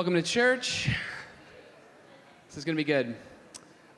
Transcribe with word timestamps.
Welcome 0.00 0.14
to 0.14 0.22
church. 0.22 0.88
This 2.46 2.56
is 2.56 2.64
going 2.64 2.74
to 2.74 2.80
be 2.82 2.86
good. 2.86 3.14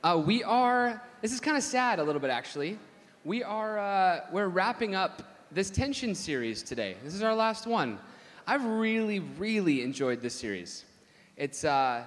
Uh, 0.03 0.21
we 0.25 0.43
are, 0.43 1.01
this 1.21 1.31
is 1.31 1.39
kind 1.39 1.55
of 1.55 1.63
sad 1.63 1.97
a 1.97 2.03
little 2.03 2.19
bit 2.19 2.29
actually. 2.29 2.77
We 3.23 3.41
are, 3.41 3.79
uh, 3.79 4.25
we're 4.29 4.49
wrapping 4.49 4.95
up 4.95 5.23
this 5.49 5.69
tension 5.69 6.13
series 6.13 6.61
today. 6.61 6.97
This 7.05 7.13
is 7.13 7.23
our 7.23 7.33
last 7.33 7.67
one. 7.67 7.99
I've 8.45 8.65
really, 8.65 9.19
really 9.19 9.81
enjoyed 9.81 10.19
this 10.19 10.33
series. 10.33 10.83
It's, 11.37 11.63
uh, 11.63 12.03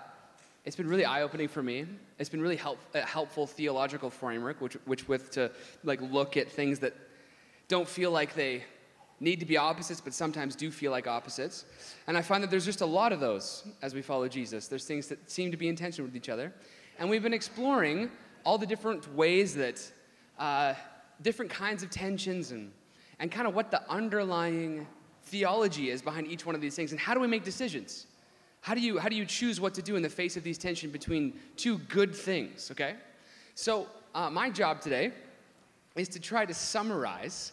it's 0.66 0.76
been 0.76 0.88
really 0.88 1.06
eye-opening 1.06 1.48
for 1.48 1.62
me. 1.62 1.86
It's 2.18 2.28
been 2.28 2.42
really 2.42 2.56
help, 2.56 2.78
a 2.94 3.00
helpful 3.00 3.46
theological 3.46 4.10
framework, 4.10 4.60
which, 4.60 4.74
which 4.84 5.08
with 5.08 5.30
to 5.30 5.50
like 5.84 6.02
look 6.02 6.36
at 6.36 6.52
things 6.52 6.80
that 6.80 6.92
don't 7.66 7.88
feel 7.88 8.10
like 8.10 8.34
they 8.34 8.62
need 9.20 9.40
to 9.40 9.46
be 9.46 9.56
opposites, 9.56 10.00
but 10.00 10.12
sometimes 10.12 10.54
do 10.54 10.70
feel 10.70 10.90
like 10.90 11.06
opposites. 11.06 11.64
And 12.06 12.16
I 12.16 12.22
find 12.22 12.42
that 12.42 12.50
there's 12.50 12.64
just 12.64 12.82
a 12.82 12.86
lot 12.86 13.12
of 13.12 13.20
those 13.20 13.64
as 13.82 13.94
we 13.94 14.02
follow 14.02 14.28
Jesus. 14.28 14.68
There's 14.68 14.84
things 14.84 15.08
that 15.08 15.30
seem 15.30 15.50
to 15.50 15.56
be 15.56 15.68
in 15.68 15.76
tension 15.76 16.04
with 16.04 16.14
each 16.14 16.28
other. 16.28 16.52
And 16.98 17.08
we've 17.08 17.22
been 17.22 17.34
exploring 17.34 18.10
all 18.44 18.58
the 18.58 18.66
different 18.66 19.12
ways 19.14 19.54
that, 19.54 19.82
uh, 20.38 20.74
different 21.22 21.50
kinds 21.50 21.82
of 21.82 21.90
tensions 21.90 22.52
and, 22.52 22.70
and 23.18 23.30
kind 23.30 23.46
of 23.46 23.54
what 23.54 23.70
the 23.70 23.88
underlying 23.90 24.86
theology 25.24 25.90
is 25.90 26.02
behind 26.02 26.26
each 26.26 26.46
one 26.46 26.54
of 26.54 26.60
these 26.60 26.76
things. 26.76 26.92
And 26.92 27.00
how 27.00 27.14
do 27.14 27.20
we 27.20 27.26
make 27.26 27.44
decisions? 27.44 28.06
How 28.60 28.74
do 28.74 28.80
you, 28.80 28.98
how 28.98 29.08
do 29.08 29.16
you 29.16 29.24
choose 29.24 29.60
what 29.60 29.74
to 29.74 29.82
do 29.82 29.96
in 29.96 30.02
the 30.02 30.10
face 30.10 30.36
of 30.36 30.42
these 30.42 30.58
tension 30.58 30.90
between 30.90 31.34
two 31.56 31.78
good 31.78 32.14
things, 32.14 32.70
okay? 32.70 32.94
So, 33.54 33.86
uh, 34.14 34.30
my 34.30 34.50
job 34.50 34.80
today 34.80 35.12
is 35.94 36.08
to 36.08 36.20
try 36.20 36.46
to 36.46 36.54
summarize 36.54 37.52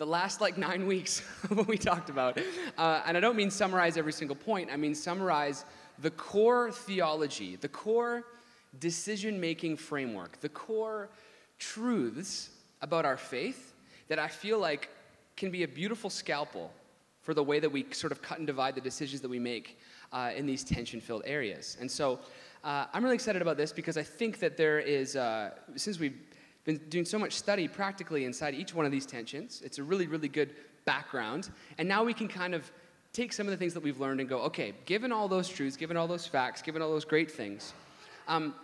the 0.00 0.06
last 0.06 0.40
like 0.40 0.56
nine 0.56 0.86
weeks 0.86 1.20
of 1.44 1.58
what 1.58 1.68
we 1.68 1.76
talked 1.76 2.08
about. 2.08 2.38
Uh, 2.78 3.02
and 3.04 3.18
I 3.18 3.20
don't 3.20 3.36
mean 3.36 3.50
summarize 3.50 3.98
every 3.98 4.14
single 4.14 4.34
point, 4.34 4.70
I 4.72 4.76
mean 4.76 4.94
summarize 4.94 5.66
the 5.98 6.10
core 6.10 6.72
theology, 6.72 7.56
the 7.56 7.68
core 7.68 8.24
decision 8.78 9.38
making 9.38 9.76
framework, 9.76 10.40
the 10.40 10.48
core 10.48 11.10
truths 11.58 12.48
about 12.80 13.04
our 13.04 13.18
faith 13.18 13.74
that 14.08 14.18
I 14.18 14.28
feel 14.28 14.58
like 14.58 14.88
can 15.36 15.50
be 15.50 15.64
a 15.64 15.68
beautiful 15.68 16.08
scalpel 16.08 16.72
for 17.20 17.34
the 17.34 17.44
way 17.44 17.60
that 17.60 17.70
we 17.70 17.84
sort 17.90 18.10
of 18.10 18.22
cut 18.22 18.38
and 18.38 18.46
divide 18.46 18.74
the 18.76 18.80
decisions 18.80 19.20
that 19.20 19.28
we 19.28 19.38
make 19.38 19.78
uh, 20.14 20.30
in 20.34 20.46
these 20.46 20.64
tension 20.64 20.98
filled 21.02 21.24
areas. 21.26 21.76
And 21.78 21.90
so 21.90 22.20
uh, 22.64 22.86
I'm 22.94 23.02
really 23.02 23.16
excited 23.16 23.42
about 23.42 23.58
this 23.58 23.70
because 23.70 23.98
I 23.98 24.02
think 24.02 24.38
that 24.38 24.56
there 24.56 24.78
is, 24.78 25.14
uh, 25.14 25.50
since 25.76 25.98
we've 25.98 26.16
been 26.64 26.78
doing 26.88 27.04
so 27.04 27.18
much 27.18 27.32
study 27.32 27.68
practically 27.68 28.24
inside 28.24 28.54
each 28.54 28.74
one 28.74 28.86
of 28.86 28.92
these 28.92 29.06
tensions. 29.06 29.62
It's 29.64 29.78
a 29.78 29.82
really, 29.82 30.06
really 30.06 30.28
good 30.28 30.54
background. 30.84 31.50
And 31.78 31.88
now 31.88 32.04
we 32.04 32.14
can 32.14 32.28
kind 32.28 32.54
of 32.54 32.70
take 33.12 33.32
some 33.32 33.46
of 33.46 33.50
the 33.50 33.56
things 33.56 33.74
that 33.74 33.82
we've 33.82 33.98
learned 33.98 34.20
and 34.20 34.28
go, 34.28 34.40
okay, 34.42 34.74
given 34.86 35.12
all 35.12 35.28
those 35.28 35.48
truths, 35.48 35.76
given 35.76 35.96
all 35.96 36.06
those 36.06 36.26
facts, 36.26 36.62
given 36.62 36.80
all 36.82 36.90
those 36.90 37.04
great 37.04 37.30
things, 37.30 37.72
um, 38.28 38.54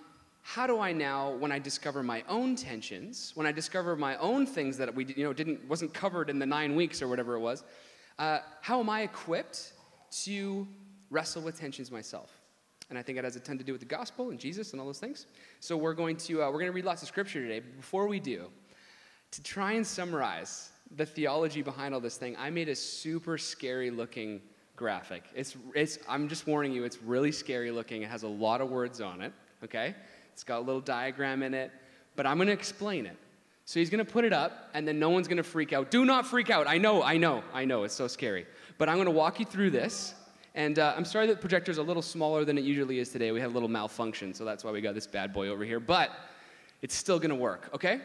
how 0.42 0.66
do 0.68 0.78
I 0.78 0.92
now, 0.92 1.32
when 1.32 1.50
I 1.50 1.58
discover 1.58 2.04
my 2.04 2.22
own 2.28 2.54
tensions, 2.54 3.32
when 3.34 3.48
I 3.48 3.52
discover 3.52 3.96
my 3.96 4.16
own 4.18 4.46
things 4.46 4.78
that 4.78 4.94
we 4.94 5.04
you 5.06 5.24
know 5.24 5.32
didn't 5.32 5.68
wasn't 5.68 5.92
covered 5.92 6.30
in 6.30 6.38
the 6.38 6.46
nine 6.46 6.76
weeks 6.76 7.02
or 7.02 7.08
whatever 7.08 7.34
it 7.34 7.40
was, 7.40 7.64
uh, 8.20 8.38
how 8.60 8.78
am 8.78 8.88
I 8.88 9.02
equipped 9.02 9.72
to 10.22 10.68
wrestle 11.10 11.42
with 11.42 11.58
tensions 11.58 11.90
myself? 11.90 12.35
And 12.88 12.98
I 12.98 13.02
think 13.02 13.18
it 13.18 13.24
has 13.24 13.36
a 13.36 13.40
ton 13.40 13.58
to 13.58 13.64
do 13.64 13.72
with 13.72 13.80
the 13.80 13.86
gospel 13.86 14.30
and 14.30 14.38
Jesus 14.38 14.72
and 14.72 14.80
all 14.80 14.86
those 14.86 15.00
things. 15.00 15.26
So 15.60 15.76
we're 15.76 15.94
going 15.94 16.16
to, 16.18 16.42
uh, 16.42 16.46
we're 16.46 16.60
going 16.60 16.66
to 16.66 16.72
read 16.72 16.84
lots 16.84 17.02
of 17.02 17.08
scripture 17.08 17.40
today. 17.42 17.60
But 17.60 17.76
before 17.76 18.06
we 18.06 18.20
do, 18.20 18.46
to 19.32 19.42
try 19.42 19.72
and 19.72 19.86
summarize 19.86 20.70
the 20.94 21.04
theology 21.04 21.62
behind 21.62 21.94
all 21.94 22.00
this 22.00 22.16
thing, 22.16 22.36
I 22.38 22.50
made 22.50 22.68
a 22.68 22.76
super 22.76 23.38
scary 23.38 23.90
looking 23.90 24.40
graphic. 24.76 25.24
It's, 25.34 25.56
it's, 25.74 25.98
I'm 26.08 26.28
just 26.28 26.46
warning 26.46 26.72
you, 26.72 26.84
it's 26.84 27.02
really 27.02 27.32
scary 27.32 27.70
looking. 27.72 28.02
It 28.02 28.10
has 28.10 28.22
a 28.22 28.28
lot 28.28 28.60
of 28.60 28.70
words 28.70 29.00
on 29.00 29.20
it, 29.20 29.32
okay? 29.64 29.94
It's 30.32 30.44
got 30.44 30.58
a 30.58 30.64
little 30.64 30.80
diagram 30.80 31.42
in 31.42 31.54
it, 31.54 31.72
but 32.14 32.26
I'm 32.26 32.36
going 32.36 32.46
to 32.46 32.52
explain 32.52 33.06
it. 33.06 33.16
So 33.64 33.80
he's 33.80 33.90
going 33.90 34.04
to 34.04 34.10
put 34.10 34.24
it 34.24 34.32
up, 34.32 34.70
and 34.74 34.86
then 34.86 35.00
no 35.00 35.10
one's 35.10 35.26
going 35.26 35.38
to 35.38 35.42
freak 35.42 35.72
out. 35.72 35.90
Do 35.90 36.04
not 36.04 36.24
freak 36.24 36.50
out. 36.50 36.68
I 36.68 36.78
know, 36.78 37.02
I 37.02 37.16
know, 37.16 37.42
I 37.52 37.64
know. 37.64 37.82
It's 37.82 37.94
so 37.94 38.06
scary. 38.06 38.46
But 38.78 38.88
I'm 38.88 38.94
going 38.94 39.06
to 39.06 39.10
walk 39.10 39.40
you 39.40 39.46
through 39.46 39.70
this 39.70 40.14
and 40.56 40.78
uh, 40.78 40.94
I'm 40.96 41.04
sorry 41.04 41.26
that 41.26 41.34
the 41.34 41.40
projector's 41.40 41.76
a 41.76 41.82
little 41.82 42.02
smaller 42.02 42.44
than 42.44 42.56
it 42.56 42.64
usually 42.64 42.98
is 42.98 43.10
today. 43.10 43.30
We 43.30 43.40
had 43.40 43.50
a 43.50 43.52
little 43.52 43.68
malfunction, 43.68 44.32
so 44.32 44.46
that's 44.46 44.64
why 44.64 44.70
we 44.70 44.80
got 44.80 44.94
this 44.94 45.06
bad 45.06 45.34
boy 45.34 45.48
over 45.48 45.64
here. 45.64 45.78
But 45.78 46.10
it's 46.80 46.94
still 46.94 47.18
gonna 47.18 47.34
work, 47.34 47.68
okay? 47.74 48.00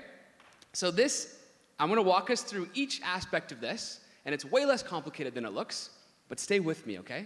So 0.74 0.92
this, 0.92 1.40
I'm 1.80 1.88
gonna 1.88 2.02
walk 2.02 2.30
us 2.30 2.42
through 2.42 2.68
each 2.74 3.02
aspect 3.04 3.54
of 3.54 3.62
this, 3.62 4.02
and 4.26 4.36
it's 4.36 4.44
way 4.44 4.66
less 4.66 4.84
complicated 4.84 5.34
than 5.34 5.46
it 5.46 5.54
looks, 5.54 5.92
but 6.28 6.42
stay 6.42 6.60
with 6.60 6.86
me, 6.86 7.00
okay? 7.00 7.26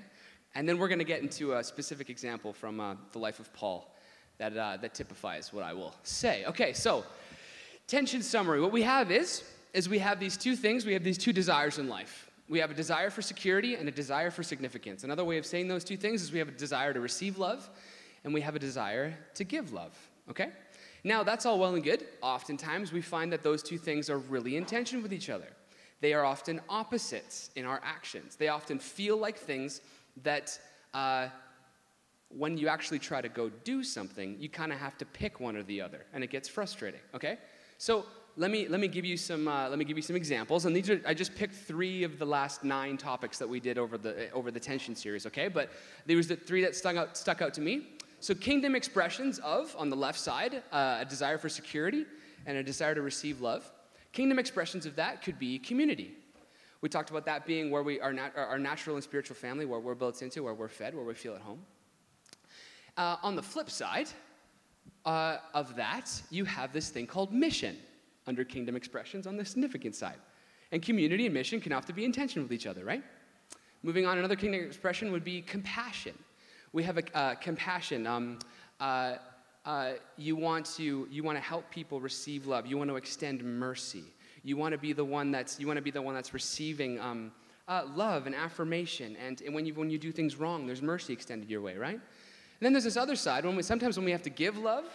And 0.53 0.69
then 0.69 0.77
we're 0.77 0.87
gonna 0.87 1.03
get 1.03 1.23
into 1.23 1.53
a 1.53 1.63
specific 1.63 2.11
example 2.11 2.53
from 2.53 2.79
uh, 2.79 2.93
the 3.11 3.19
life 3.19 3.39
of 3.39 3.51
Paul 3.51 3.95
that, 4.37 4.55
uh, 4.55 4.77
that 4.77 4.93
typifies 4.93 5.51
what 5.51 5.63
I 5.63 5.73
will 5.73 5.95
say. 6.03 6.45
Okay, 6.45 6.71
so 6.71 7.03
tension 7.87 8.21
summary. 8.21 8.61
What 8.61 8.71
we 8.71 8.83
have 8.83 9.09
is, 9.09 9.43
is 9.73 9.89
we 9.89 9.97
have 9.99 10.19
these 10.19 10.37
two 10.37 10.55
things, 10.55 10.85
we 10.85 10.93
have 10.93 11.03
these 11.03 11.17
two 11.17 11.33
desires 11.33 11.79
in 11.79 11.89
life. 11.89 12.24
We 12.47 12.59
have 12.59 12.69
a 12.69 12.75
desire 12.75 13.09
for 13.09 13.21
security 13.21 13.75
and 13.75 13.87
a 13.87 13.91
desire 13.91 14.29
for 14.29 14.43
significance. 14.43 15.03
Another 15.03 15.23
way 15.23 15.37
of 15.37 15.45
saying 15.45 15.67
those 15.67 15.83
two 15.83 15.97
things 15.97 16.21
is 16.21 16.31
we 16.31 16.39
have 16.39 16.47
a 16.47 16.51
desire 16.51 16.93
to 16.93 16.99
receive 16.99 17.37
love 17.37 17.69
and 18.23 18.33
we 18.33 18.41
have 18.41 18.55
a 18.55 18.59
desire 18.59 19.17
to 19.35 19.43
give 19.43 19.73
love, 19.73 19.97
okay? 20.29 20.51
Now, 21.03 21.23
that's 21.23 21.45
all 21.45 21.59
well 21.59 21.75
and 21.75 21.83
good. 21.83 22.05
Oftentimes, 22.21 22.91
we 22.91 23.01
find 23.01 23.31
that 23.31 23.43
those 23.43 23.61
two 23.61 23.77
things 23.77 24.09
are 24.09 24.17
really 24.17 24.57
in 24.57 24.65
tension 24.65 25.03
with 25.03 25.13
each 25.13 25.29
other. 25.29 25.47
They 26.01 26.13
are 26.13 26.25
often 26.25 26.59
opposites 26.67 27.51
in 27.55 27.65
our 27.65 27.79
actions. 27.83 28.35
They 28.35 28.47
often 28.47 28.79
feel 28.79 29.17
like 29.17 29.37
things 29.37 29.81
that, 30.23 30.59
uh, 30.93 31.27
when 32.29 32.57
you 32.57 32.67
actually 32.67 32.99
try 32.99 33.21
to 33.21 33.29
go 33.29 33.49
do 33.63 33.83
something, 33.83 34.35
you 34.39 34.49
kind 34.49 34.73
of 34.73 34.79
have 34.79 34.97
to 34.97 35.05
pick 35.05 35.39
one 35.39 35.55
or 35.55 35.63
the 35.63 35.79
other, 35.79 36.05
and 36.13 36.23
it 36.23 36.31
gets 36.31 36.49
frustrating, 36.49 37.01
okay? 37.13 37.37
So, 37.77 38.05
let 38.37 38.51
me, 38.51 38.67
let 38.67 38.81
me 38.81 38.89
give 38.89 39.05
you 39.05 39.15
some 39.15 39.47
uh, 39.47 39.69
let 39.69 39.79
me 39.79 39.85
give 39.85 39.95
you 39.95 40.03
some 40.03 40.15
examples. 40.15 40.65
And 40.65 40.75
these 40.75 40.89
are 40.89 41.01
i 41.05 41.13
just 41.13 41.35
picked 41.35 41.55
three 41.55 42.03
of 42.03 42.19
the 42.19 42.25
last 42.25 42.63
nine 42.63 42.97
topics 42.97 43.37
that 43.37 43.47
we 43.47 43.59
did 43.59 43.77
over 43.77 43.97
the 43.97 44.29
over 44.31 44.51
the 44.51 44.59
tension 44.59 44.95
series 44.95 45.25
okay? 45.25 45.47
But 45.47 45.69
there 46.05 46.17
was 46.17 46.27
the 46.27 46.35
three 46.35 46.61
that 46.63 46.75
stuck 46.75 46.97
out 46.97 47.17
stuck 47.17 47.41
out 47.41 47.53
to 47.53 47.61
me. 47.61 47.87
So 48.19 48.35
kingdom 48.35 48.75
expressions 48.75 49.39
of 49.39 49.73
on 49.77 49.89
the 49.89 49.95
left 49.95 50.19
side 50.19 50.63
uh, 50.71 50.97
a 51.01 51.05
desire 51.05 51.37
for 51.37 51.47
security 51.47 52.05
and 52.45 52.57
a 52.57 52.63
desire 52.63 52.93
to 52.93 53.01
receive 53.01 53.39
love. 53.39 53.71
Kingdom 54.11 54.39
expressions 54.39 54.85
of 54.85 54.95
that 54.97 55.21
could 55.21 55.39
be 55.39 55.57
community. 55.57 56.11
We 56.81 56.89
talked 56.89 57.09
about 57.09 57.25
that 57.25 57.45
being 57.45 57.71
where 57.71 57.83
we 57.83 58.01
are 58.01 58.11
nat- 58.11 58.33
our 58.35 58.59
natural 58.59 58.97
and 58.97 59.03
spiritual 59.03 59.35
family 59.35 59.65
where 59.65 59.79
we're 59.79 59.95
built 59.95 60.21
into 60.21 60.43
where 60.43 60.53
we're 60.53 60.67
fed 60.67 60.93
where 60.93 61.05
we 61.05 61.13
feel 61.13 61.35
at 61.35 61.41
home. 61.41 61.61
Uh, 62.97 63.15
on 63.23 63.35
the 63.35 63.43
flip 63.43 63.69
side 63.69 64.09
uh, 65.05 65.37
of 65.53 65.75
that 65.77 66.09
you 66.29 66.43
have 66.43 66.73
this 66.73 66.89
thing 66.89 67.07
called 67.07 67.33
mission 67.33 67.77
under 68.27 68.43
kingdom 68.43 68.75
expressions 68.75 69.27
on 69.27 69.37
the 69.37 69.45
significant 69.45 69.95
side. 69.95 70.17
And 70.71 70.81
community 70.81 71.25
and 71.25 71.33
mission 71.33 71.61
can 71.61 71.71
often 71.73 71.95
be 71.95 72.05
in 72.05 72.11
tension 72.11 72.41
with 72.41 72.51
each 72.51 72.65
other, 72.65 72.83
right? 72.83 73.03
Moving 73.83 74.05
on, 74.05 74.17
another 74.17 74.35
kingdom 74.35 74.61
expression 74.61 75.11
would 75.11 75.23
be 75.23 75.41
compassion. 75.41 76.17
We 76.73 76.83
have 76.83 76.97
a 76.97 77.17
uh, 77.17 77.35
compassion. 77.35 78.07
Um, 78.07 78.39
uh, 78.79 79.15
uh, 79.65 79.93
you 80.17 80.35
want 80.35 80.65
to 80.77 81.07
you 81.09 81.23
want 81.23 81.37
to 81.37 81.43
help 81.43 81.69
people 81.71 81.99
receive 81.99 82.45
love. 82.45 82.65
You 82.65 82.77
want 82.77 82.89
to 82.89 82.95
extend 82.97 83.43
mercy. 83.43 84.03
You 84.43 84.57
want 84.57 84.73
to 84.73 84.77
be 84.77 84.93
the 84.93 85.05
one 85.05 85.31
that's 85.31 85.59
you 85.59 85.67
want 85.67 85.77
to 85.77 85.83
be 85.83 85.91
the 85.91 86.01
one 86.01 86.13
that's 86.13 86.33
receiving 86.33 86.99
um, 86.99 87.31
uh, 87.67 87.83
love 87.95 88.25
and 88.25 88.35
affirmation. 88.35 89.15
And, 89.23 89.41
and 89.41 89.55
when 89.55 89.65
you 89.65 89.73
when 89.73 89.89
you 89.89 89.97
do 89.97 90.11
things 90.11 90.35
wrong, 90.35 90.67
there's 90.67 90.81
mercy 90.81 91.13
extended 91.13 91.49
your 91.49 91.61
way, 91.61 91.77
right? 91.77 91.99
And 92.59 92.61
then 92.61 92.73
there's 92.73 92.85
this 92.85 92.97
other 92.97 93.15
side 93.15 93.45
when 93.45 93.55
we, 93.55 93.63
sometimes 93.63 93.97
when 93.97 94.05
we 94.05 94.11
have 94.11 94.21
to 94.23 94.29
give 94.29 94.57
love, 94.57 94.85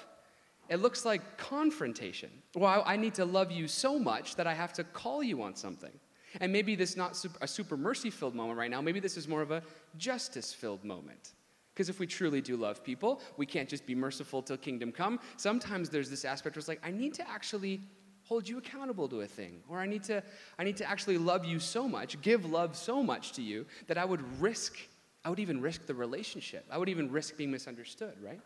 it 0.70 0.80
looks 0.80 1.04
like 1.04 1.36
confrontation. 1.36 2.30
Well, 2.54 2.82
I 2.86 2.96
need 2.96 3.14
to 3.14 3.24
love 3.24 3.50
you 3.50 3.66
so 3.66 3.98
much 3.98 4.36
that 4.36 4.46
I 4.46 4.54
have 4.54 4.72
to 4.74 4.84
call 4.84 5.22
you 5.22 5.42
on 5.42 5.56
something. 5.56 5.92
And 6.40 6.52
maybe 6.52 6.76
this 6.76 6.90
is 6.90 6.96
not 6.96 7.22
a 7.40 7.48
super 7.48 7.76
mercy 7.76 8.08
filled 8.08 8.36
moment 8.36 8.56
right 8.56 8.70
now. 8.70 8.80
Maybe 8.80 9.00
this 9.00 9.16
is 9.16 9.26
more 9.26 9.42
of 9.42 9.50
a 9.50 9.62
justice 9.98 10.54
filled 10.54 10.84
moment. 10.84 11.32
Because 11.74 11.88
if 11.88 11.98
we 11.98 12.06
truly 12.06 12.40
do 12.40 12.56
love 12.56 12.84
people, 12.84 13.20
we 13.36 13.46
can't 13.46 13.68
just 13.68 13.84
be 13.84 13.96
merciful 13.96 14.42
till 14.42 14.56
kingdom 14.56 14.92
come. 14.92 15.18
Sometimes 15.36 15.90
there's 15.90 16.08
this 16.08 16.24
aspect 16.24 16.54
where 16.54 16.60
it's 16.60 16.68
like, 16.68 16.80
I 16.84 16.92
need 16.92 17.14
to 17.14 17.28
actually 17.28 17.80
hold 18.22 18.48
you 18.48 18.58
accountable 18.58 19.08
to 19.08 19.22
a 19.22 19.26
thing. 19.26 19.60
Or 19.68 19.78
I 19.78 19.86
need 19.86 20.04
to, 20.04 20.22
I 20.56 20.62
need 20.62 20.76
to 20.76 20.88
actually 20.88 21.18
love 21.18 21.44
you 21.44 21.58
so 21.58 21.88
much, 21.88 22.20
give 22.22 22.44
love 22.44 22.76
so 22.76 23.02
much 23.02 23.32
to 23.32 23.42
you, 23.42 23.66
that 23.88 23.98
I 23.98 24.04
would 24.04 24.22
risk, 24.40 24.76
I 25.24 25.30
would 25.30 25.40
even 25.40 25.60
risk 25.60 25.86
the 25.86 25.94
relationship. 25.94 26.64
I 26.70 26.78
would 26.78 26.88
even 26.88 27.10
risk 27.10 27.36
being 27.36 27.50
misunderstood, 27.50 28.14
right? 28.22 28.40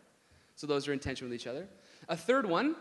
So 0.57 0.67
those 0.67 0.89
are 0.89 0.95
in 0.95 1.01
tension 1.01 1.29
with 1.29 1.35
each 1.35 1.47
other. 1.47 1.67
A 2.09 2.17
third 2.17 2.47
one 2.47 2.77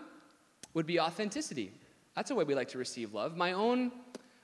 would 0.74 0.86
be 0.86 1.00
authenticity. 1.00 1.72
That's 2.16 2.32
a 2.32 2.36
way 2.36 2.44
we 2.44 2.56
like 2.56 2.70
to 2.70 2.78
receive 2.78 3.14
love. 3.14 3.36
My 3.36 3.54
own, 3.54 3.92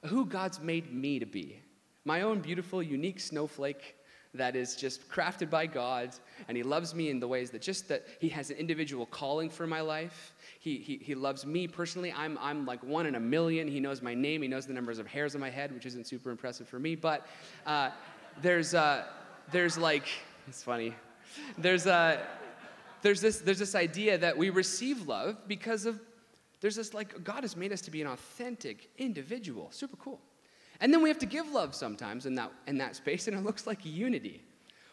who 0.05 0.25
God's 0.25 0.59
made 0.59 0.93
me 0.93 1.19
to 1.19 1.25
be. 1.25 1.59
My 2.05 2.21
own 2.21 2.39
beautiful, 2.39 2.81
unique 2.81 3.19
snowflake 3.19 3.95
that 4.33 4.55
is 4.55 4.75
just 4.75 5.09
crafted 5.09 5.49
by 5.49 5.65
God, 5.65 6.11
and 6.47 6.55
He 6.55 6.63
loves 6.63 6.93
me 6.93 7.09
in 7.09 7.19
the 7.19 7.27
ways 7.27 7.49
that 7.49 7.61
just 7.61 7.87
that 7.87 8.05
He 8.19 8.29
has 8.29 8.51
an 8.51 8.57
individual 8.57 9.07
calling 9.07 9.49
for 9.49 9.65
my 9.65 9.81
life. 9.81 10.33
He, 10.59 10.77
he, 10.77 10.97
he 10.97 11.15
loves 11.15 11.45
me 11.45 11.67
personally. 11.67 12.13
I'm, 12.15 12.37
I'm 12.39 12.65
like 12.65 12.83
one 12.83 13.05
in 13.05 13.15
a 13.15 13.19
million. 13.19 13.67
He 13.67 13.79
knows 13.79 14.01
my 14.01 14.13
name. 14.13 14.41
He 14.41 14.47
knows 14.47 14.67
the 14.67 14.73
numbers 14.73 14.99
of 14.99 15.07
hairs 15.07 15.33
on 15.33 15.41
my 15.41 15.49
head, 15.49 15.73
which 15.73 15.85
isn't 15.85 16.05
super 16.05 16.29
impressive 16.29 16.67
for 16.67 16.79
me. 16.79 16.95
But 16.95 17.25
uh, 17.65 17.89
there's, 18.41 18.73
uh, 18.73 19.05
there's 19.51 19.77
like, 19.77 20.07
It's 20.47 20.63
funny. 20.63 20.95
There's, 21.57 21.85
a, 21.85 22.21
there's, 23.01 23.21
this, 23.21 23.39
there's 23.39 23.59
this 23.59 23.75
idea 23.75 24.17
that 24.17 24.37
we 24.37 24.49
receive 24.49 25.07
love 25.07 25.47
because 25.47 25.85
of, 25.85 25.99
there's 26.61 26.75
this 26.75 26.93
like, 26.93 27.23
God 27.23 27.43
has 27.43 27.55
made 27.55 27.71
us 27.71 27.81
to 27.81 27.91
be 27.91 28.01
an 28.01 28.07
authentic 28.07 28.89
individual. 28.97 29.69
Super 29.71 29.97
cool. 29.97 30.19
And 30.81 30.93
then 30.93 31.01
we 31.01 31.09
have 31.09 31.19
to 31.19 31.25
give 31.25 31.49
love 31.51 31.75
sometimes 31.75 32.25
in 32.25 32.35
that, 32.35 32.51
in 32.67 32.77
that 32.77 32.95
space, 32.95 33.27
and 33.27 33.37
it 33.37 33.43
looks 33.43 33.67
like 33.67 33.85
unity, 33.85 34.41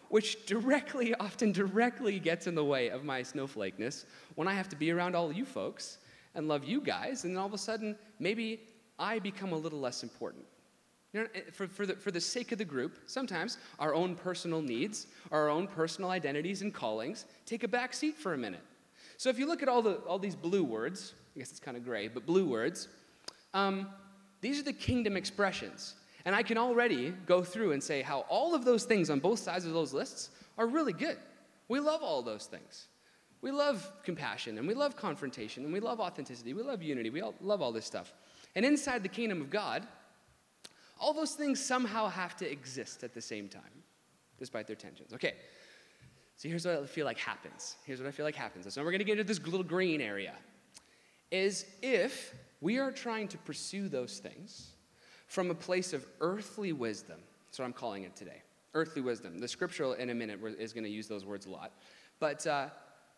which 0.08 0.44
directly, 0.46 1.14
often 1.14 1.52
directly 1.52 2.18
gets 2.18 2.46
in 2.46 2.54
the 2.54 2.64
way 2.64 2.90
of 2.90 3.04
my 3.04 3.22
snowflakeness 3.22 4.04
when 4.34 4.48
I 4.48 4.54
have 4.54 4.68
to 4.70 4.76
be 4.76 4.90
around 4.90 5.14
all 5.14 5.32
you 5.32 5.44
folks 5.44 5.98
and 6.34 6.48
love 6.48 6.64
you 6.64 6.80
guys, 6.80 7.24
and 7.24 7.34
then 7.34 7.40
all 7.40 7.46
of 7.46 7.54
a 7.54 7.58
sudden, 7.58 7.96
maybe 8.18 8.60
I 8.98 9.18
become 9.18 9.52
a 9.52 9.56
little 9.56 9.80
less 9.80 10.02
important. 10.02 10.44
You 11.16 11.22
know, 11.22 11.28
for, 11.50 11.66
for, 11.66 11.86
the, 11.86 11.94
for 11.94 12.10
the 12.10 12.20
sake 12.20 12.52
of 12.52 12.58
the 12.58 12.64
group, 12.66 12.98
sometimes 13.06 13.56
our 13.78 13.94
own 13.94 14.16
personal 14.16 14.60
needs, 14.60 15.06
our 15.32 15.48
own 15.48 15.66
personal 15.66 16.10
identities 16.10 16.60
and 16.60 16.74
callings 16.74 17.24
take 17.46 17.64
a 17.64 17.68
back 17.68 17.94
seat 17.94 18.18
for 18.18 18.34
a 18.34 18.36
minute. 18.36 18.60
So 19.16 19.30
if 19.30 19.38
you 19.38 19.46
look 19.46 19.62
at 19.62 19.68
all, 19.70 19.80
the, 19.80 19.94
all 20.06 20.18
these 20.18 20.36
blue 20.36 20.62
words, 20.62 21.14
I 21.34 21.38
guess 21.38 21.50
it's 21.50 21.58
kind 21.58 21.74
of 21.74 21.86
gray, 21.86 22.08
but 22.08 22.26
blue 22.26 22.46
words, 22.46 22.88
um, 23.54 23.88
these 24.42 24.60
are 24.60 24.62
the 24.62 24.74
kingdom 24.74 25.16
expressions. 25.16 25.94
And 26.26 26.34
I 26.34 26.42
can 26.42 26.58
already 26.58 27.14
go 27.24 27.42
through 27.42 27.72
and 27.72 27.82
say 27.82 28.02
how 28.02 28.26
all 28.28 28.54
of 28.54 28.66
those 28.66 28.84
things 28.84 29.08
on 29.08 29.18
both 29.18 29.38
sides 29.38 29.64
of 29.64 29.72
those 29.72 29.94
lists 29.94 30.28
are 30.58 30.66
really 30.66 30.92
good. 30.92 31.16
We 31.68 31.80
love 31.80 32.02
all 32.02 32.20
those 32.20 32.44
things. 32.44 32.88
We 33.40 33.52
love 33.52 33.90
compassion 34.02 34.58
and 34.58 34.68
we 34.68 34.74
love 34.74 34.96
confrontation 34.96 35.64
and 35.64 35.72
we 35.72 35.80
love 35.80 35.98
authenticity. 35.98 36.52
We 36.52 36.62
love 36.62 36.82
unity. 36.82 37.08
We 37.08 37.22
all 37.22 37.34
love 37.40 37.62
all 37.62 37.72
this 37.72 37.86
stuff. 37.86 38.12
And 38.54 38.66
inside 38.66 39.02
the 39.02 39.08
kingdom 39.08 39.40
of 39.40 39.48
God, 39.48 39.86
all 40.98 41.12
those 41.12 41.32
things 41.32 41.62
somehow 41.62 42.08
have 42.08 42.36
to 42.38 42.50
exist 42.50 43.04
at 43.04 43.14
the 43.14 43.20
same 43.20 43.48
time, 43.48 43.62
despite 44.38 44.66
their 44.66 44.76
tensions. 44.76 45.12
Okay, 45.12 45.34
so 46.36 46.48
here's 46.48 46.66
what 46.66 46.76
I 46.76 46.86
feel 46.86 47.06
like 47.06 47.18
happens. 47.18 47.76
Here's 47.84 48.00
what 48.00 48.08
I 48.08 48.10
feel 48.10 48.24
like 48.24 48.34
happens. 48.34 48.72
So 48.72 48.82
we're 48.82 48.90
going 48.90 48.98
to 48.98 49.04
get 49.04 49.18
into 49.18 49.24
this 49.24 49.42
little 49.44 49.64
green 49.64 50.00
area. 50.00 50.34
Is 51.30 51.66
if 51.82 52.34
we 52.60 52.78
are 52.78 52.92
trying 52.92 53.28
to 53.28 53.38
pursue 53.38 53.88
those 53.88 54.18
things 54.18 54.72
from 55.26 55.50
a 55.50 55.54
place 55.54 55.92
of 55.92 56.06
earthly 56.20 56.72
wisdom, 56.72 57.18
that's 57.46 57.58
what 57.58 57.64
I'm 57.64 57.72
calling 57.72 58.04
it 58.04 58.14
today. 58.14 58.42
Earthly 58.74 59.02
wisdom. 59.02 59.38
The 59.38 59.48
scriptural 59.48 59.94
in 59.94 60.10
a 60.10 60.14
minute 60.14 60.38
is 60.58 60.72
going 60.72 60.84
to 60.84 60.90
use 60.90 61.08
those 61.08 61.24
words 61.24 61.46
a 61.46 61.50
lot. 61.50 61.72
But 62.20 62.46
uh, 62.46 62.68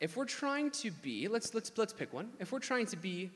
if 0.00 0.16
we're 0.16 0.24
trying 0.24 0.70
to 0.70 0.90
be, 0.90 1.28
let's, 1.28 1.54
let's, 1.54 1.72
let's 1.76 1.92
pick 1.92 2.12
one. 2.12 2.30
If 2.38 2.52
we're 2.52 2.60
trying 2.60 2.86
to 2.86 2.96
be 2.96 3.30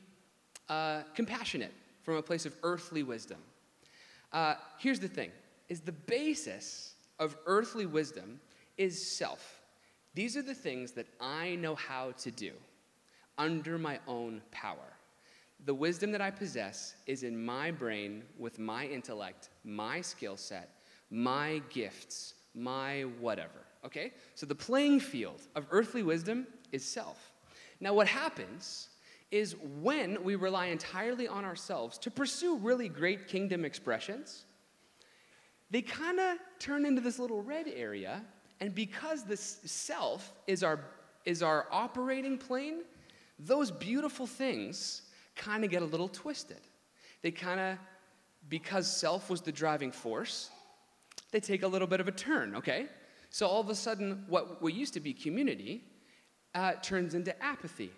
uh, 0.69 1.01
compassionate 1.13 1.73
from 2.01 2.15
a 2.15 2.21
place 2.21 2.45
of 2.45 2.55
earthly 2.63 3.03
wisdom, 3.03 3.37
uh, 4.33 4.55
here's 4.77 4.99
the 4.99 5.07
thing 5.07 5.31
is 5.69 5.81
the 5.81 5.91
basis 5.91 6.95
of 7.19 7.37
earthly 7.45 7.85
wisdom 7.85 8.39
is 8.77 9.15
self. 9.17 9.61
These 10.13 10.35
are 10.35 10.41
the 10.41 10.53
things 10.53 10.91
that 10.91 11.07
i 11.21 11.55
know 11.55 11.75
how 11.75 12.11
to 12.19 12.31
do 12.31 12.51
under 13.37 13.77
my 13.77 13.99
own 14.07 14.41
power. 14.51 14.93
The 15.65 15.73
wisdom 15.73 16.11
that 16.11 16.21
i 16.21 16.29
possess 16.29 16.95
is 17.07 17.23
in 17.23 17.43
my 17.43 17.71
brain 17.71 18.23
with 18.37 18.59
my 18.59 18.85
intellect 18.85 19.49
my 19.63 20.01
skill 20.01 20.35
set 20.35 20.69
my 21.09 21.61
gifts 21.69 22.33
my 22.53 23.01
whatever 23.19 23.63
okay? 23.85 24.11
So 24.35 24.45
the 24.45 24.55
playing 24.55 24.99
field 24.99 25.41
of 25.55 25.67
earthly 25.71 26.03
wisdom 26.03 26.47
is 26.71 26.85
self. 26.85 27.31
Now 27.79 27.93
what 27.93 28.07
happens 28.07 28.89
is 29.33 29.55
when 29.81 30.23
we 30.23 30.35
rely 30.35 30.67
entirely 30.67 31.27
on 31.27 31.43
ourselves 31.43 31.97
to 31.97 32.11
pursue 32.11 32.55
really 32.57 32.87
great 32.87 33.27
kingdom 33.27 33.65
expressions, 33.65 34.45
they 35.71 35.81
kind 35.81 36.19
of 36.19 36.37
turn 36.59 36.85
into 36.85 37.01
this 37.01 37.17
little 37.17 37.41
red 37.41 37.65
area. 37.67 38.23
And 38.59 38.75
because 38.75 39.23
this 39.23 39.57
self 39.65 40.31
is 40.45 40.61
our, 40.61 40.81
is 41.25 41.41
our 41.41 41.65
operating 41.71 42.37
plane, 42.37 42.83
those 43.39 43.71
beautiful 43.71 44.27
things 44.27 45.01
kind 45.35 45.63
of 45.63 45.71
get 45.71 45.81
a 45.81 45.85
little 45.85 46.09
twisted. 46.09 46.61
They 47.23 47.31
kind 47.31 47.59
of, 47.59 47.79
because 48.49 48.85
self 48.85 49.31
was 49.31 49.41
the 49.41 49.51
driving 49.51 49.91
force, 49.91 50.51
they 51.31 51.39
take 51.39 51.63
a 51.63 51.67
little 51.67 51.87
bit 51.87 51.99
of 51.99 52.07
a 52.07 52.11
turn, 52.11 52.53
okay? 52.57 52.85
So 53.31 53.47
all 53.47 53.61
of 53.61 53.69
a 53.69 53.75
sudden, 53.75 54.25
what, 54.27 54.61
what 54.61 54.75
used 54.75 54.93
to 54.93 54.99
be 54.99 55.11
community 55.11 55.85
uh, 56.53 56.73
turns 56.83 57.15
into 57.15 57.33
apathy 57.43 57.91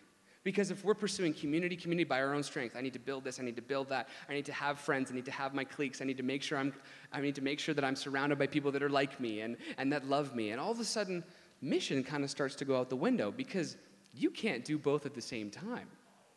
because 0.46 0.70
if 0.70 0.86
we're 0.86 0.94
pursuing 0.94 1.34
community, 1.34 1.76
community 1.76 2.04
by 2.04 2.22
our 2.22 2.36
own 2.36 2.44
strength, 2.44 2.76
I 2.78 2.82
need 2.82 2.94
to 2.94 3.00
build 3.00 3.24
this, 3.24 3.40
I 3.40 3.44
need 3.44 3.56
to 3.56 3.64
build 3.64 3.90
that, 3.90 4.08
I 4.30 4.34
need 4.34 4.46
to 4.46 4.54
have 4.54 4.80
friends, 4.80 5.12
I 5.12 5.16
need 5.16 5.26
to 5.26 5.32
have 5.32 5.56
my 5.56 5.64
cliques, 5.64 6.02
I 6.02 6.06
need 6.06 6.18
to 6.18 6.24
make 6.24 6.44
sure 6.44 6.60
I'm, 6.60 6.72
I 7.12 7.20
need 7.20 7.34
to 7.36 7.42
make 7.42 7.60
sure 7.60 7.74
that 7.74 7.84
I'm 7.84 7.96
surrounded 7.96 8.38
by 8.38 8.46
people 8.46 8.72
that 8.72 8.84
are 8.84 8.90
like 8.90 9.20
me 9.20 9.42
and, 9.42 9.58
and 9.80 9.92
that 9.92 10.08
love 10.08 10.36
me. 10.36 10.52
And 10.52 10.62
all 10.62 10.72
of 10.72 10.80
a 10.80 10.86
sudden, 10.86 11.24
mission 11.62 12.04
kind 12.04 12.24
of 12.24 12.30
starts 12.30 12.54
to 12.58 12.66
go 12.66 12.78
out 12.78 12.92
the 12.92 12.96
window 12.96 13.32
because 13.32 13.76
you 14.14 14.30
can't 14.30 14.64
do 14.64 14.78
both 14.78 15.08
at 15.08 15.16
the 15.16 15.22
same 15.22 15.50
time 15.50 15.88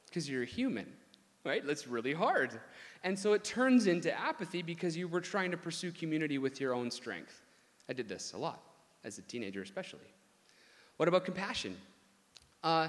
because 0.07 0.29
you're 0.29 0.43
a 0.43 0.47
human, 0.47 0.91
right? 1.45 1.65
That's 1.67 1.87
really 1.87 2.15
hard. 2.15 2.59
And 3.05 3.17
so 3.17 3.35
it 3.35 3.45
turns 3.45 3.87
into 3.87 4.19
apathy 4.19 4.63
because 4.63 4.97
you 4.97 5.07
were 5.07 5.21
trying 5.21 5.51
to 5.51 5.59
pursue 5.59 5.93
community 5.93 6.39
with 6.39 6.63
your 6.63 6.73
own 6.73 6.91
strength. 6.91 7.43
I 7.91 7.93
did 7.93 8.09
this 8.09 8.33
a 8.33 8.39
lot, 8.39 8.63
as 9.05 9.19
a 9.19 9.23
teenager 9.23 9.61
especially. 9.61 10.09
What 10.97 11.11
about 11.11 11.27
compassion? 11.27 11.77
Uh, 12.65 12.89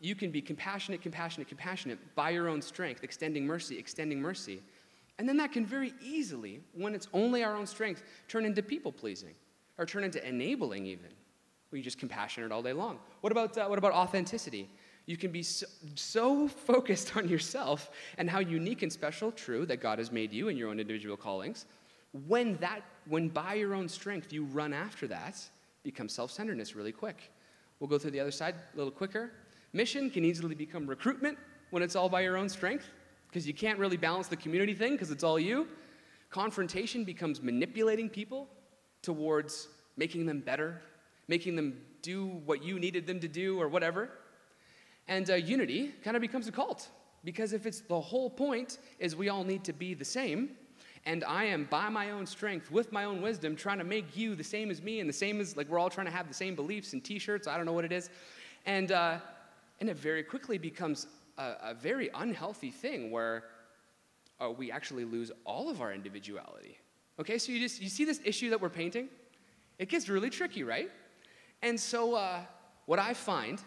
you 0.00 0.14
can 0.14 0.30
be 0.30 0.40
compassionate, 0.40 1.02
compassionate, 1.02 1.48
compassionate 1.48 1.98
by 2.14 2.30
your 2.30 2.48
own 2.48 2.62
strength, 2.62 3.02
extending 3.02 3.46
mercy, 3.46 3.78
extending 3.78 4.20
mercy. 4.20 4.60
And 5.18 5.28
then 5.28 5.36
that 5.38 5.52
can 5.52 5.66
very 5.66 5.92
easily, 6.00 6.60
when 6.74 6.94
it's 6.94 7.08
only 7.12 7.42
our 7.42 7.56
own 7.56 7.66
strength, 7.66 8.04
turn 8.28 8.44
into 8.44 8.62
people 8.62 8.92
pleasing 8.92 9.34
or 9.76 9.86
turn 9.86 10.04
into 10.04 10.26
enabling, 10.26 10.86
even. 10.86 11.10
Where 11.70 11.76
you 11.76 11.82
just 11.82 11.98
compassionate 11.98 12.52
all 12.52 12.62
day 12.62 12.72
long. 12.72 12.98
What 13.20 13.32
about, 13.32 13.58
uh, 13.58 13.66
what 13.66 13.78
about 13.78 13.92
authenticity? 13.92 14.70
You 15.06 15.16
can 15.16 15.30
be 15.30 15.42
so, 15.42 15.66
so 15.96 16.48
focused 16.48 17.16
on 17.16 17.28
yourself 17.28 17.90
and 18.16 18.30
how 18.30 18.38
unique 18.38 18.82
and 18.82 18.92
special, 18.92 19.32
true, 19.32 19.66
that 19.66 19.80
God 19.80 19.98
has 19.98 20.12
made 20.12 20.32
you 20.32 20.48
in 20.48 20.56
your 20.56 20.70
own 20.70 20.80
individual 20.80 21.16
callings. 21.16 21.66
When 22.26 22.56
that, 22.58 22.82
when 23.06 23.28
by 23.28 23.54
your 23.54 23.74
own 23.74 23.88
strength 23.88 24.32
you 24.32 24.44
run 24.44 24.72
after 24.72 25.06
that, 25.08 25.36
becomes 25.82 26.12
self-centeredness 26.12 26.74
really 26.74 26.92
quick. 26.92 27.32
We'll 27.80 27.88
go 27.88 27.98
through 27.98 28.12
the 28.12 28.20
other 28.20 28.30
side 28.30 28.54
a 28.72 28.76
little 28.76 28.90
quicker. 28.90 29.32
Mission 29.72 30.10
can 30.10 30.24
easily 30.24 30.54
become 30.54 30.86
recruitment 30.86 31.38
when 31.70 31.82
it's 31.82 31.94
all 31.94 32.08
by 32.08 32.22
your 32.22 32.36
own 32.36 32.48
strength, 32.48 32.86
because 33.28 33.46
you 33.46 33.52
can't 33.52 33.78
really 33.78 33.96
balance 33.96 34.28
the 34.28 34.36
community 34.36 34.74
thing 34.74 34.92
because 34.92 35.10
it's 35.10 35.24
all 35.24 35.38
you. 35.38 35.68
Confrontation 36.30 37.04
becomes 37.04 37.42
manipulating 37.42 38.08
people 38.08 38.48
towards 39.02 39.68
making 39.96 40.26
them 40.26 40.40
better, 40.40 40.80
making 41.26 41.56
them 41.56 41.80
do 42.02 42.26
what 42.46 42.62
you 42.62 42.78
needed 42.78 43.06
them 43.06 43.20
to 43.20 43.28
do 43.28 43.60
or 43.60 43.68
whatever. 43.68 44.10
And 45.08 45.28
uh, 45.30 45.34
unity 45.34 45.94
kind 46.02 46.16
of 46.16 46.20
becomes 46.20 46.48
a 46.48 46.52
cult 46.52 46.88
because 47.24 47.52
if 47.52 47.66
it's 47.66 47.80
the 47.80 48.00
whole 48.00 48.30
point 48.30 48.78
is 48.98 49.16
we 49.16 49.28
all 49.28 49.44
need 49.44 49.64
to 49.64 49.72
be 49.72 49.94
the 49.94 50.04
same, 50.04 50.50
and 51.04 51.24
I 51.24 51.44
am 51.44 51.66
by 51.70 51.88
my 51.88 52.10
own 52.10 52.26
strength, 52.26 52.70
with 52.70 52.92
my 52.92 53.04
own 53.04 53.22
wisdom, 53.22 53.56
trying 53.56 53.78
to 53.78 53.84
make 53.84 54.16
you 54.16 54.34
the 54.34 54.44
same 54.44 54.70
as 54.70 54.82
me 54.82 55.00
and 55.00 55.08
the 55.08 55.14
same 55.14 55.40
as 55.40 55.56
like 55.56 55.68
we're 55.68 55.78
all 55.78 55.90
trying 55.90 56.06
to 56.06 56.12
have 56.12 56.28
the 56.28 56.34
same 56.34 56.54
beliefs 56.54 56.92
and 56.92 57.04
T-shirts. 57.04 57.46
I 57.46 57.56
don't 57.56 57.66
know 57.66 57.72
what 57.72 57.84
it 57.84 57.92
is, 57.92 58.10
and 58.66 58.92
uh, 58.92 59.18
and 59.80 59.88
it 59.88 59.96
very 59.96 60.22
quickly 60.22 60.58
becomes 60.58 61.06
a, 61.36 61.54
a 61.62 61.74
very 61.74 62.10
unhealthy 62.14 62.70
thing 62.70 63.10
where 63.10 63.44
uh, 64.40 64.50
we 64.50 64.70
actually 64.70 65.04
lose 65.04 65.30
all 65.44 65.68
of 65.68 65.80
our 65.80 65.92
individuality. 65.92 66.78
Okay, 67.18 67.38
so 67.38 67.52
you 67.52 67.58
just 67.58 67.80
you 67.80 67.88
see 67.88 68.04
this 68.04 68.20
issue 68.24 68.50
that 68.50 68.60
we're 68.60 68.68
painting? 68.68 69.08
It 69.78 69.88
gets 69.88 70.08
really 70.08 70.30
tricky, 70.30 70.64
right? 70.64 70.90
And 71.62 71.78
so 71.78 72.14
uh, 72.14 72.40
what 72.86 72.98
I 72.98 73.14
find 73.14 73.60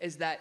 is 0.00 0.16
that 0.16 0.40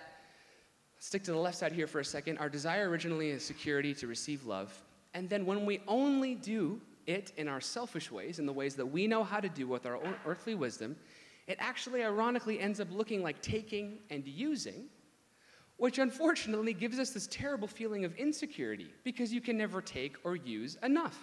stick 1.00 1.24
to 1.24 1.32
the 1.32 1.38
left 1.38 1.58
side 1.58 1.72
here 1.72 1.88
for 1.88 2.00
a 2.00 2.06
second. 2.06 2.38
Our 2.38 2.50
desire 2.50 2.90
originally 2.90 3.30
is 3.30 3.44
security 3.44 3.94
to 3.96 4.08
receive 4.08 4.46
love, 4.46 4.72
and 5.14 5.30
then 5.30 5.46
when 5.46 5.66
we 5.66 5.82
only 5.88 6.36
do 6.36 6.80
it 7.08 7.32
in 7.38 7.48
our 7.48 7.62
selfish 7.62 8.12
ways, 8.12 8.38
in 8.38 8.46
the 8.46 8.54
ways 8.54 8.76
that 8.76 8.86
we 8.86 9.08
know 9.08 9.24
how 9.24 9.40
to 9.40 9.50
do 9.50 9.66
with 9.66 9.86
our 9.86 9.98
earthly 10.26 10.56
wisdom, 10.56 10.96
it 11.48 11.58
actually 11.60 12.04
ironically 12.04 12.60
ends 12.60 12.80
up 12.80 12.88
looking 12.92 13.24
like 13.24 13.42
taking 13.42 14.00
and 14.10 14.28
using, 14.28 14.86
which 15.78 15.98
unfortunately 16.00 16.74
gives 16.74 17.00
us 17.00 17.12
this 17.12 17.28
terrible 17.28 17.68
feeling 17.68 18.04
of 18.04 18.16
insecurity 18.16 18.94
because 19.04 19.32
you 19.32 19.42
can 19.42 19.58
never 19.58 19.82
take 19.82 20.18
or 20.24 20.36
use 20.36 20.78
enough, 20.84 21.18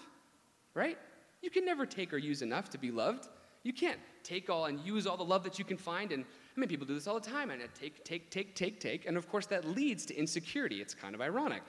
right? 0.75 0.99
You 1.43 1.51
can 1.51 1.65
never 1.65 1.85
take 1.85 2.13
or 2.15 2.19
use 2.19 2.41
enough 2.41 2.71
to 2.71 2.79
be 2.79 2.91
loved. 2.91 3.29
You 3.65 3.73
can't 3.73 4.01
take 4.23 4.49
all 4.49 4.65
and 4.67 4.81
use 4.81 5.07
all 5.07 5.17
the 5.17 5.25
love 5.25 5.45
that 5.45 5.59
you 5.59 5.65
can 5.65 5.77
find. 5.77 6.11
And 6.11 6.25
I 6.57 6.61
mean, 6.61 6.69
people 6.69 6.87
do 6.87 6.95
this 6.95 7.07
all 7.07 7.21
the 7.21 7.31
time, 7.31 7.51
and 7.51 7.61
take, 7.75 8.03
take, 8.05 8.31
take, 8.31 8.55
take, 8.55 8.81
take. 8.81 9.07
And 9.07 9.17
of 9.17 9.29
course, 9.29 9.47
that 9.47 9.67
leads 9.67 10.07
to 10.07 10.17
insecurity. 10.17 10.81
It's 10.81 10.95
kind 10.95 11.15
of 11.15 11.21
ironic. 11.21 11.63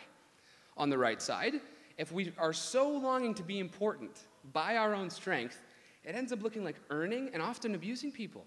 On 0.78 0.90
the 0.90 0.98
right 0.98 1.22
side, 1.22 1.56
if 1.98 2.12
we 2.12 2.32
are 2.38 2.54
so 2.54 2.90
longing 2.90 3.34
to 3.36 3.44
be 3.44 3.60
important 3.60 4.20
by 4.54 4.78
our 4.78 4.94
own 4.94 5.10
strength, 5.10 5.62
it 6.06 6.16
ends 6.16 6.32
up 6.32 6.44
looking 6.44 6.64
like 6.64 6.76
earning 6.90 7.30
and 7.34 7.42
often 7.42 7.76
abusing 7.76 8.12
people. 8.12 8.46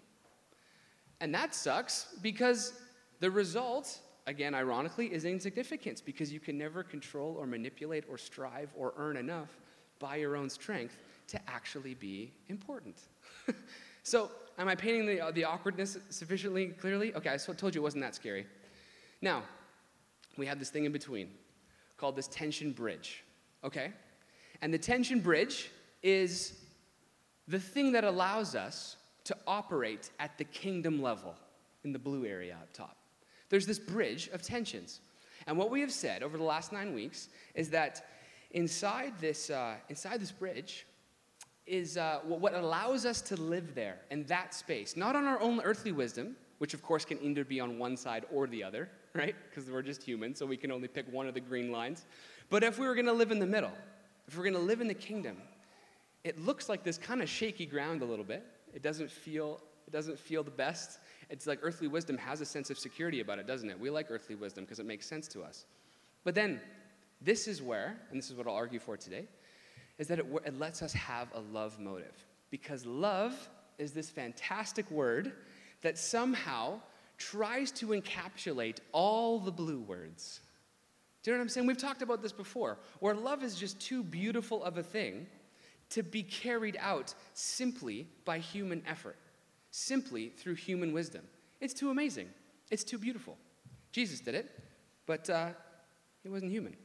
And 1.20 1.34
that 1.34 1.54
sucks 1.54 2.14
because 2.22 2.74
the 3.20 3.30
result, 3.30 3.98
again, 4.26 4.54
ironically, 4.54 5.06
is 5.12 5.24
insignificance 5.24 6.00
because 6.00 6.32
you 6.32 6.40
can 6.40 6.56
never 6.56 6.82
control 6.82 7.36
or 7.38 7.46
manipulate 7.46 8.04
or 8.08 8.18
strive 8.18 8.72
or 8.76 8.94
earn 8.96 9.16
enough 9.16 9.58
by 9.98 10.16
your 10.16 10.36
own 10.36 10.48
strength 10.48 10.96
to 11.26 11.40
actually 11.50 11.94
be 11.94 12.32
important. 12.48 13.00
so 14.02 14.30
Am 14.58 14.66
I 14.66 14.74
painting 14.74 15.06
the, 15.06 15.20
uh, 15.20 15.30
the 15.30 15.44
awkwardness 15.44 15.98
sufficiently 16.10 16.66
clearly? 16.66 17.14
Okay, 17.14 17.32
I 17.32 17.36
told 17.36 17.74
you 17.74 17.80
it 17.80 17.84
wasn't 17.84 18.02
that 18.02 18.16
scary. 18.16 18.44
Now, 19.22 19.44
we 20.36 20.46
have 20.46 20.58
this 20.58 20.70
thing 20.70 20.84
in 20.84 20.90
between 20.90 21.30
called 21.96 22.16
this 22.16 22.26
tension 22.28 22.72
bridge, 22.72 23.24
okay? 23.62 23.92
And 24.60 24.74
the 24.74 24.78
tension 24.78 25.20
bridge 25.20 25.70
is 26.02 26.58
the 27.48 27.58
thing 27.58 27.92
that 27.92 28.04
allows 28.04 28.54
us 28.54 28.96
to 29.24 29.36
operate 29.46 30.10
at 30.20 30.36
the 30.38 30.44
kingdom 30.44 31.02
level 31.02 31.34
in 31.84 31.92
the 31.92 31.98
blue 31.98 32.24
area 32.26 32.56
up 32.60 32.72
top. 32.72 32.96
There's 33.48 33.66
this 33.66 33.78
bridge 33.78 34.28
of 34.32 34.42
tensions. 34.42 35.00
And 35.46 35.56
what 35.56 35.70
we 35.70 35.80
have 35.80 35.92
said 35.92 36.22
over 36.22 36.36
the 36.36 36.44
last 36.44 36.72
nine 36.72 36.94
weeks 36.94 37.28
is 37.54 37.70
that 37.70 38.06
inside 38.50 39.14
this, 39.20 39.50
uh, 39.50 39.76
inside 39.88 40.20
this 40.20 40.32
bridge 40.32 40.86
is 41.66 41.96
uh, 41.96 42.20
what 42.24 42.54
allows 42.54 43.06
us 43.06 43.20
to 43.22 43.36
live 43.36 43.74
there 43.74 43.98
in 44.10 44.24
that 44.24 44.54
space, 44.54 44.96
not 44.96 45.16
on 45.16 45.24
our 45.24 45.40
own 45.40 45.60
earthly 45.62 45.92
wisdom, 45.92 46.36
which 46.58 46.74
of 46.74 46.82
course 46.82 47.04
can 47.04 47.20
either 47.22 47.44
be 47.44 47.60
on 47.60 47.78
one 47.78 47.96
side 47.96 48.24
or 48.32 48.46
the 48.46 48.62
other, 48.62 48.88
right? 49.14 49.34
Because 49.48 49.70
we're 49.70 49.82
just 49.82 50.02
human, 50.02 50.34
so 50.34 50.44
we 50.44 50.56
can 50.56 50.70
only 50.70 50.88
pick 50.88 51.10
one 51.12 51.26
of 51.26 51.34
the 51.34 51.40
green 51.40 51.70
lines. 51.70 52.04
But 52.50 52.62
if 52.62 52.78
we 52.78 52.86
were 52.86 52.94
going 52.94 53.06
to 53.06 53.12
live 53.12 53.30
in 53.30 53.38
the 53.38 53.46
middle, 53.46 53.72
if 54.26 54.36
we're 54.36 54.44
going 54.44 54.54
to 54.54 54.60
live 54.60 54.80
in 54.80 54.88
the 54.88 54.94
kingdom, 54.94 55.36
it 56.24 56.38
looks 56.38 56.68
like 56.68 56.82
this 56.82 56.98
kind 56.98 57.22
of 57.22 57.28
shaky 57.28 57.66
ground 57.66 58.02
a 58.02 58.04
little 58.04 58.24
bit. 58.24 58.44
It 58.74 58.82
doesn't 58.82 59.10
feel 59.10 59.60
it 59.86 59.92
doesn't 59.92 60.18
feel 60.18 60.42
the 60.42 60.50
best. 60.50 60.98
It's 61.30 61.46
like 61.46 61.60
earthly 61.62 61.88
wisdom 61.88 62.18
has 62.18 62.42
a 62.42 62.44
sense 62.44 62.68
of 62.68 62.78
security 62.78 63.20
about 63.20 63.38
it, 63.38 63.46
doesn't 63.46 63.70
it? 63.70 63.80
We 63.80 63.88
like 63.88 64.10
earthly 64.10 64.34
wisdom 64.34 64.64
because 64.64 64.80
it 64.80 64.84
makes 64.84 65.06
sense 65.06 65.26
to 65.28 65.42
us. 65.42 65.64
But 66.24 66.34
then 66.34 66.60
this 67.22 67.48
is 67.48 67.62
where, 67.62 67.96
and 68.10 68.18
this 68.18 68.30
is 68.30 68.36
what 68.36 68.46
I'll 68.46 68.54
argue 68.54 68.80
for 68.80 68.98
today, 68.98 69.26
is 69.96 70.06
that 70.08 70.18
it, 70.18 70.26
it 70.44 70.58
lets 70.58 70.82
us 70.82 70.92
have 70.92 71.28
a 71.34 71.40
love 71.40 71.80
motive. 71.80 72.12
Because 72.50 72.84
love 72.84 73.48
is 73.78 73.92
this 73.92 74.10
fantastic 74.10 74.90
word 74.90 75.32
that 75.80 75.96
somehow 75.96 76.80
tries 77.16 77.72
to 77.72 77.86
encapsulate 77.88 78.80
all 78.92 79.38
the 79.38 79.50
blue 79.50 79.80
words. 79.80 80.40
Do 81.22 81.30
you 81.30 81.36
know 81.36 81.40
what 81.40 81.44
I'm 81.44 81.48
saying? 81.48 81.66
We've 81.66 81.78
talked 81.78 82.02
about 82.02 82.22
this 82.22 82.32
before, 82.32 82.78
where 83.00 83.14
love 83.14 83.42
is 83.42 83.56
just 83.56 83.80
too 83.80 84.02
beautiful 84.02 84.62
of 84.62 84.76
a 84.76 84.82
thing 84.82 85.26
to 85.90 86.02
be 86.02 86.22
carried 86.22 86.76
out 86.80 87.14
simply 87.34 88.06
by 88.24 88.38
human 88.38 88.82
effort, 88.86 89.16
simply 89.70 90.28
through 90.28 90.54
human 90.54 90.92
wisdom. 90.92 91.22
It's 91.60 91.74
too 91.74 91.90
amazing. 91.90 92.28
It's 92.70 92.84
too 92.84 92.98
beautiful. 92.98 93.36
Jesus 93.92 94.20
did 94.20 94.34
it, 94.34 94.50
but 95.06 95.28
uh, 95.30 95.50
he 96.22 96.28
wasn't 96.28 96.52
human. 96.52 96.76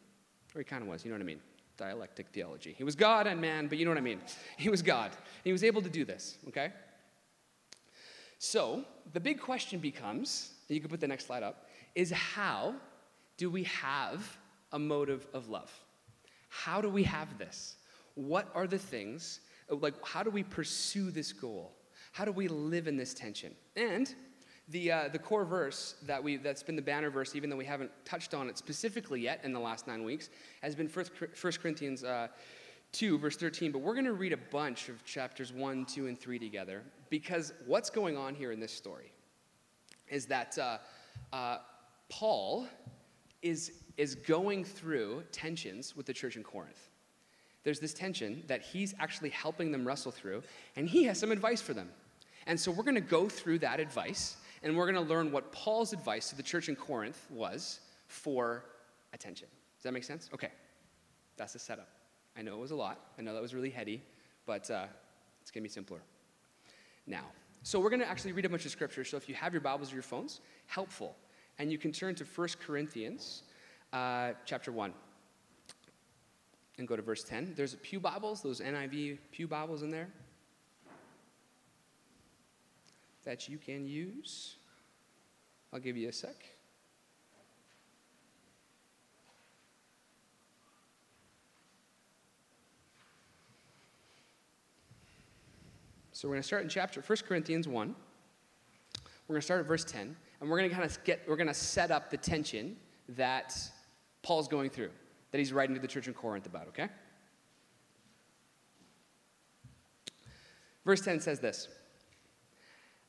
Or 0.55 0.59
he 0.59 0.63
kind 0.63 0.81
of 0.81 0.87
was, 0.87 1.03
you 1.03 1.11
know 1.11 1.15
what 1.17 1.23
I 1.23 1.25
mean? 1.25 1.41
Dialectic 1.77 2.27
theology. 2.31 2.73
He 2.77 2.83
was 2.83 2.95
God 2.95 3.27
and 3.27 3.41
man, 3.41 3.67
but 3.67 3.77
you 3.77 3.85
know 3.85 3.91
what 3.91 3.97
I 3.97 4.01
mean? 4.01 4.21
He 4.57 4.69
was 4.69 4.81
God. 4.81 5.11
He 5.43 5.51
was 5.51 5.63
able 5.63 5.81
to 5.81 5.89
do 5.89 6.05
this, 6.05 6.37
okay? 6.47 6.71
So, 8.37 8.83
the 9.13 9.19
big 9.19 9.39
question 9.39 9.79
becomes, 9.79 10.51
you 10.67 10.79
can 10.79 10.89
put 10.89 10.99
the 10.99 11.07
next 11.07 11.27
slide 11.27 11.43
up, 11.43 11.67
is 11.95 12.11
how 12.11 12.75
do 13.37 13.49
we 13.49 13.63
have 13.63 14.37
a 14.71 14.79
motive 14.79 15.25
of 15.33 15.49
love? 15.49 15.71
How 16.49 16.81
do 16.81 16.89
we 16.89 17.03
have 17.03 17.37
this? 17.37 17.77
What 18.15 18.49
are 18.53 18.67
the 18.67 18.77
things, 18.77 19.39
like, 19.69 19.93
how 20.05 20.23
do 20.23 20.29
we 20.29 20.43
pursue 20.43 21.11
this 21.11 21.33
goal? 21.33 21.73
How 22.11 22.25
do 22.25 22.31
we 22.31 22.47
live 22.47 22.87
in 22.87 22.95
this 22.95 23.13
tension? 23.13 23.55
And 23.75 24.13
the, 24.69 24.91
uh, 24.91 25.07
the 25.09 25.19
core 25.19 25.45
verse 25.45 25.95
that 26.03 26.23
we, 26.23 26.37
that's 26.37 26.63
been 26.63 26.75
the 26.75 26.81
banner 26.81 27.09
verse, 27.09 27.35
even 27.35 27.49
though 27.49 27.57
we 27.57 27.65
haven't 27.65 27.91
touched 28.05 28.33
on 28.33 28.49
it 28.49 28.57
specifically 28.57 29.21
yet 29.21 29.41
in 29.43 29.51
the 29.51 29.59
last 29.59 29.87
nine 29.87 30.03
weeks, 30.03 30.29
has 30.61 30.75
been 30.75 30.87
1 30.87 31.05
Corinthians 31.61 32.03
uh, 32.03 32.27
2, 32.93 33.17
verse 33.17 33.35
13, 33.35 33.71
but 33.71 33.79
we're 33.79 33.95
going 33.95 34.05
to 34.05 34.13
read 34.13 34.33
a 34.33 34.37
bunch 34.37 34.87
of 34.87 35.03
chapters 35.03 35.51
1, 35.51 35.85
2, 35.85 36.07
and 36.07 36.19
3 36.19 36.37
together 36.37 36.83
because 37.09 37.51
what's 37.65 37.89
going 37.89 38.15
on 38.15 38.35
here 38.35 38.51
in 38.51 38.59
this 38.59 38.71
story 38.71 39.11
is 40.07 40.27
that 40.27 40.57
uh, 40.59 40.77
uh, 41.33 41.57
Paul 42.09 42.67
is, 43.41 43.83
is 43.97 44.15
going 44.15 44.63
through 44.63 45.23
tensions 45.31 45.95
with 45.95 46.05
the 46.05 46.13
church 46.13 46.37
in 46.37 46.43
Corinth. 46.43 46.89
There's 47.63 47.79
this 47.79 47.93
tension 47.93 48.43
that 48.47 48.61
he's 48.61 48.93
actually 48.99 49.29
helping 49.29 49.71
them 49.71 49.87
wrestle 49.87 50.11
through, 50.11 50.43
and 50.75 50.87
he 50.87 51.05
has 51.05 51.17
some 51.17 51.31
advice 51.31 51.61
for 51.61 51.73
them. 51.73 51.89
And 52.45 52.59
so 52.59 52.71
we're 52.71 52.83
going 52.83 52.95
to 52.95 53.01
go 53.01 53.29
through 53.29 53.59
that 53.59 53.79
advice, 53.79 54.37
and 54.61 54.75
we're 54.75 54.91
going 54.91 55.03
to 55.03 55.09
learn 55.09 55.31
what 55.31 55.51
Paul's 55.51 55.93
advice 55.93 56.29
to 56.29 56.35
the 56.35 56.43
church 56.43 56.67
in 56.67 56.75
Corinth 56.75 57.25
was 57.29 57.79
for 58.07 58.65
attention. 59.13 59.47
Does 59.77 59.83
that 59.83 59.93
make 59.93 60.03
sense? 60.03 60.29
Okay, 60.33 60.49
that's 61.37 61.53
the 61.53 61.59
setup. 61.59 61.87
I 62.37 62.41
know 62.41 62.53
it 62.55 62.59
was 62.59 62.71
a 62.71 62.75
lot. 62.75 62.99
I 63.17 63.21
know 63.21 63.33
that 63.33 63.41
was 63.41 63.53
really 63.53 63.69
heady, 63.69 64.01
but 64.45 64.69
uh, 64.69 64.85
it's 65.41 65.51
going 65.51 65.63
to 65.63 65.69
be 65.69 65.73
simpler. 65.73 65.99
Now, 67.07 67.25
so 67.63 67.79
we're 67.79 67.89
going 67.89 68.01
to 68.01 68.09
actually 68.09 68.33
read 68.33 68.45
a 68.45 68.49
bunch 68.49 68.65
of 68.65 68.71
scripture. 68.71 69.05
So 69.05 69.15
if 69.15 69.29
you 69.29 69.35
have 69.35 69.53
your 69.53 69.61
Bibles 69.61 69.91
or 69.91 69.95
your 69.95 70.03
phones, 70.03 70.41
helpful. 70.67 71.15
And 71.59 71.71
you 71.71 71.77
can 71.77 71.91
turn 71.91 72.15
to 72.15 72.25
1 72.25 72.47
Corinthians 72.65 73.43
uh, 73.93 74.31
chapter 74.45 74.71
1 74.71 74.93
and 76.77 76.87
go 76.87 76.95
to 76.95 77.01
verse 77.01 77.23
10. 77.23 77.53
There's 77.55 77.75
Pew 77.75 77.99
Bibles, 77.99 78.41
those 78.41 78.59
NIV 78.59 79.19
Pew 79.31 79.47
Bibles 79.47 79.83
in 79.83 79.91
there 79.91 80.09
that 83.23 83.47
you 83.47 83.57
can 83.57 83.85
use. 83.85 84.55
I'll 85.71 85.79
give 85.79 85.97
you 85.97 86.09
a 86.09 86.13
sec. 86.13 86.35
So 96.11 96.29
we're 96.29 96.35
going 96.35 96.41
to 96.41 96.47
start 96.47 96.63
in 96.63 96.69
chapter 96.69 97.01
1 97.01 97.17
Corinthians 97.27 97.67
1. 97.67 97.95
We're 99.27 99.33
going 99.33 99.41
to 99.41 99.45
start 99.45 99.59
at 99.61 99.65
verse 99.65 99.83
10, 99.83 100.15
and 100.39 100.49
we're 100.49 100.57
going 100.57 100.69
to 100.69 100.75
kind 100.75 100.89
of 100.89 101.03
get 101.03 101.21
we're 101.27 101.35
going 101.35 101.47
to 101.47 101.53
set 101.53 101.91
up 101.91 102.09
the 102.09 102.17
tension 102.17 102.77
that 103.09 103.57
Paul's 104.21 104.47
going 104.47 104.69
through, 104.69 104.91
that 105.33 105.39
he's 105.39 105.51
writing 105.51 105.75
to 105.75 105.81
the 105.81 105.87
church 105.89 106.07
in 106.07 106.13
Corinth 106.13 106.45
about, 106.45 106.69
okay? 106.69 106.87
Verse 110.85 111.01
10 111.01 111.19
says 111.19 111.41
this 111.41 111.67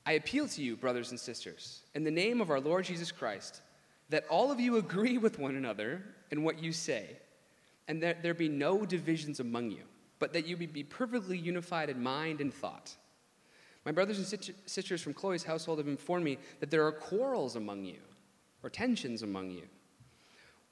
I 0.04 0.12
appeal 0.12 0.48
to 0.48 0.60
you, 0.60 0.76
brothers 0.76 1.12
and 1.12 1.20
sisters, 1.20 1.84
in 1.94 2.02
the 2.02 2.10
name 2.10 2.40
of 2.40 2.50
our 2.50 2.58
Lord 2.58 2.86
Jesus 2.86 3.12
Christ, 3.12 3.60
that 4.08 4.24
all 4.28 4.50
of 4.50 4.58
you 4.58 4.78
agree 4.78 5.18
with 5.18 5.38
one 5.38 5.54
another 5.54 6.02
in 6.32 6.42
what 6.42 6.60
you 6.60 6.72
say, 6.72 7.18
and 7.86 8.02
that 8.02 8.24
there 8.24 8.34
be 8.34 8.48
no 8.48 8.84
divisions 8.84 9.38
among 9.38 9.70
you 9.70 9.84
but 10.24 10.32
that 10.32 10.46
you 10.46 10.56
be 10.56 10.82
perfectly 10.82 11.36
unified 11.36 11.90
in 11.90 12.02
mind 12.02 12.40
and 12.40 12.52
thought. 12.52 12.96
My 13.84 13.92
brothers 13.92 14.18
and 14.18 14.56
sisters 14.64 15.02
from 15.02 15.12
Chloe's 15.12 15.44
household 15.44 15.76
have 15.76 15.86
informed 15.86 16.24
me 16.24 16.38
that 16.60 16.70
there 16.70 16.86
are 16.86 16.92
quarrels 16.92 17.56
among 17.56 17.84
you, 17.84 17.98
or 18.62 18.70
tensions 18.70 19.22
among 19.22 19.50
you. 19.50 19.64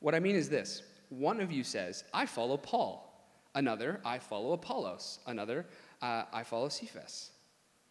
What 0.01 0.15
I 0.15 0.21
mean 0.21 0.37
is 0.37 0.49
this 0.49 0.83
one 1.19 1.41
of 1.41 1.53
you 1.53 1.63
says, 1.63 2.05
I 2.13 2.27
follow 2.27 2.57
Paul. 2.57 3.09
Another, 3.55 4.01
I 4.05 4.19
follow 4.19 4.53
Apollos. 4.53 5.19
Another, 5.27 5.67
uh, 6.01 6.25
I 6.33 6.43
follow 6.43 6.69
Cephas. 6.69 7.31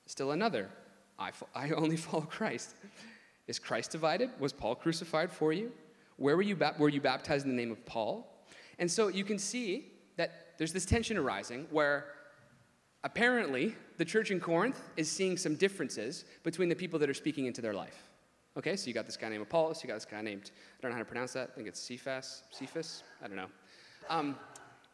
Still 0.07 0.31
another, 0.31 0.69
I, 1.19 1.31
fo- 1.31 1.47
I 1.53 1.69
only 1.77 1.97
follow 1.97 2.23
Christ. 2.23 2.75
Is 3.47 3.59
Christ 3.59 3.91
divided? 3.91 4.29
Was 4.39 4.53
Paul 4.53 4.75
crucified 4.75 5.31
for 5.31 5.53
you? 5.53 5.71
Where 6.17 6.35
were 6.35 6.41
you, 6.41 6.55
ba- 6.55 6.75
were 6.79 6.89
you 6.89 7.01
baptized 7.01 7.45
in 7.45 7.51
the 7.51 7.57
name 7.57 7.71
of 7.71 7.85
Paul? 7.85 8.45
And 8.79 8.89
so 8.89 9.07
you 9.07 9.23
can 9.23 9.37
see 9.37 9.91
that 10.17 10.57
there's 10.57 10.73
this 10.73 10.85
tension 10.85 11.17
arising 11.17 11.67
where 11.69 12.05
apparently 13.03 13.75
the 13.97 14.05
church 14.05 14.31
in 14.31 14.39
Corinth 14.39 14.81
is 14.97 15.09
seeing 15.09 15.37
some 15.37 15.55
differences 15.55 16.25
between 16.43 16.69
the 16.69 16.75
people 16.75 16.97
that 16.99 17.09
are 17.09 17.13
speaking 17.13 17.45
into 17.45 17.61
their 17.61 17.73
life. 17.73 18.09
Okay, 18.57 18.75
so 18.75 18.87
you 18.87 18.93
got 18.93 19.05
this 19.05 19.15
guy 19.15 19.29
named 19.29 19.43
Apollos, 19.43 19.81
you 19.81 19.87
got 19.87 19.93
this 19.93 20.05
guy 20.05 20.21
named, 20.21 20.51
I 20.77 20.81
don't 20.81 20.91
know 20.91 20.97
how 20.97 21.03
to 21.03 21.07
pronounce 21.07 21.31
that, 21.33 21.51
I 21.53 21.55
think 21.55 21.69
it's 21.69 21.79
Cephas, 21.79 22.43
Cephas, 22.51 23.03
I 23.23 23.27
don't 23.27 23.37
know. 23.37 23.47
Um, 24.09 24.35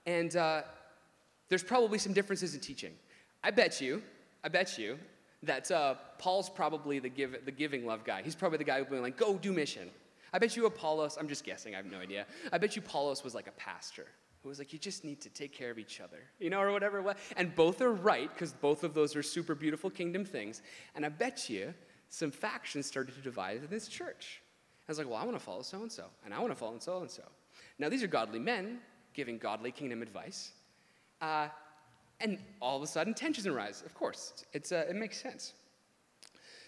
and 0.06 0.36
uh, 0.36 0.62
there's 1.50 1.64
probably 1.64 1.98
some 1.98 2.14
differences 2.14 2.54
in 2.54 2.62
teaching. 2.62 2.94
I 3.44 3.50
bet 3.50 3.82
you, 3.82 4.04
I 4.44 4.50
bet 4.50 4.78
you 4.78 5.00
that 5.42 5.72
uh, 5.72 5.96
Paul's 6.20 6.52
probably 6.52 7.00
the, 7.00 7.10
give, 7.10 7.46
the 7.46 7.52
giving 7.52 7.84
love 7.84 8.04
guy. 8.04 8.22
He's 8.22 8.36
probably 8.36 8.60
the 8.60 8.64
guy 8.64 8.84
who's 8.84 9.02
like, 9.02 9.18
go 9.18 9.38
do 9.38 9.52
mission. 9.52 9.90
I 10.34 10.38
bet 10.38 10.56
you 10.56 10.68
Apollos, 10.68 11.18
I'm 11.20 11.28
just 11.28 11.44
guessing, 11.44 11.74
I 11.74 11.78
have 11.78 11.86
no 11.88 11.98
idea. 11.98 12.28
I 12.52 12.60
bet 12.60 12.76
you 12.76 12.84
Apollos 12.84 13.24
was 13.24 13.34
like 13.34 13.48
a 13.48 13.52
pastor 13.54 14.06
who 14.44 14.50
was 14.50 14.60
like, 14.60 14.72
you 14.72 14.78
just 14.78 15.04
need 15.04 15.20
to 15.22 15.30
take 15.30 15.52
care 15.52 15.72
of 15.72 15.80
each 15.80 16.00
other, 16.00 16.20
you 16.40 16.52
know, 16.52 16.62
or 16.62 16.72
whatever. 16.72 17.16
And 17.36 17.56
both 17.56 17.82
are 17.82 17.94
right, 17.94 18.32
because 18.32 18.54
both 18.54 18.84
of 18.84 18.94
those 18.94 19.16
are 19.16 19.24
super 19.24 19.56
beautiful 19.56 19.90
kingdom 19.90 20.26
things. 20.26 20.62
And 20.96 21.04
I 21.04 21.10
bet 21.10 21.50
you 21.50 21.74
some 22.10 22.32
factions 22.32 22.86
started 22.86 23.16
to 23.16 23.22
divide 23.22 23.58
in 23.58 23.68
this 23.70 23.88
church. 23.88 24.42
I 24.88 24.92
was 24.92 24.98
like, 24.98 25.08
well, 25.08 25.18
I 25.18 25.26
want 25.26 25.38
to 25.38 25.44
follow 25.44 25.62
so 25.62 25.82
and 25.82 25.92
so, 25.92 26.06
and 26.24 26.34
I 26.34 26.40
want 26.40 26.52
to 26.52 26.56
follow 26.56 26.78
so 26.80 27.02
and 27.02 27.12
so. 27.12 27.24
Now, 27.78 27.90
these 27.90 28.04
are 28.04 28.08
godly 28.08 28.40
men 28.40 28.80
giving 29.14 29.38
godly 29.38 29.72
kingdom 29.72 30.02
advice. 30.02 30.52
Uh, 31.22 31.48
and 32.22 32.38
all 32.62 32.78
of 32.78 32.84
a 32.84 32.88
sudden, 32.88 33.14
tensions 33.14 33.46
arise. 33.46 33.84
Of 33.86 33.94
course, 33.94 34.46
it's, 34.54 34.72
uh, 34.72 34.86
it 34.90 34.96
makes 34.96 35.22
sense. 35.22 35.54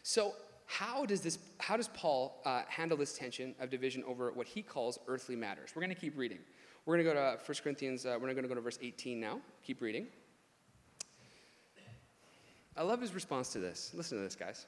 So, 0.04 0.34
how 0.66 1.06
does, 1.06 1.22
this, 1.22 1.40
how 1.58 1.78
does 1.78 1.88
Paul 1.88 2.42
uh, 2.46 2.62
handle 2.68 2.96
this 2.96 3.18
tension 3.18 3.56
of 3.60 3.72
division 3.72 4.04
over 4.06 4.32
what 4.32 4.46
he 4.46 4.62
calls 4.62 5.00
earthly 5.08 5.36
matters? 5.36 5.72
We're 5.76 5.82
going 5.82 5.96
to 5.96 6.00
keep 6.00 6.16
reading. 6.16 6.38
We're 6.86 6.96
going 6.96 7.08
to 7.08 7.14
go 7.14 7.38
to 7.38 7.40
1 7.44 7.58
Corinthians, 7.64 8.06
uh, 8.06 8.18
we're 8.22 8.32
going 8.34 8.44
to 8.44 8.48
go 8.48 8.54
to 8.54 8.62
verse 8.62 8.78
18 8.82 9.20
now. 9.20 9.40
Keep 9.64 9.82
reading. 9.82 10.08
I 12.78 12.84
love 12.84 13.02
his 13.02 13.14
response 13.14 13.50
to 13.54 13.60
this. 13.60 13.92
Listen 13.96 14.20
to 14.20 14.24
this, 14.24 14.36
guys. 14.36 14.68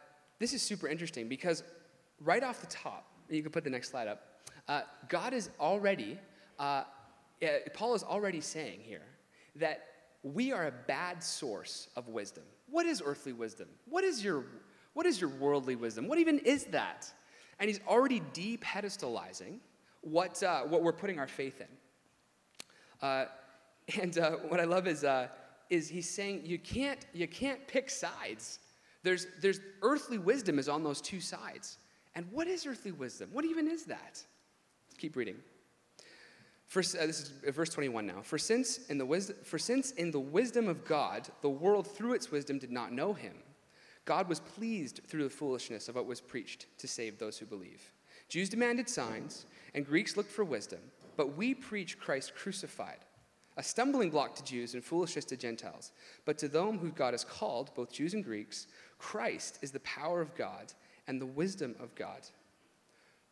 this 0.41 0.53
is 0.53 0.61
super 0.61 0.87
interesting 0.87 1.27
because 1.27 1.63
right 2.19 2.43
off 2.43 2.61
the 2.61 2.67
top, 2.67 3.05
you 3.29 3.43
can 3.43 3.51
put 3.51 3.63
the 3.63 3.69
next 3.69 3.89
slide 3.89 4.07
up, 4.07 4.41
uh, 4.67 4.81
God 5.07 5.33
is 5.33 5.49
already, 5.59 6.17
uh, 6.57 6.83
Paul 7.73 7.93
is 7.93 8.03
already 8.03 8.41
saying 8.41 8.79
here 8.81 9.05
that 9.55 9.85
we 10.23 10.51
are 10.51 10.67
a 10.67 10.71
bad 10.71 11.23
source 11.23 11.89
of 11.95 12.07
wisdom. 12.07 12.43
What 12.69 12.85
is 12.85 13.01
earthly 13.05 13.33
wisdom? 13.33 13.67
What 13.85 14.03
is 14.03 14.23
your, 14.23 14.45
what 14.93 15.05
is 15.05 15.21
your 15.21 15.29
worldly 15.29 15.75
wisdom? 15.75 16.07
What 16.07 16.17
even 16.17 16.39
is 16.39 16.65
that? 16.65 17.11
And 17.59 17.69
he's 17.69 17.79
already 17.87 18.21
depedestalizing 18.33 19.59
what, 20.01 20.41
uh, 20.41 20.61
what 20.61 20.81
we're 20.81 20.91
putting 20.91 21.19
our 21.19 21.27
faith 21.27 21.61
in. 21.61 23.07
Uh, 23.07 23.25
and 24.01 24.17
uh, 24.17 24.31
what 24.47 24.59
I 24.59 24.63
love 24.63 24.87
is, 24.87 25.03
uh, 25.03 25.27
is 25.69 25.87
he's 25.87 26.09
saying 26.09 26.41
you 26.45 26.57
can't, 26.57 27.05
you 27.13 27.27
can't 27.27 27.67
pick 27.67 27.89
sides. 27.89 28.59
There's, 29.03 29.27
there's 29.41 29.59
earthly 29.81 30.17
wisdom 30.17 30.59
is 30.59 30.69
on 30.69 30.83
those 30.83 31.01
two 31.01 31.19
sides. 31.19 31.77
And 32.15 32.25
what 32.31 32.47
is 32.47 32.65
earthly 32.65 32.91
wisdom? 32.91 33.29
What 33.31 33.45
even 33.45 33.67
is 33.67 33.85
that? 33.85 34.23
Let's 34.89 34.97
keep 34.97 35.15
reading. 35.15 35.37
First, 36.67 36.95
uh, 36.95 37.05
this 37.05 37.19
is 37.19 37.33
verse 37.53 37.69
21 37.69 38.05
now. 38.05 38.21
For 38.21 38.37
since, 38.37 38.87
in 38.87 38.97
the 38.97 39.05
wisdom, 39.05 39.35
for 39.43 39.59
since 39.59 39.91
in 39.91 40.11
the 40.11 40.19
wisdom 40.19 40.69
of 40.69 40.85
God, 40.85 41.27
the 41.41 41.49
world 41.49 41.85
through 41.85 42.13
its 42.13 42.31
wisdom 42.31 42.59
did 42.59 42.71
not 42.71 42.93
know 42.93 43.13
him, 43.13 43.33
God 44.05 44.29
was 44.29 44.39
pleased 44.39 45.01
through 45.07 45.23
the 45.23 45.29
foolishness 45.29 45.89
of 45.89 45.95
what 45.95 46.05
was 46.05 46.21
preached 46.21 46.67
to 46.79 46.87
save 46.87 47.19
those 47.19 47.37
who 47.37 47.45
believe. 47.45 47.91
Jews 48.29 48.47
demanded 48.47 48.87
signs, 48.87 49.45
and 49.75 49.85
Greeks 49.85 50.15
looked 50.15 50.31
for 50.31 50.45
wisdom, 50.45 50.79
but 51.17 51.35
we 51.35 51.53
preach 51.53 51.99
Christ 51.99 52.35
crucified, 52.35 52.99
a 53.57 53.63
stumbling 53.63 54.09
block 54.09 54.35
to 54.35 54.43
Jews 54.43 54.73
and 54.73 54.81
foolishness 54.81 55.25
to 55.25 55.35
Gentiles. 55.35 55.91
But 56.23 56.37
to 56.37 56.47
them 56.47 56.79
who 56.79 56.91
God 56.91 57.13
has 57.13 57.25
called, 57.25 57.75
both 57.75 57.91
Jews 57.91 58.13
and 58.13 58.23
Greeks, 58.23 58.67
Christ 59.01 59.57
is 59.63 59.71
the 59.71 59.79
power 59.79 60.21
of 60.21 60.35
God 60.35 60.71
and 61.07 61.19
the 61.19 61.25
wisdom 61.25 61.75
of 61.79 61.95
God. 61.95 62.21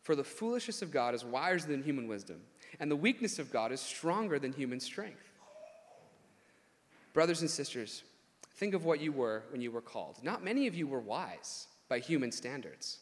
For 0.02 0.16
the 0.16 0.24
foolishness 0.24 0.82
of 0.82 0.90
God 0.90 1.14
is 1.14 1.24
wiser 1.24 1.68
than 1.68 1.82
human 1.82 2.08
wisdom, 2.08 2.40
and 2.80 2.90
the 2.90 2.96
weakness 2.96 3.38
of 3.38 3.52
God 3.52 3.70
is 3.70 3.80
stronger 3.80 4.40
than 4.40 4.52
human 4.52 4.80
strength. 4.80 5.30
Brothers 7.12 7.40
and 7.40 7.48
sisters, 7.48 8.02
think 8.56 8.74
of 8.74 8.84
what 8.84 9.00
you 9.00 9.12
were 9.12 9.44
when 9.52 9.60
you 9.60 9.70
were 9.70 9.80
called. 9.80 10.18
Not 10.24 10.42
many 10.42 10.66
of 10.66 10.74
you 10.74 10.88
were 10.88 11.00
wise 11.00 11.68
by 11.88 12.00
human 12.00 12.32
standards. 12.32 12.98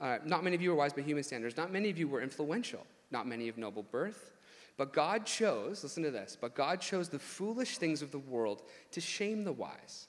Uh, 0.00 0.18
not 0.24 0.44
many 0.44 0.54
of 0.54 0.62
you 0.62 0.70
were 0.70 0.76
wise 0.76 0.92
by 0.92 1.02
human 1.02 1.24
standards. 1.24 1.56
Not 1.56 1.72
many 1.72 1.90
of 1.90 1.98
you 1.98 2.06
were 2.06 2.22
influential. 2.22 2.86
Not 3.10 3.26
many 3.26 3.48
of 3.48 3.58
noble 3.58 3.82
birth. 3.82 4.30
But 4.76 4.92
God 4.92 5.26
chose, 5.26 5.82
listen 5.82 6.04
to 6.04 6.12
this, 6.12 6.38
but 6.40 6.54
God 6.54 6.80
chose 6.80 7.08
the 7.08 7.18
foolish 7.18 7.78
things 7.78 8.02
of 8.02 8.12
the 8.12 8.20
world 8.20 8.62
to 8.92 9.00
shame 9.00 9.42
the 9.42 9.52
wise. 9.52 10.06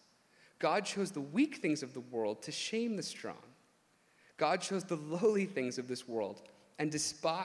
God 0.60 0.86
chose 0.86 1.12
the 1.12 1.22
weak 1.22 1.58
things 1.58 1.82
of 1.84 1.94
the 1.94 2.02
world 2.02 2.44
to 2.44 2.52
shame 2.52 2.96
the 2.96 3.04
strong. 3.04 3.38
God 4.38 4.62
chose 4.62 4.84
the 4.84 4.98
lowly 4.98 5.46
things 5.46 5.78
of 5.78 5.88
this 5.88 6.08
world 6.08 6.42
and, 6.78 6.94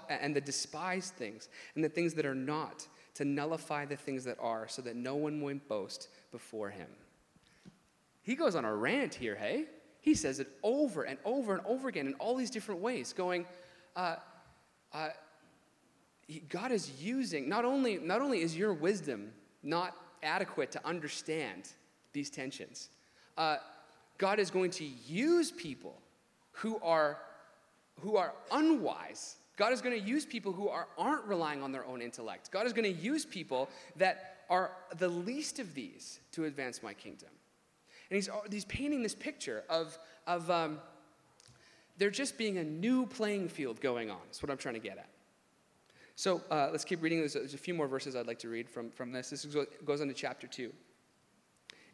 and 0.08 0.36
the 0.36 0.40
despised 0.40 1.14
things 1.14 1.48
and 1.74 1.84
the 1.84 1.88
things 1.88 2.14
that 2.14 2.26
are 2.26 2.34
not 2.34 2.86
to 3.14 3.24
nullify 3.24 3.84
the 3.84 3.96
things 3.96 4.24
that 4.24 4.36
are 4.40 4.66
so 4.68 4.82
that 4.82 4.96
no 4.96 5.14
one 5.14 5.44
may 5.44 5.54
boast 5.54 6.08
before 6.32 6.70
him. 6.70 6.88
He 8.22 8.34
goes 8.34 8.56
on 8.56 8.64
a 8.64 8.74
rant 8.74 9.14
here, 9.14 9.36
hey? 9.36 9.66
He 10.00 10.14
says 10.14 10.40
it 10.40 10.48
over 10.62 11.02
and 11.02 11.18
over 11.24 11.54
and 11.54 11.64
over 11.66 11.88
again 11.88 12.06
in 12.06 12.14
all 12.14 12.34
these 12.34 12.50
different 12.50 12.80
ways, 12.80 13.12
going, 13.12 13.46
uh, 13.96 14.16
uh, 14.92 15.10
God 16.48 16.72
is 16.72 17.02
using, 17.02 17.48
not 17.48 17.64
only, 17.64 17.98
not 17.98 18.20
only 18.20 18.40
is 18.40 18.56
your 18.56 18.72
wisdom 18.72 19.32
not 19.62 19.96
adequate 20.22 20.72
to 20.72 20.86
understand 20.86 21.70
these 22.12 22.30
tensions, 22.30 22.88
uh, 23.36 23.56
God 24.18 24.38
is 24.38 24.50
going 24.50 24.70
to 24.72 24.84
use 24.84 25.50
people 25.50 26.00
who 26.52 26.78
are, 26.82 27.18
who 28.00 28.16
are 28.16 28.32
unwise. 28.52 29.36
God 29.56 29.72
is 29.72 29.80
going 29.80 29.98
to 29.98 30.06
use 30.06 30.24
people 30.26 30.52
who 30.52 30.68
are, 30.68 30.88
aren't 30.98 31.24
relying 31.24 31.62
on 31.62 31.72
their 31.72 31.84
own 31.86 32.02
intellect. 32.02 32.50
God 32.50 32.66
is 32.66 32.72
going 32.72 32.92
to 32.92 33.00
use 33.00 33.24
people 33.24 33.68
that 33.96 34.44
are 34.50 34.72
the 34.98 35.08
least 35.08 35.58
of 35.58 35.74
these 35.74 36.20
to 36.32 36.44
advance 36.44 36.82
my 36.82 36.92
kingdom. 36.92 37.30
And 38.10 38.16
he's, 38.16 38.28
he's 38.50 38.64
painting 38.64 39.02
this 39.02 39.14
picture 39.14 39.64
of, 39.68 39.98
of 40.26 40.50
um, 40.50 40.78
there 41.98 42.10
just 42.10 42.36
being 42.36 42.58
a 42.58 42.64
new 42.64 43.06
playing 43.06 43.48
field 43.48 43.80
going 43.80 44.10
on. 44.10 44.18
That's 44.26 44.42
what 44.42 44.50
I'm 44.50 44.58
trying 44.58 44.74
to 44.74 44.80
get 44.80 44.98
at. 44.98 45.08
So 46.16 46.42
uh, 46.50 46.68
let's 46.70 46.84
keep 46.84 47.02
reading. 47.02 47.18
There's, 47.18 47.34
there's, 47.34 47.54
a 47.54 47.58
few 47.58 47.74
more 47.74 47.88
verses 47.88 48.14
I'd 48.14 48.26
like 48.26 48.38
to 48.40 48.48
read 48.48 48.68
from, 48.68 48.90
from 48.90 49.10
this. 49.10 49.30
This 49.30 49.46
goes 49.84 50.00
on 50.00 50.08
to 50.08 50.14
chapter 50.14 50.46
2. 50.46 50.72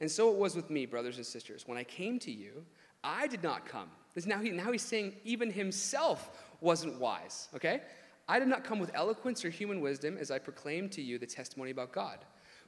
And 0.00 0.10
so 0.10 0.30
it 0.30 0.36
was 0.36 0.56
with 0.56 0.70
me, 0.70 0.86
brothers 0.86 1.16
and 1.16 1.26
sisters. 1.26 1.64
When 1.66 1.78
I 1.78 1.84
came 1.84 2.18
to 2.20 2.30
you, 2.30 2.64
I 3.04 3.26
did 3.26 3.42
not 3.42 3.66
come. 3.66 3.90
This 4.14 4.26
now, 4.26 4.40
he, 4.40 4.50
now 4.50 4.72
he's 4.72 4.82
saying 4.82 5.14
even 5.24 5.50
himself 5.50 6.30
wasn't 6.60 6.98
wise, 6.98 7.48
okay? 7.54 7.82
I 8.28 8.38
did 8.38 8.48
not 8.48 8.64
come 8.64 8.78
with 8.78 8.90
eloquence 8.94 9.44
or 9.44 9.50
human 9.50 9.80
wisdom 9.80 10.16
as 10.18 10.30
I 10.30 10.38
proclaimed 10.38 10.92
to 10.92 11.02
you 11.02 11.18
the 11.18 11.26
testimony 11.26 11.70
about 11.70 11.92
God. 11.92 12.18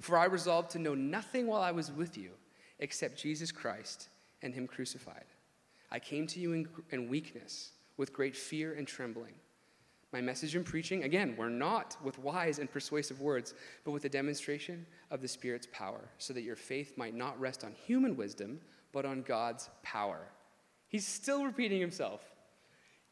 For 0.01 0.19
I 0.19 0.25
resolved 0.25 0.71
to 0.71 0.79
know 0.79 0.95
nothing 0.95 1.47
while 1.47 1.63
I 1.63 1.71
was 1.71 1.93
with 1.93 2.17
you 2.19 2.31
except 2.81 3.21
Jesus 3.21 3.53
Christ 3.53 4.09
and 4.43 4.53
him 4.53 4.67
crucified. 4.67 5.25
I 5.91 5.99
came 5.99 6.27
to 6.29 6.41
you 6.41 6.53
in, 6.53 6.69
in 6.91 7.09
weakness, 7.09 7.73
with 7.97 8.13
great 8.13 8.37
fear 8.37 8.75
and 8.75 8.89
trembling. 8.89 9.35
My 10.13 10.21
message 10.21 10.55
and 10.55 10.65
preaching, 10.65 11.05
again, 11.05 11.35
were 11.37 11.49
not 11.49 11.97
with 12.05 12.19
wise 12.19 12.59
and 12.59 12.71
persuasive 12.71 13.21
words, 13.23 13.55
but 13.85 13.93
with 13.93 14.05
a 14.05 14.11
demonstration 14.11 14.85
of 15.11 15.23
the 15.23 15.29
Spirit's 15.29 15.69
power, 15.73 16.11
so 16.19 16.35
that 16.35 16.43
your 16.43 16.57
faith 16.57 16.99
might 16.99 17.15
not 17.15 17.41
rest 17.41 17.65
on 17.65 17.73
human 17.73 18.15
wisdom, 18.15 18.61
but 18.93 19.07
on 19.07 19.23
God's 19.23 19.71
power. 19.83 20.21
He's 20.89 21.07
still 21.07 21.45
repeating 21.47 21.81
himself. 21.81 22.21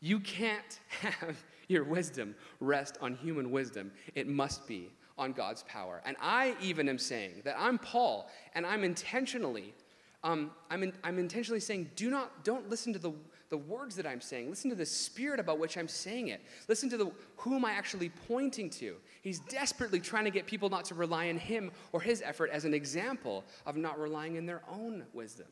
You 0.00 0.20
can't 0.20 0.80
have 1.00 1.42
your 1.68 1.84
wisdom 1.84 2.34
rest 2.60 2.98
on 3.00 3.14
human 3.14 3.50
wisdom, 3.50 3.92
it 4.14 4.28
must 4.28 4.66
be 4.68 4.90
on 5.16 5.32
God's 5.32 5.62
power. 5.64 6.02
And 6.04 6.16
I 6.20 6.54
even 6.60 6.88
am 6.88 6.98
saying 6.98 7.42
that 7.44 7.56
I'm 7.58 7.78
Paul, 7.78 8.28
and 8.54 8.66
I'm 8.66 8.84
intentionally. 8.84 9.74
Um, 10.22 10.50
I'm, 10.68 10.82
in, 10.82 10.92
I'm 11.02 11.18
intentionally 11.18 11.60
saying, 11.60 11.90
do 11.96 12.10
not, 12.10 12.44
don't 12.44 12.68
listen 12.68 12.92
to 12.92 12.98
the 12.98 13.12
the 13.50 13.58
words 13.58 13.96
that 13.96 14.06
I'm 14.06 14.20
saying. 14.20 14.48
Listen 14.48 14.70
to 14.70 14.76
the 14.76 14.86
spirit 14.86 15.40
about 15.40 15.58
which 15.58 15.76
I'm 15.76 15.88
saying 15.88 16.28
it. 16.28 16.40
Listen 16.68 16.88
to 16.90 16.96
the 16.96 17.10
who 17.36 17.56
am 17.56 17.64
I 17.64 17.72
actually 17.72 18.10
pointing 18.28 18.70
to. 18.70 18.96
He's 19.22 19.40
desperately 19.40 20.00
trying 20.00 20.24
to 20.24 20.30
get 20.30 20.46
people 20.46 20.70
not 20.70 20.84
to 20.86 20.94
rely 20.94 21.28
on 21.28 21.36
him 21.36 21.72
or 21.92 22.00
his 22.00 22.22
effort 22.24 22.50
as 22.50 22.64
an 22.64 22.72
example 22.72 23.44
of 23.66 23.76
not 23.76 23.98
relying 23.98 24.36
in 24.36 24.46
their 24.46 24.62
own 24.70 25.04
wisdom. 25.12 25.48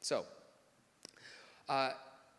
So, 0.00 0.24
uh, 1.68 1.90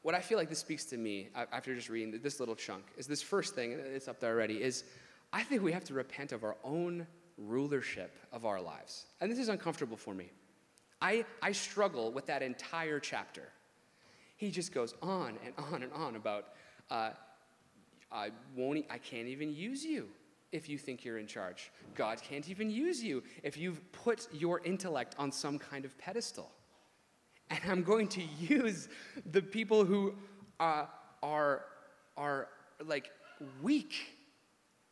what 0.02 0.16
I 0.16 0.20
feel 0.20 0.40
like 0.40 0.50
this 0.50 0.60
speaks 0.60 0.86
to 0.86 0.98
me 0.98 1.30
after 1.36 1.76
just 1.76 1.88
reading 1.88 2.20
this 2.24 2.40
little 2.40 2.56
chunk 2.56 2.84
is 2.98 3.06
this 3.06 3.22
first 3.22 3.54
thing, 3.54 3.74
it's 3.74 4.08
up 4.08 4.20
there 4.20 4.34
already, 4.34 4.64
is 4.64 4.84
I 5.32 5.44
think 5.44 5.62
we 5.62 5.72
have 5.72 5.84
to 5.86 5.94
repent 5.94 6.32
of 6.32 6.44
our 6.44 6.58
own 6.64 7.06
rulership 7.38 8.18
of 8.34 8.46
our 8.46 8.60
lives. 8.60 9.06
And 9.22 9.32
this 9.32 9.38
is 9.38 9.50
uncomfortable 9.50 9.98
for 9.98 10.16
me. 10.16 10.32
I, 11.00 11.26
I 11.44 11.52
struggle 11.52 12.12
with 12.12 12.26
that 12.26 12.42
entire 12.42 13.00
chapter 13.00 13.44
he 14.42 14.50
just 14.50 14.74
goes 14.74 14.96
on 15.04 15.38
and 15.46 15.54
on 15.72 15.84
and 15.84 15.94
on 15.94 16.16
about, 16.16 16.46
uh, 16.90 17.12
I, 18.12 18.32
won't, 18.56 18.84
I 18.90 18.98
can't 18.98 19.28
even 19.28 19.54
use 19.54 19.86
you 19.86 20.08
if 20.52 20.68
you 20.68 20.80
think 20.80 21.06
you're 21.06 21.20
in 21.20 21.28
charge. 21.28 21.72
God 21.94 22.20
can't 22.24 22.50
even 22.50 22.72
use 22.72 23.04
you 23.04 23.22
if 23.44 23.56
you've 23.56 23.80
put 23.92 24.28
your 24.34 24.60
intellect 24.66 25.16
on 25.20 25.32
some 25.32 25.60
kind 25.60 25.86
of 25.86 25.96
pedestal. 26.00 26.50
And 27.52 27.60
I'm 27.70 27.84
going 27.84 28.08
to 28.08 28.24
use 28.40 28.90
the 29.32 29.44
people 29.44 29.86
who 29.86 30.16
uh, 30.60 30.86
are, 31.22 31.66
are 32.18 32.48
like 32.84 33.12
weak 33.62 33.94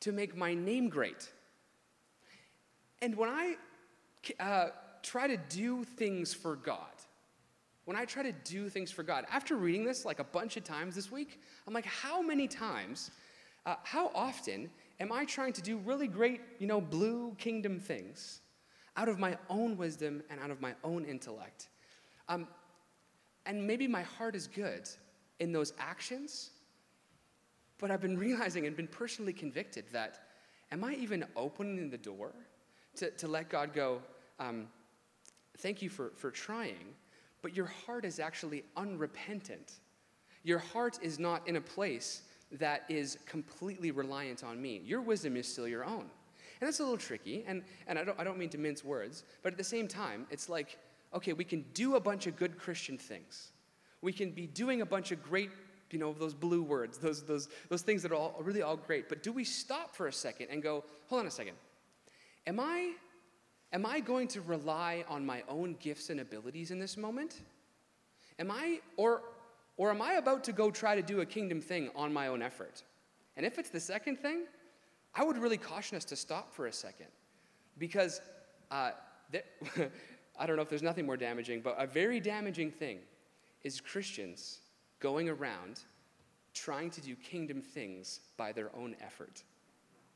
to 0.02 0.12
make 0.12 0.38
my 0.38 0.54
name 0.54 0.90
great. 0.90 1.28
And 3.02 3.16
when 3.16 3.30
I 3.30 3.56
uh, 4.40 4.68
try 5.02 5.26
to 5.26 5.38
do 5.38 5.86
things 5.86 6.36
for 6.36 6.56
God, 6.56 6.99
when 7.90 7.98
I 7.98 8.06
try 8.06 8.22
to 8.22 8.32
do 8.32 8.70
things 8.70 8.92
for 8.92 9.02
God, 9.02 9.26
after 9.32 9.56
reading 9.56 9.84
this 9.84 10.06
like 10.06 10.20
a 10.20 10.24
bunch 10.24 10.58
of 10.58 10.64
times 10.64 10.94
this 10.94 11.12
week, 11.12 11.42
I'm 11.66 11.74
like, 11.74 11.88
how 11.88 12.22
many 12.22 12.48
times, 12.48 13.10
uh, 13.66 13.76
how 13.84 14.12
often 14.14 14.70
am 15.00 15.12
I 15.12 15.26
trying 15.26 15.54
to 15.54 15.62
do 15.62 15.78
really 15.78 16.08
great, 16.08 16.40
you 16.60 16.68
know, 16.68 16.80
blue 16.80 17.36
kingdom 17.40 17.80
things? 17.80 18.42
out 19.00 19.08
of 19.08 19.18
my 19.18 19.38
own 19.50 19.78
wisdom 19.78 20.22
and 20.30 20.42
out 20.42 20.52
of 20.52 20.60
my 20.60 20.74
own 20.84 21.06
intellect. 21.06 21.70
Um, 22.28 22.48
and 23.46 23.66
maybe 23.66 23.88
my 23.88 24.02
heart 24.02 24.36
is 24.36 24.46
good 24.46 24.90
in 25.40 25.54
those 25.54 25.72
actions, 25.80 26.50
but 27.80 27.92
I've 27.92 28.02
been 28.02 28.18
realizing 28.28 28.68
and 28.68 28.76
been 28.76 28.88
personally 28.88 29.32
convicted 29.32 29.86
that 29.94 30.20
am 30.72 30.84
I 30.84 30.96
even 30.96 31.24
opening 31.38 31.90
the 31.90 31.98
door 31.98 32.34
to, 32.98 33.10
to 33.12 33.28
let 33.30 33.50
God 33.50 33.74
go, 33.74 34.02
um, 34.38 34.68
thank 35.60 35.82
you 35.82 35.90
for, 35.90 36.12
for 36.18 36.30
trying, 36.30 36.94
but 37.42 37.56
your 37.56 37.68
heart 37.86 38.06
is 38.06 38.20
actually 38.20 38.64
unrepentant. 38.76 39.74
Your 40.44 40.60
heart 40.60 41.00
is 41.02 41.20
not 41.20 41.48
in 41.48 41.56
a 41.56 41.62
place 41.62 42.24
that 42.54 42.84
is 42.90 43.18
completely 43.26 43.92
reliant 43.92 44.44
on 44.44 44.62
me. 44.62 44.82
Your 44.84 45.02
wisdom 45.02 45.38
is 45.38 45.48
still 45.48 45.68
your 45.68 45.86
own. 45.86 46.10
And 46.62 46.68
that's 46.68 46.80
a 46.80 46.84
little 46.84 46.98
tricky, 46.98 47.46
and, 47.48 47.64
and 47.88 47.98
I, 47.98 48.04
don't, 48.04 48.20
I 48.20 48.24
don't 48.24 48.38
mean 48.38 48.50
to 48.50 48.58
mince 48.58 48.84
words, 48.84 49.24
but 49.44 49.54
at 49.54 49.58
the 49.58 49.64
same 49.64 49.88
time, 49.88 50.28
it's 50.30 50.50
like, 50.50 50.78
okay, 51.14 51.32
we 51.32 51.46
can 51.46 51.64
do 51.74 51.96
a 51.96 52.00
bunch 52.00 52.28
of 52.28 52.36
good 52.36 52.58
Christian 52.58 52.98
things. 52.98 53.52
We 54.02 54.12
can 54.12 54.32
be 54.32 54.48
doing 54.48 54.82
a 54.82 54.86
bunch 54.86 55.12
of 55.12 55.24
great, 55.24 55.52
you 55.92 56.00
know, 56.00 56.14
those 56.14 56.34
blue 56.34 56.62
words, 56.62 56.98
those, 56.98 57.24
those, 57.24 57.48
those 57.70 57.82
things 57.82 58.02
that 58.04 58.12
are 58.12 58.16
all, 58.16 58.36
really 58.42 58.62
all 58.62 58.76
great. 58.76 59.08
But 59.08 59.24
do 59.24 59.32
we 59.32 59.46
stop 59.46 59.96
for 59.96 60.08
a 60.08 60.14
second 60.14 60.48
and 60.50 60.62
go, 60.62 60.84
hold 61.08 61.22
on 61.22 61.28
a 61.28 61.32
second. 61.32 61.56
Am 62.46 62.60
I, 62.60 62.94
am 63.72 63.86
I 63.86 64.00
going 64.00 64.28
to 64.30 64.42
rely 64.42 65.04
on 65.08 65.26
my 65.26 65.44
own 65.48 65.76
gifts 65.80 66.10
and 66.10 66.20
abilities 66.20 66.72
in 66.72 66.80
this 66.80 66.98
moment? 66.98 67.42
Am 68.40 68.52
I, 68.52 68.80
or, 68.98 69.22
or 69.78 69.90
am 69.90 70.02
I 70.02 70.14
about 70.14 70.44
to 70.46 70.52
go 70.52 70.72
try 70.72 70.96
to 70.96 71.02
do 71.02 71.22
a 71.22 71.26
kingdom 71.26 71.62
thing 71.62 71.90
on 71.96 72.14
my 72.14 72.28
own 72.28 72.42
effort? 72.42 72.84
And 73.36 73.46
if 73.46 73.60
it's 73.60 73.70
the 73.70 73.80
second 73.80 74.18
thing, 74.18 74.44
I 75.16 75.24
would 75.24 75.38
really 75.38 75.58
caution 75.58 75.98
us 75.98 76.06
to 76.06 76.16
stop 76.16 76.54
for 76.54 76.68
a 76.68 76.74
second 76.74 77.08
because 77.78 78.22
uh, 78.72 78.92
I 80.40 80.46
don't 80.46 80.56
know 80.56 80.62
if 80.62 80.70
there's 80.70 80.84
nothing 80.84 81.06
more 81.06 81.18
damaging, 81.18 81.62
but 81.62 81.76
a 81.78 81.88
very 81.88 82.20
damaging 82.20 82.72
thing 82.72 83.00
is 83.64 83.82
Christians 83.82 84.60
going 85.00 85.30
around 85.30 85.82
trying 86.54 86.90
to 86.92 87.02
do 87.02 87.16
kingdom 87.16 87.62
things 87.62 88.22
by 88.38 88.52
their 88.52 88.70
own 88.76 88.96
effort. 89.02 89.44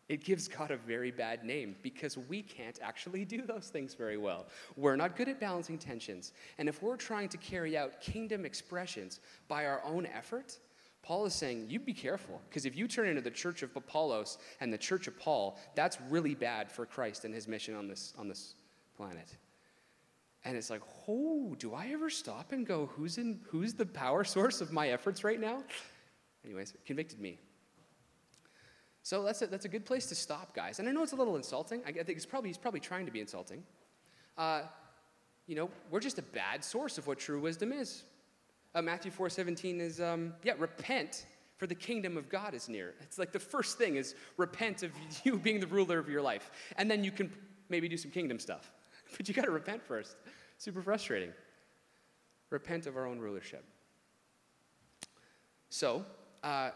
It 0.10 0.24
gives 0.24 0.48
God 0.48 0.72
a 0.72 0.78
very 0.78 1.12
bad 1.12 1.46
name 1.46 1.76
because 1.82 2.18
we 2.18 2.42
can't 2.42 2.78
actually 2.82 3.24
do 3.24 3.42
those 3.42 3.70
things 3.70 3.94
very 3.94 4.18
well. 4.18 4.48
We're 4.76 4.98
not 4.98 5.16
good 5.16 5.30
at 5.30 5.39
balancing 5.39 5.78
tensions. 5.78 6.34
And 6.58 6.68
if 6.68 6.84
we're 6.84 6.98
trying 6.98 7.30
to 7.30 7.38
carry 7.38 7.78
out 7.78 8.02
kingdom 8.02 8.46
expressions 8.46 9.22
by 9.48 9.66
our 9.66 9.82
own 9.86 10.06
effort, 10.06 10.60
Paul 11.04 11.26
is 11.26 11.34
saying, 11.34 11.68
you 11.70 11.80
be 11.80 11.94
careful, 11.94 12.42
because 12.50 12.66
if 12.66 12.78
you 12.78 12.88
turn 12.88 13.08
into 13.08 13.22
the 13.22 13.32
church 13.32 13.63
of 13.63 13.76
Apollos 13.76 14.38
and 14.62 14.72
the 14.72 14.78
church 14.78 15.08
of 15.08 15.18
Paul, 15.20 15.58
that's 15.76 15.98
really 16.10 16.36
bad 16.36 16.72
for 16.72 16.86
Christ 16.86 17.26
and 17.26 17.34
his 17.34 17.48
mission 17.48 17.76
on 17.76 17.88
this, 17.88 18.13
on 18.18 18.28
this 18.28 18.56
planet. 18.96 19.38
And 20.46 20.58
it's 20.58 20.70
like, 20.70 20.82
oh, 21.08 21.56
do 21.58 21.74
I 21.74 21.88
ever 21.94 22.10
stop 22.10 22.52
and 22.52 22.66
go, 22.66 22.89
who's, 22.96 23.18
in, 23.18 23.39
who's 23.50 23.74
the 23.74 23.86
power 23.86 24.24
source 24.26 24.60
of 24.60 24.74
my 24.74 24.89
efforts 24.89 25.24
right 25.24 25.39
now? 25.39 25.63
Anyways, 26.46 26.74
convicted 26.86 27.20
me. 27.20 27.39
So 29.04 29.24
that's 29.24 29.42
a, 29.42 29.48
that's 29.48 29.66
a 29.66 29.70
good 29.70 29.86
place 29.86 30.06
to 30.08 30.16
stop, 30.16 30.56
guys. 30.56 30.80
And 30.80 30.88
I 30.88 30.92
know 30.92 31.04
it's 31.04 31.12
a 31.12 31.18
little 31.18 31.36
insulting. 31.36 31.82
I 31.86 31.92
think 31.92 32.10
it's 32.10 32.26
probably, 32.26 32.50
he's 32.50 32.58
probably 32.58 32.80
trying 32.80 33.06
to 33.06 33.12
be 33.12 33.20
insulting. 33.20 33.63
Uh, 34.38 34.62
you 35.46 35.56
know, 35.56 35.70
we're 35.92 36.00
just 36.00 36.18
a 36.20 36.24
bad 36.24 36.63
source 36.63 36.98
of 36.98 37.06
what 37.06 37.20
true 37.20 37.39
wisdom 37.39 37.74
is. 37.74 38.04
Uh, 38.74 38.82
Matthew 38.82 39.12
4 39.12 39.30
17 39.30 39.82
is, 39.82 40.00
um, 40.02 40.34
yeah, 40.44 40.54
repent, 40.58 41.28
for 41.58 41.68
the 41.68 41.76
kingdom 41.76 42.18
of 42.18 42.30
God 42.30 42.54
is 42.54 42.68
near. 42.68 42.96
It's 43.02 43.20
like 43.20 43.32
the 43.32 43.39
first 43.39 43.78
thing 43.78 43.96
is 43.96 44.16
repent 44.38 44.84
of 44.84 44.92
you 45.24 45.38
being 45.38 45.60
the 45.60 45.68
ruler 45.68 46.00
of 46.00 46.10
your 46.10 46.22
life. 46.22 46.52
And 46.78 46.89
then 46.89 47.04
you 47.04 47.12
can 47.12 47.32
maybe 47.70 47.88
do 47.88 47.98
some 47.98 48.12
kingdom 48.12 48.39
stuff. 48.39 48.72
But 49.18 49.28
you 49.28 49.36
got 49.36 49.46
to 49.46 49.52
repent 49.52 49.84
first. 49.84 50.16
Super 50.58 50.82
frustrating. 50.82 51.32
Repent 52.50 52.88
of 52.88 52.98
our 52.98 53.06
own 53.06 53.20
rulership. 53.20 53.63
So, 55.70 56.04
uh, 56.44 56.72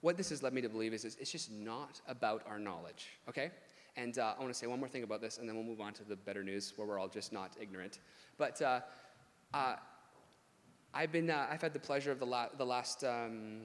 what 0.00 0.16
this 0.16 0.30
has 0.30 0.42
led 0.42 0.52
me 0.52 0.60
to 0.60 0.68
believe 0.68 0.92
is, 0.92 1.04
is, 1.04 1.16
it's 1.20 1.32
just 1.32 1.50
not 1.50 2.00
about 2.06 2.42
our 2.48 2.58
knowledge, 2.58 3.08
okay? 3.28 3.50
And 3.96 4.18
uh, 4.18 4.34
I 4.36 4.40
want 4.40 4.52
to 4.52 4.58
say 4.58 4.66
one 4.66 4.78
more 4.78 4.88
thing 4.88 5.04
about 5.04 5.20
this, 5.20 5.38
and 5.38 5.48
then 5.48 5.56
we'll 5.56 5.64
move 5.64 5.80
on 5.80 5.94
to 5.94 6.04
the 6.04 6.16
better 6.16 6.42
news 6.42 6.72
where 6.76 6.86
we're 6.86 6.98
all 6.98 7.08
just 7.08 7.32
not 7.32 7.56
ignorant. 7.60 7.98
But 8.38 8.60
uh, 8.60 8.80
uh 9.54 9.76
I've, 10.92 11.12
been, 11.12 11.28
uh, 11.28 11.46
I've 11.50 11.60
had 11.60 11.72
the 11.74 11.78
pleasure 11.78 12.10
of 12.10 12.18
the, 12.18 12.26
la- 12.26 12.48
the 12.56 12.64
last 12.64 13.04
um, 13.04 13.62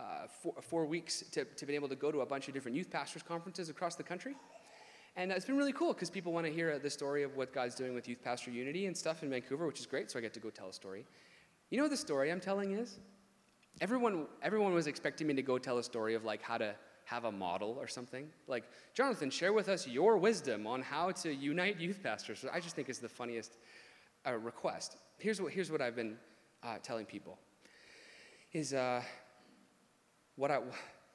uh, 0.00 0.26
four, 0.42 0.54
four, 0.62 0.86
weeks 0.86 1.22
to, 1.32 1.44
to 1.44 1.66
be 1.66 1.74
able 1.74 1.88
to 1.88 1.96
go 1.96 2.10
to 2.10 2.22
a 2.22 2.26
bunch 2.26 2.48
of 2.48 2.54
different 2.54 2.76
youth 2.76 2.90
pastors 2.90 3.22
conferences 3.22 3.68
across 3.68 3.94
the 3.94 4.02
country. 4.02 4.34
And 5.16 5.30
uh, 5.30 5.34
it's 5.34 5.44
been 5.44 5.58
really 5.58 5.72
cool 5.72 5.92
because 5.92 6.08
people 6.08 6.32
want 6.32 6.46
to 6.46 6.52
hear 6.52 6.78
the 6.78 6.88
story 6.88 7.22
of 7.22 7.36
what 7.36 7.52
God's 7.52 7.74
doing 7.74 7.94
with 7.94 8.08
Youth 8.08 8.22
Pastor 8.24 8.50
Unity 8.50 8.86
and 8.86 8.96
stuff 8.96 9.22
in 9.22 9.28
Vancouver, 9.28 9.66
which 9.66 9.80
is 9.80 9.86
great. 9.86 10.10
So 10.10 10.18
I 10.18 10.22
get 10.22 10.32
to 10.34 10.40
go 10.40 10.48
tell 10.48 10.68
a 10.68 10.72
story. 10.72 11.04
You 11.70 11.76
know 11.76 11.84
what 11.84 11.90
the 11.90 11.96
story 11.96 12.32
I'm 12.32 12.40
telling 12.40 12.72
is? 12.72 12.98
Everyone, 13.80 14.26
everyone 14.42 14.74
was 14.74 14.86
expecting 14.86 15.26
me 15.26 15.34
to 15.34 15.42
go 15.42 15.58
tell 15.58 15.78
a 15.78 15.82
story 15.82 16.14
of 16.14 16.24
like 16.24 16.42
how 16.42 16.58
to 16.58 16.74
have 17.04 17.24
a 17.24 17.32
model 17.32 17.76
or 17.80 17.88
something. 17.88 18.28
Like, 18.46 18.64
Jonathan, 18.94 19.30
share 19.30 19.52
with 19.52 19.68
us 19.68 19.86
your 19.86 20.16
wisdom 20.16 20.66
on 20.66 20.82
how 20.82 21.10
to 21.12 21.34
unite 21.34 21.78
youth 21.78 22.02
pastors. 22.02 22.44
I 22.52 22.60
just 22.60 22.76
think 22.76 22.88
is 22.88 22.98
the 22.98 23.08
funniest 23.08 23.58
uh, 24.26 24.34
request. 24.34 24.96
Here's 25.18 25.40
what, 25.40 25.52
here's 25.52 25.70
what 25.70 25.80
I've 25.80 25.96
been 25.96 26.16
uh, 26.62 26.76
telling 26.82 27.06
people 27.06 27.38
is 28.52 28.72
uh, 28.74 29.02
what 30.36 30.50
I, 30.50 30.60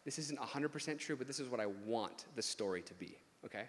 this 0.06 0.20
isn't 0.20 0.39
100% 0.39 0.98
true, 1.00 1.15
but 1.15 1.28
this 1.28 1.39
is 1.39 1.50
what 1.50 1.60
I 1.60 1.67
want 1.86 2.26
the 2.36 2.41
story 2.41 2.82
to 2.82 2.93
be, 2.96 3.17
okay? 3.46 3.65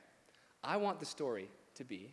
I 0.65 0.77
want 0.77 0.99
the 1.01 1.07
story 1.07 1.49
to 1.75 1.85
be 1.85 2.13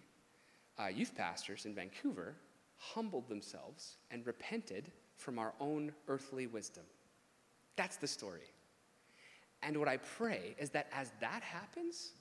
uh, 0.79 0.87
youth 0.87 1.15
pastors 1.15 1.65
in 1.65 1.73
Vancouver 1.73 2.35
humbled 2.77 3.29
themselves 3.29 3.97
and 4.11 4.25
repented 4.27 4.91
from 5.15 5.39
our 5.39 5.53
own 5.59 5.91
earthly 6.07 6.47
wisdom. 6.47 6.83
That's 7.75 7.97
the 7.97 8.07
story. 8.07 8.51
And 9.63 9.77
what 9.77 9.87
I 9.87 9.97
pray 9.97 10.55
is 10.59 10.69
that 10.71 10.87
as 10.93 11.11
that 11.21 11.41
happens, 11.41 12.11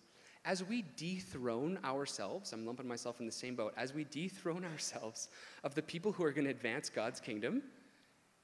as 0.44 0.62
we 0.62 0.84
dethrone 0.96 1.78
ourselves, 1.84 2.52
I'm 2.52 2.66
lumping 2.66 2.88
myself 2.88 3.20
in 3.20 3.26
the 3.26 3.32
same 3.32 3.54
boat, 3.54 3.72
as 3.76 3.94
we 3.94 4.04
dethrone 4.04 4.64
ourselves 4.72 5.28
of 5.62 5.74
the 5.74 5.82
people 5.82 6.12
who 6.12 6.24
are 6.24 6.32
going 6.32 6.44
to 6.44 6.50
advance 6.50 6.88
God's 6.88 7.20
kingdom, 7.20 7.62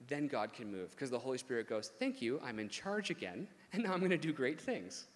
then 0.09 0.29
God 0.29 0.53
can 0.53 0.71
move. 0.71 0.91
Because 0.91 1.11
the 1.11 1.19
Holy 1.19 1.39
Spirit 1.39 1.69
goes, 1.69 1.93
Thank 1.99 2.23
you, 2.23 2.41
I'm 2.45 2.59
in 2.59 2.69
charge 2.69 3.11
again, 3.11 3.49
and 3.73 3.83
now 3.83 3.93
I'm 3.93 4.01
going 4.01 4.11
to 4.11 4.19
do 4.19 4.33
great 4.33 4.61
things. 4.61 5.07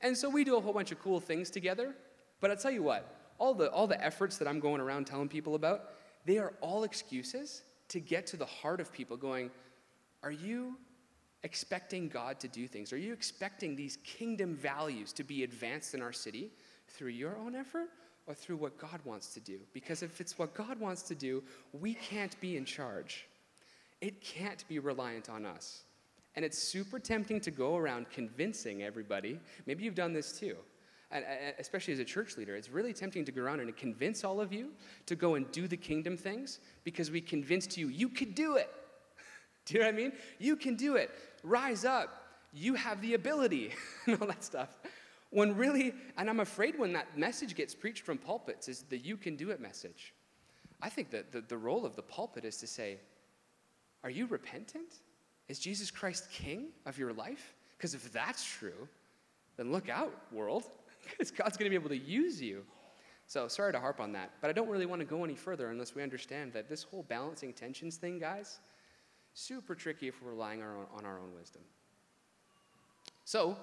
And 0.00 0.16
so 0.16 0.28
we 0.28 0.44
do 0.44 0.56
a 0.56 0.60
whole 0.60 0.72
bunch 0.72 0.92
of 0.92 1.00
cool 1.00 1.20
things 1.20 1.50
together. 1.50 1.94
But 2.40 2.50
I'll 2.50 2.56
tell 2.56 2.70
you 2.70 2.82
what, 2.82 3.32
all 3.38 3.54
the, 3.54 3.70
all 3.70 3.86
the 3.86 4.02
efforts 4.04 4.38
that 4.38 4.48
I'm 4.48 4.60
going 4.60 4.80
around 4.80 5.06
telling 5.06 5.28
people 5.28 5.54
about, 5.54 5.90
they 6.26 6.38
are 6.38 6.52
all 6.60 6.84
excuses 6.84 7.62
to 7.88 8.00
get 8.00 8.26
to 8.28 8.36
the 8.36 8.46
heart 8.46 8.80
of 8.80 8.92
people 8.92 9.16
going, 9.16 9.50
Are 10.22 10.30
you 10.30 10.76
expecting 11.44 12.08
God 12.08 12.40
to 12.40 12.48
do 12.48 12.66
things? 12.66 12.92
Are 12.92 12.98
you 12.98 13.12
expecting 13.12 13.76
these 13.76 13.98
kingdom 13.98 14.56
values 14.56 15.12
to 15.12 15.22
be 15.22 15.44
advanced 15.44 15.94
in 15.94 16.02
our 16.02 16.12
city 16.12 16.50
through 16.88 17.10
your 17.10 17.36
own 17.36 17.54
effort 17.54 17.90
or 18.26 18.34
through 18.34 18.56
what 18.56 18.78
God 18.78 19.00
wants 19.04 19.34
to 19.34 19.40
do? 19.40 19.58
Because 19.72 20.02
if 20.02 20.20
it's 20.20 20.38
what 20.38 20.54
God 20.54 20.80
wants 20.80 21.02
to 21.02 21.14
do, 21.14 21.42
we 21.72 21.94
can't 21.94 22.38
be 22.40 22.56
in 22.56 22.64
charge. 22.64 23.26
It 24.00 24.20
can't 24.22 24.66
be 24.68 24.78
reliant 24.78 25.28
on 25.28 25.46
us. 25.46 25.82
And 26.36 26.44
it's 26.44 26.58
super 26.58 26.98
tempting 26.98 27.40
to 27.42 27.50
go 27.50 27.76
around 27.76 28.10
convincing 28.10 28.82
everybody. 28.82 29.38
Maybe 29.66 29.84
you've 29.84 29.94
done 29.94 30.12
this 30.12 30.38
too. 30.38 30.56
And 31.10 31.24
especially 31.58 31.92
as 31.92 32.00
a 32.00 32.04
church 32.04 32.36
leader, 32.36 32.56
it's 32.56 32.70
really 32.70 32.92
tempting 32.92 33.24
to 33.24 33.32
go 33.32 33.42
around 33.42 33.60
and 33.60 33.76
convince 33.76 34.24
all 34.24 34.40
of 34.40 34.52
you 34.52 34.70
to 35.06 35.14
go 35.14 35.34
and 35.34 35.50
do 35.52 35.68
the 35.68 35.76
kingdom 35.76 36.16
things 36.16 36.58
because 36.82 37.10
we 37.10 37.20
convinced 37.20 37.76
you 37.76 37.88
you 37.88 38.08
could 38.08 38.34
do 38.34 38.56
it. 38.56 38.70
Do 39.66 39.74
you 39.74 39.80
know 39.80 39.86
what 39.86 39.94
I 39.94 39.96
mean? 39.96 40.12
You 40.38 40.56
can 40.56 40.74
do 40.74 40.96
it. 40.96 41.10
Rise 41.42 41.84
up. 41.84 42.22
You 42.52 42.74
have 42.74 43.00
the 43.00 43.14
ability, 43.14 43.72
and 44.06 44.20
all 44.20 44.28
that 44.28 44.44
stuff. 44.44 44.76
When 45.30 45.56
really, 45.56 45.92
and 46.16 46.30
I'm 46.30 46.40
afraid 46.40 46.78
when 46.78 46.92
that 46.92 47.18
message 47.18 47.56
gets 47.56 47.74
preached 47.74 48.04
from 48.04 48.18
pulpits, 48.18 48.68
is 48.68 48.82
the 48.82 48.98
you 48.98 49.16
can 49.16 49.34
do 49.36 49.50
it 49.50 49.60
message. 49.60 50.14
I 50.80 50.88
think 50.88 51.10
that 51.10 51.32
the, 51.32 51.40
the 51.40 51.56
role 51.56 51.84
of 51.84 51.96
the 51.96 52.02
pulpit 52.02 52.44
is 52.44 52.58
to 52.58 52.66
say, 52.66 52.98
Are 54.04 54.10
you 54.10 54.26
repentant? 54.26 55.00
Is 55.48 55.58
Jesus 55.58 55.90
Christ 55.90 56.30
king 56.30 56.68
of 56.86 56.98
your 56.98 57.12
life? 57.12 57.54
Because 57.76 57.94
if 57.94 58.12
that's 58.12 58.44
true, 58.44 58.88
then 59.56 59.72
look 59.72 59.88
out, 59.88 60.14
world, 60.32 60.64
because 61.10 61.30
God's 61.30 61.56
going 61.56 61.70
to 61.70 61.70
be 61.70 61.80
able 61.80 61.90
to 61.90 61.98
use 61.98 62.40
you. 62.40 62.64
So 63.26 63.48
sorry 63.48 63.72
to 63.72 63.80
harp 63.80 64.00
on 64.00 64.12
that, 64.12 64.32
but 64.40 64.50
I 64.50 64.52
don't 64.52 64.68
really 64.68 64.86
want 64.86 65.00
to 65.00 65.06
go 65.06 65.24
any 65.24 65.34
further 65.34 65.70
unless 65.70 65.94
we 65.94 66.02
understand 66.02 66.52
that 66.52 66.68
this 66.68 66.82
whole 66.82 67.04
balancing 67.08 67.52
tensions 67.52 67.96
thing, 67.96 68.18
guys, 68.18 68.60
super 69.32 69.74
tricky 69.74 70.08
if 70.08 70.22
we're 70.22 70.30
relying 70.30 70.62
on 70.62 71.04
our 71.04 71.18
own 71.18 71.34
wisdom. 71.34 71.62
So 73.24 73.56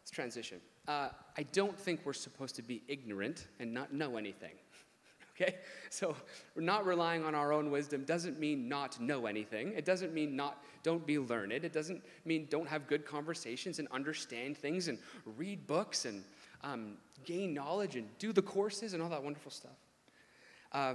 let's 0.00 0.10
transition. 0.10 0.60
Uh, 0.88 1.08
I 1.38 1.44
don't 1.52 1.78
think 1.78 2.00
we're 2.04 2.12
supposed 2.12 2.56
to 2.56 2.62
be 2.62 2.82
ignorant 2.88 3.46
and 3.60 3.72
not 3.72 3.92
know 3.92 4.16
anything. 4.16 4.54
okay? 5.40 5.56
So 5.90 6.16
not 6.56 6.84
relying 6.84 7.24
on 7.24 7.34
our 7.34 7.52
own 7.52 7.70
wisdom 7.70 8.04
doesn't 8.04 8.38
mean 8.38 8.68
not 8.68 9.00
know 9.00 9.26
anything. 9.26 9.72
It 9.76 9.84
doesn't 9.84 10.12
mean 10.12 10.36
not 10.36 10.62
don't 10.82 11.06
be 11.06 11.18
learned. 11.18 11.52
It 11.52 11.72
doesn't 11.72 12.02
mean 12.24 12.46
don't 12.50 12.68
have 12.68 12.86
good 12.86 13.06
conversations 13.06 13.78
and 13.78 13.88
understand 13.92 14.58
things 14.58 14.88
and 14.88 14.98
read 15.36 15.66
books 15.66 16.04
and 16.04 16.22
um, 16.64 16.96
gain 17.24 17.54
knowledge 17.54 17.94
and 17.94 18.08
do 18.18 18.32
the 18.32 18.42
courses 18.42 18.94
and 18.94 19.02
all 19.02 19.10
that 19.10 19.22
wonderful 19.22 19.50
stuff. 19.50 19.76
Uh, 20.72 20.94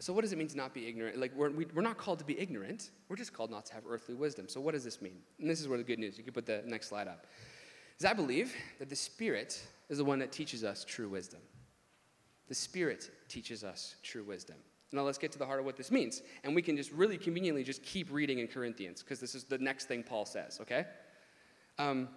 so, 0.00 0.12
what 0.12 0.22
does 0.22 0.32
it 0.32 0.38
mean 0.38 0.48
to 0.48 0.56
not 0.56 0.74
be 0.74 0.88
ignorant? 0.88 1.18
Like, 1.18 1.32
we're, 1.36 1.50
we, 1.50 1.66
we 1.66 1.78
are 1.78 1.82
not 1.82 1.98
called 1.98 2.18
to 2.20 2.24
be 2.24 2.38
ignorant. 2.38 2.90
We're 3.08 3.16
just 3.16 3.32
called 3.32 3.50
not 3.50 3.66
to 3.66 3.74
have 3.74 3.84
earthly 3.88 4.14
wisdom. 4.14 4.48
So, 4.48 4.60
what 4.60 4.74
does 4.74 4.84
this 4.84 5.02
mean? 5.02 5.18
And 5.40 5.48
this 5.48 5.60
is 5.60 5.68
where 5.68 5.78
the 5.78 5.84
good 5.84 5.98
news. 5.98 6.18
You 6.18 6.24
can 6.24 6.32
put 6.32 6.46
the 6.46 6.62
next 6.66 6.88
slide 6.88 7.08
up. 7.08 7.26
Is 7.98 8.04
I 8.04 8.12
believe 8.12 8.54
that 8.78 8.88
the 8.88 8.96
Spirit 8.96 9.60
is 9.88 9.98
the 9.98 10.04
one 10.04 10.18
that 10.20 10.32
teaches 10.32 10.64
us 10.64 10.84
true 10.84 11.08
wisdom. 11.08 11.40
The 12.48 12.54
Spirit 12.54 13.10
teaches 13.28 13.64
us 13.64 13.96
true 14.02 14.24
wisdom. 14.24 14.56
Now 14.92 15.02
let's 15.02 15.18
get 15.18 15.32
to 15.32 15.38
the 15.38 15.44
heart 15.44 15.58
of 15.58 15.66
what 15.66 15.76
this 15.76 15.90
means. 15.90 16.22
And 16.44 16.54
we 16.54 16.62
can 16.62 16.76
just 16.76 16.92
really 16.92 17.18
conveniently 17.18 17.62
just 17.62 17.82
keep 17.82 18.10
reading 18.10 18.38
in 18.38 18.46
Corinthians 18.46 19.02
because 19.02 19.20
this 19.20 19.34
is 19.34 19.44
the 19.44 19.58
next 19.58 19.86
thing 19.86 20.02
Paul 20.02 20.24
says, 20.24 20.58
okay? 20.62 20.86
Um, 21.78 22.08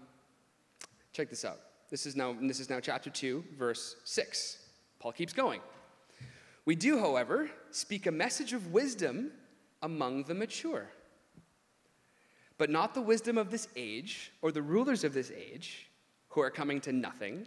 check 1.11 1.29
this 1.29 1.43
out. 1.43 1.59
This 1.91 2.05
is, 2.05 2.15
now, 2.15 2.35
this 2.39 2.61
is 2.61 2.69
now 2.69 2.79
chapter 2.79 3.09
2, 3.09 3.43
verse 3.57 3.97
6. 4.05 4.57
Paul 4.99 5.11
keeps 5.11 5.33
going. 5.33 5.59
We 6.63 6.75
do, 6.75 6.97
however, 6.97 7.51
speak 7.71 8.07
a 8.07 8.11
message 8.11 8.53
of 8.53 8.71
wisdom 8.71 9.31
among 9.81 10.23
the 10.23 10.33
mature, 10.33 10.87
but 12.57 12.69
not 12.69 12.93
the 12.93 13.01
wisdom 13.01 13.37
of 13.37 13.51
this 13.51 13.67
age 13.75 14.31
or 14.41 14.53
the 14.53 14.61
rulers 14.61 15.03
of 15.03 15.13
this 15.13 15.31
age 15.31 15.89
who 16.29 16.39
are 16.39 16.49
coming 16.49 16.79
to 16.81 16.93
nothing. 16.93 17.45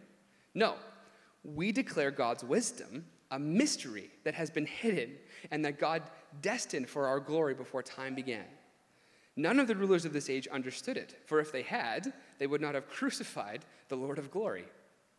No, 0.55 0.75
we 1.43 1.73
declare 1.73 2.11
God's 2.11 2.45
wisdom 2.45 3.07
a 3.31 3.39
mystery 3.39 4.11
that 4.25 4.35
has 4.35 4.51
been 4.51 4.67
hidden 4.67 5.17
and 5.51 5.65
that 5.65 5.79
God 5.79 6.03
destined 6.43 6.89
for 6.89 7.07
our 7.07 7.19
glory 7.19 7.55
before 7.55 7.83
time 7.83 8.15
began. 8.15 8.45
None 9.37 9.59
of 9.59 9.67
the 9.67 9.75
rulers 9.75 10.05
of 10.05 10.13
this 10.13 10.29
age 10.31 10.47
understood 10.49 10.97
it, 10.97 11.17
for 11.27 11.41
if 11.41 11.51
they 11.51 11.63
had, 11.63 12.13
they 12.39 12.47
would 12.47 12.61
not 12.61 12.75
have 12.75 12.89
crucified 12.89 13.65
the 13.89 13.97
Lord 13.97 14.19
of 14.19 14.31
glory. 14.31 14.65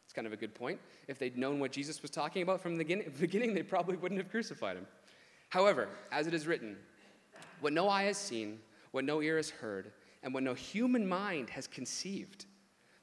It's 0.06 0.14
kind 0.14 0.28
of 0.28 0.34
a 0.34 0.38
good 0.38 0.54
point. 0.54 0.80
If 1.08 1.18
they'd 1.18 1.38
known 1.38 1.60
what 1.60 1.72
Jesus 1.72 2.02
was 2.02 2.12
talking 2.12 2.42
about 2.42 2.62
from 2.62 2.78
the 2.78 2.84
beginning, 3.20 3.54
they 3.54 3.64
probably 3.64 3.98
wouldn't 3.98 4.20
have 4.20 4.30
crucified 4.30 4.78
him. 4.78 4.88
However, 5.50 5.90
as 6.12 6.28
it 6.28 6.34
is 6.34 6.48
written, 6.48 6.78
what 7.62 7.74
no 7.74 7.90
eye 7.90 8.04
has 8.04 8.18
seen, 8.18 8.60
what 8.92 9.06
no 9.06 9.22
ear 9.22 9.38
has 9.38 9.50
heard, 9.50 9.92
and 10.24 10.34
what 10.34 10.44
no 10.44 10.54
human 10.54 11.08
mind 11.08 11.50
has 11.50 11.68
conceived, 11.68 12.46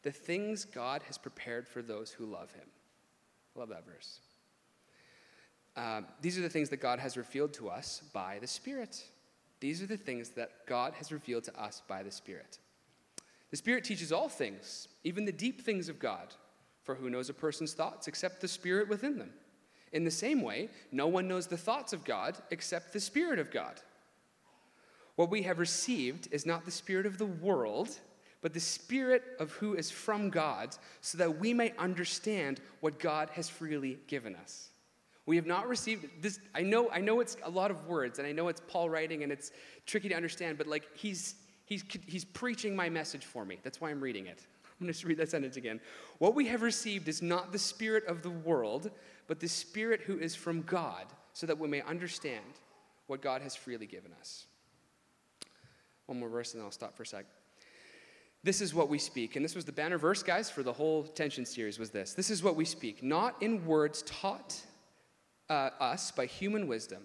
the 0.03 0.11
things 0.11 0.65
God 0.65 1.03
has 1.05 1.17
prepared 1.17 1.69
for 1.69 1.83
those 1.83 2.11
who 2.11 2.27
love 2.27 2.53
him. 2.53 2.67
love 3.55 3.69
that 3.69 3.87
verse. 3.87 4.21
Uh, 5.77 6.03
these 6.21 6.37
are 6.39 6.43
the 6.43 6.49
things 6.49 6.69
that 6.69 6.81
God 6.81 6.99
has 6.99 7.17
revealed 7.17 7.55
to 7.55 7.69
us 7.69 8.03
by 8.13 8.39
the 8.41 8.47
Spirit. 8.47 9.05
These 9.61 9.83
are 9.83 9.87
the 9.87 9.97
things 9.97 10.31
that 10.31 10.67
God 10.67 10.95
has 10.95 11.13
revealed 11.13 11.45
to 11.45 11.61
us 11.61 11.83
by 11.87 12.03
the 12.03 12.11
Spirit. 12.11 12.59
The 13.53 13.59
Spirit 13.59 13.85
teaches 13.85 14.11
all 14.11 14.29
things, 14.29 14.89
even 15.05 15.25
the 15.25 15.31
deep 15.31 15.61
things 15.61 15.89
of 15.89 16.01
God. 16.01 16.35
For 16.83 16.97
who 16.97 17.11
knows 17.11 17.29
a 17.29 17.35
person's 17.35 17.75
thoughts 17.75 18.09
except 18.09 18.41
the 18.41 18.49
Spirit 18.49 18.89
within 18.89 19.19
them? 19.19 19.31
In 19.93 20.05
the 20.05 20.11
same 20.11 20.41
way, 20.41 20.71
no 20.91 21.07
one 21.07 21.29
knows 21.29 21.47
the 21.47 21.57
thoughts 21.57 21.93
of 21.93 22.03
God 22.03 22.37
except 22.51 22.93
the 22.93 22.99
Spirit 22.99 23.39
of 23.39 23.51
God. 23.51 23.81
What 25.17 25.31
we 25.31 25.43
have 25.43 25.59
received 25.59 26.29
is 26.33 26.47
not 26.47 26.65
the 26.65 26.71
Spirit 26.71 27.05
of 27.05 27.19
the 27.19 27.27
world, 27.27 27.91
but 28.41 28.55
the 28.55 28.59
Spirit 28.59 29.23
of 29.39 29.53
who 29.53 29.75
is 29.75 29.91
from 29.91 30.31
God, 30.31 30.75
so 31.03 31.19
that 31.19 31.39
we 31.39 31.53
may 31.53 31.75
understand 31.79 32.59
what 32.81 32.99
God 32.99 33.29
has 33.35 33.51
freely 33.51 33.99
given 34.07 34.35
us. 34.35 34.71
We 35.27 35.37
have 35.37 35.47
not 35.47 35.69
received 35.69 36.07
this. 36.23 36.41
I 36.55 36.63
know, 36.63 36.91
I 36.91 37.01
know 37.01 37.21
it's 37.21 37.37
a 37.45 37.51
lot 37.51 37.71
of 37.71 37.87
words, 37.87 38.19
and 38.19 38.27
I 38.27 38.33
know 38.33 38.49
it's 38.49 38.63
Paul 38.67 38.89
writing, 38.89 39.23
and 39.23 39.31
it's 39.31 39.53
tricky 39.85 40.09
to 40.09 40.15
understand, 40.15 40.57
but 40.57 40.67
like 40.67 40.89
he's, 40.95 41.35
he's, 41.73 41.85
he's 42.07 42.25
preaching 42.25 42.77
my 42.77 42.89
message 42.89 43.25
for 43.25 43.45
me. 43.45 43.59
That's 43.63 43.81
why 43.81 43.91
I'm 43.91 44.01
reading 44.01 44.27
it. 44.27 44.47
I'm 44.81 44.87
going 44.87 44.95
to 44.95 45.07
read 45.07 45.19
that 45.19 45.31
sentence 45.31 45.57
again. 45.57 45.81
What 46.19 46.35
we 46.35 46.47
have 46.47 46.63
received 46.63 47.09
is 47.09 47.23
not 47.23 47.53
the 47.53 47.59
spirit 47.59 48.05
of 48.07 48.23
the 48.23 48.31
world, 48.31 48.91
but 49.27 49.41
the 49.41 49.49
spirit 49.49 50.01
who 50.03 50.19
is 50.19 50.35
from 50.35 50.63
God, 50.63 51.07
so 51.33 51.47
that 51.47 51.59
we 51.59 51.69
may 51.69 51.83
understand 51.83 52.45
what 53.07 53.23
God 53.23 53.43
has 53.43 53.55
freely 53.57 53.87
given 53.87 54.13
us. 54.21 54.47
One 56.07 56.21
more 56.21 56.29
verse, 56.29 56.53
and 56.53 56.61
then 56.61 56.67
I'll 56.67 56.73
stop 56.73 56.97
for 56.97 57.05
a 57.05 57.07
sec. 57.07 57.27
This 58.45 58.61
is 58.61 58.75
what 58.75 58.89
we 58.89 58.99
speak. 58.99 59.37
And 59.37 59.45
this 59.45 59.55
was 59.55 59.65
the 59.65 59.73
banner 59.73 59.99
verse, 59.99 60.23
guys, 60.23 60.51
for 60.51 60.63
the 60.63 60.73
whole 60.73 61.05
tension 61.05 61.47
series 61.47 61.79
was 61.79 61.91
this. 61.91 62.13
This 62.13 62.29
is 62.29 62.43
what 62.43 62.57
we 62.57 62.65
speak, 62.65 63.03
not 63.03 63.41
in 63.41 63.65
words 63.65 64.03
taught 64.03 64.61
uh, 65.49 65.71
us 65.79 66.11
by 66.11 66.27
human 66.27 66.67
wisdom, 66.67 67.03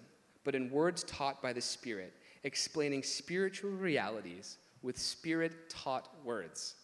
but 0.48 0.54
in 0.54 0.70
words 0.70 1.02
taught 1.02 1.42
by 1.42 1.52
the 1.52 1.60
Spirit, 1.60 2.14
explaining 2.42 3.02
spiritual 3.02 3.70
realities 3.70 4.56
with 4.80 4.96
spirit 4.96 5.68
taught 5.68 6.08
words. 6.24 6.76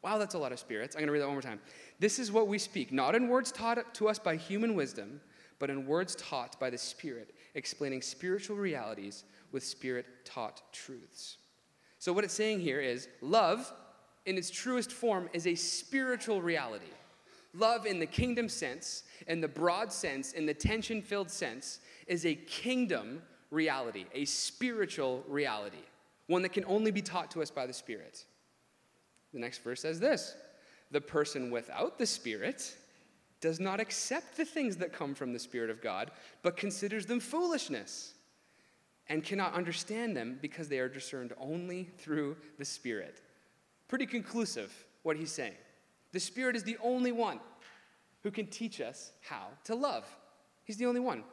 Wow, 0.00 0.16
that's 0.16 0.32
a 0.32 0.38
lot 0.38 0.52
of 0.52 0.58
spirits. 0.58 0.96
I'm 0.96 1.00
going 1.00 1.08
to 1.08 1.12
read 1.12 1.20
that 1.20 1.26
one 1.26 1.34
more 1.34 1.42
time. 1.42 1.60
This 1.98 2.18
is 2.18 2.32
what 2.32 2.48
we 2.48 2.56
speak, 2.56 2.92
not 2.92 3.14
in 3.14 3.28
words 3.28 3.52
taught 3.52 3.92
to 3.92 4.08
us 4.08 4.18
by 4.18 4.36
human 4.36 4.74
wisdom, 4.74 5.20
but 5.58 5.68
in 5.68 5.86
words 5.86 6.14
taught 6.14 6.58
by 6.58 6.70
the 6.70 6.78
Spirit, 6.78 7.34
explaining 7.54 8.00
spiritual 8.00 8.56
realities 8.56 9.24
with 9.52 9.64
spirit 9.64 10.06
taught 10.24 10.62
truths. 10.72 11.36
So, 11.98 12.14
what 12.14 12.24
it's 12.24 12.32
saying 12.32 12.60
here 12.60 12.80
is 12.80 13.06
love, 13.20 13.70
in 14.24 14.38
its 14.38 14.48
truest 14.48 14.92
form, 14.92 15.28
is 15.34 15.46
a 15.46 15.54
spiritual 15.56 16.40
reality. 16.40 16.86
Love, 17.54 17.86
in 17.86 17.98
the 17.98 18.06
kingdom 18.06 18.48
sense, 18.48 19.02
in 19.26 19.40
the 19.40 19.48
broad 19.48 19.92
sense, 19.92 20.32
in 20.32 20.46
the 20.46 20.54
tension 20.54 21.02
filled 21.02 21.30
sense, 21.30 21.80
is 22.06 22.24
a 22.24 22.34
kingdom 22.34 23.22
reality, 23.50 24.06
a 24.14 24.24
spiritual 24.24 25.24
reality, 25.28 25.84
one 26.28 26.42
that 26.42 26.52
can 26.52 26.64
only 26.66 26.90
be 26.90 27.02
taught 27.02 27.30
to 27.32 27.42
us 27.42 27.50
by 27.50 27.66
the 27.66 27.72
Spirit. 27.72 28.24
The 29.32 29.40
next 29.40 29.62
verse 29.62 29.80
says 29.80 29.98
this 30.00 30.36
The 30.90 31.00
person 31.00 31.50
without 31.50 31.98
the 31.98 32.06
Spirit 32.06 32.76
does 33.40 33.58
not 33.58 33.80
accept 33.80 34.36
the 34.36 34.44
things 34.44 34.76
that 34.76 34.92
come 34.92 35.14
from 35.14 35.32
the 35.32 35.38
Spirit 35.38 35.70
of 35.70 35.82
God, 35.82 36.10
but 36.42 36.56
considers 36.56 37.06
them 37.06 37.20
foolishness 37.20 38.14
and 39.08 39.24
cannot 39.24 39.54
understand 39.54 40.16
them 40.16 40.38
because 40.40 40.68
they 40.68 40.78
are 40.78 40.88
discerned 40.88 41.32
only 41.38 41.90
through 41.98 42.36
the 42.58 42.64
Spirit. 42.64 43.20
Pretty 43.88 44.06
conclusive 44.06 44.72
what 45.02 45.16
he's 45.16 45.32
saying. 45.32 45.54
The 46.12 46.20
Spirit 46.20 46.56
is 46.56 46.64
the 46.64 46.76
only 46.82 47.12
one 47.12 47.40
who 48.22 48.30
can 48.30 48.46
teach 48.46 48.80
us 48.80 49.12
how 49.20 49.48
to 49.64 49.74
love. 49.74 50.04
He's 50.64 50.76
the 50.76 50.86
only 50.86 51.00
one. 51.00 51.24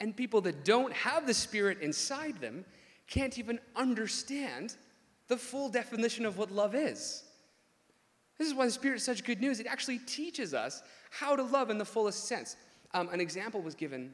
And 0.00 0.16
people 0.16 0.40
that 0.42 0.64
don't 0.64 0.92
have 0.92 1.26
the 1.26 1.34
Spirit 1.34 1.80
inside 1.80 2.40
them 2.40 2.64
can't 3.06 3.38
even 3.38 3.58
understand 3.74 4.76
the 5.28 5.36
full 5.36 5.68
definition 5.68 6.26
of 6.26 6.38
what 6.38 6.50
love 6.50 6.74
is. 6.74 7.24
This 8.38 8.46
is 8.46 8.54
why 8.54 8.66
the 8.66 8.72
Spirit 8.72 8.96
is 8.96 9.04
such 9.04 9.24
good 9.24 9.40
news. 9.40 9.60
It 9.60 9.66
actually 9.66 9.98
teaches 9.98 10.54
us 10.54 10.82
how 11.10 11.34
to 11.34 11.42
love 11.42 11.70
in 11.70 11.78
the 11.78 11.84
fullest 11.84 12.28
sense. 12.28 12.56
Um, 12.94 13.08
an 13.08 13.20
example 13.20 13.60
was 13.60 13.74
given 13.74 14.12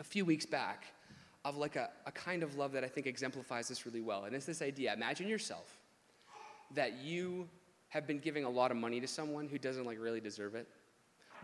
a 0.00 0.04
few 0.04 0.24
weeks 0.24 0.46
back 0.46 0.84
of 1.44 1.56
like 1.56 1.76
a, 1.76 1.90
a 2.06 2.12
kind 2.12 2.42
of 2.42 2.56
love 2.56 2.72
that 2.72 2.82
I 2.82 2.88
think 2.88 3.06
exemplifies 3.06 3.68
this 3.68 3.86
really 3.86 4.00
well. 4.00 4.24
And 4.24 4.34
it's 4.34 4.46
this 4.46 4.62
idea 4.62 4.92
imagine 4.92 5.28
yourself 5.28 5.78
that 6.74 6.94
you 6.94 7.48
have 7.96 8.06
been 8.06 8.18
giving 8.18 8.44
a 8.44 8.50
lot 8.50 8.70
of 8.70 8.76
money 8.76 9.00
to 9.00 9.06
someone 9.06 9.48
who 9.48 9.58
doesn't 9.58 9.84
like 9.84 9.98
really 10.00 10.20
deserve 10.20 10.54
it 10.54 10.68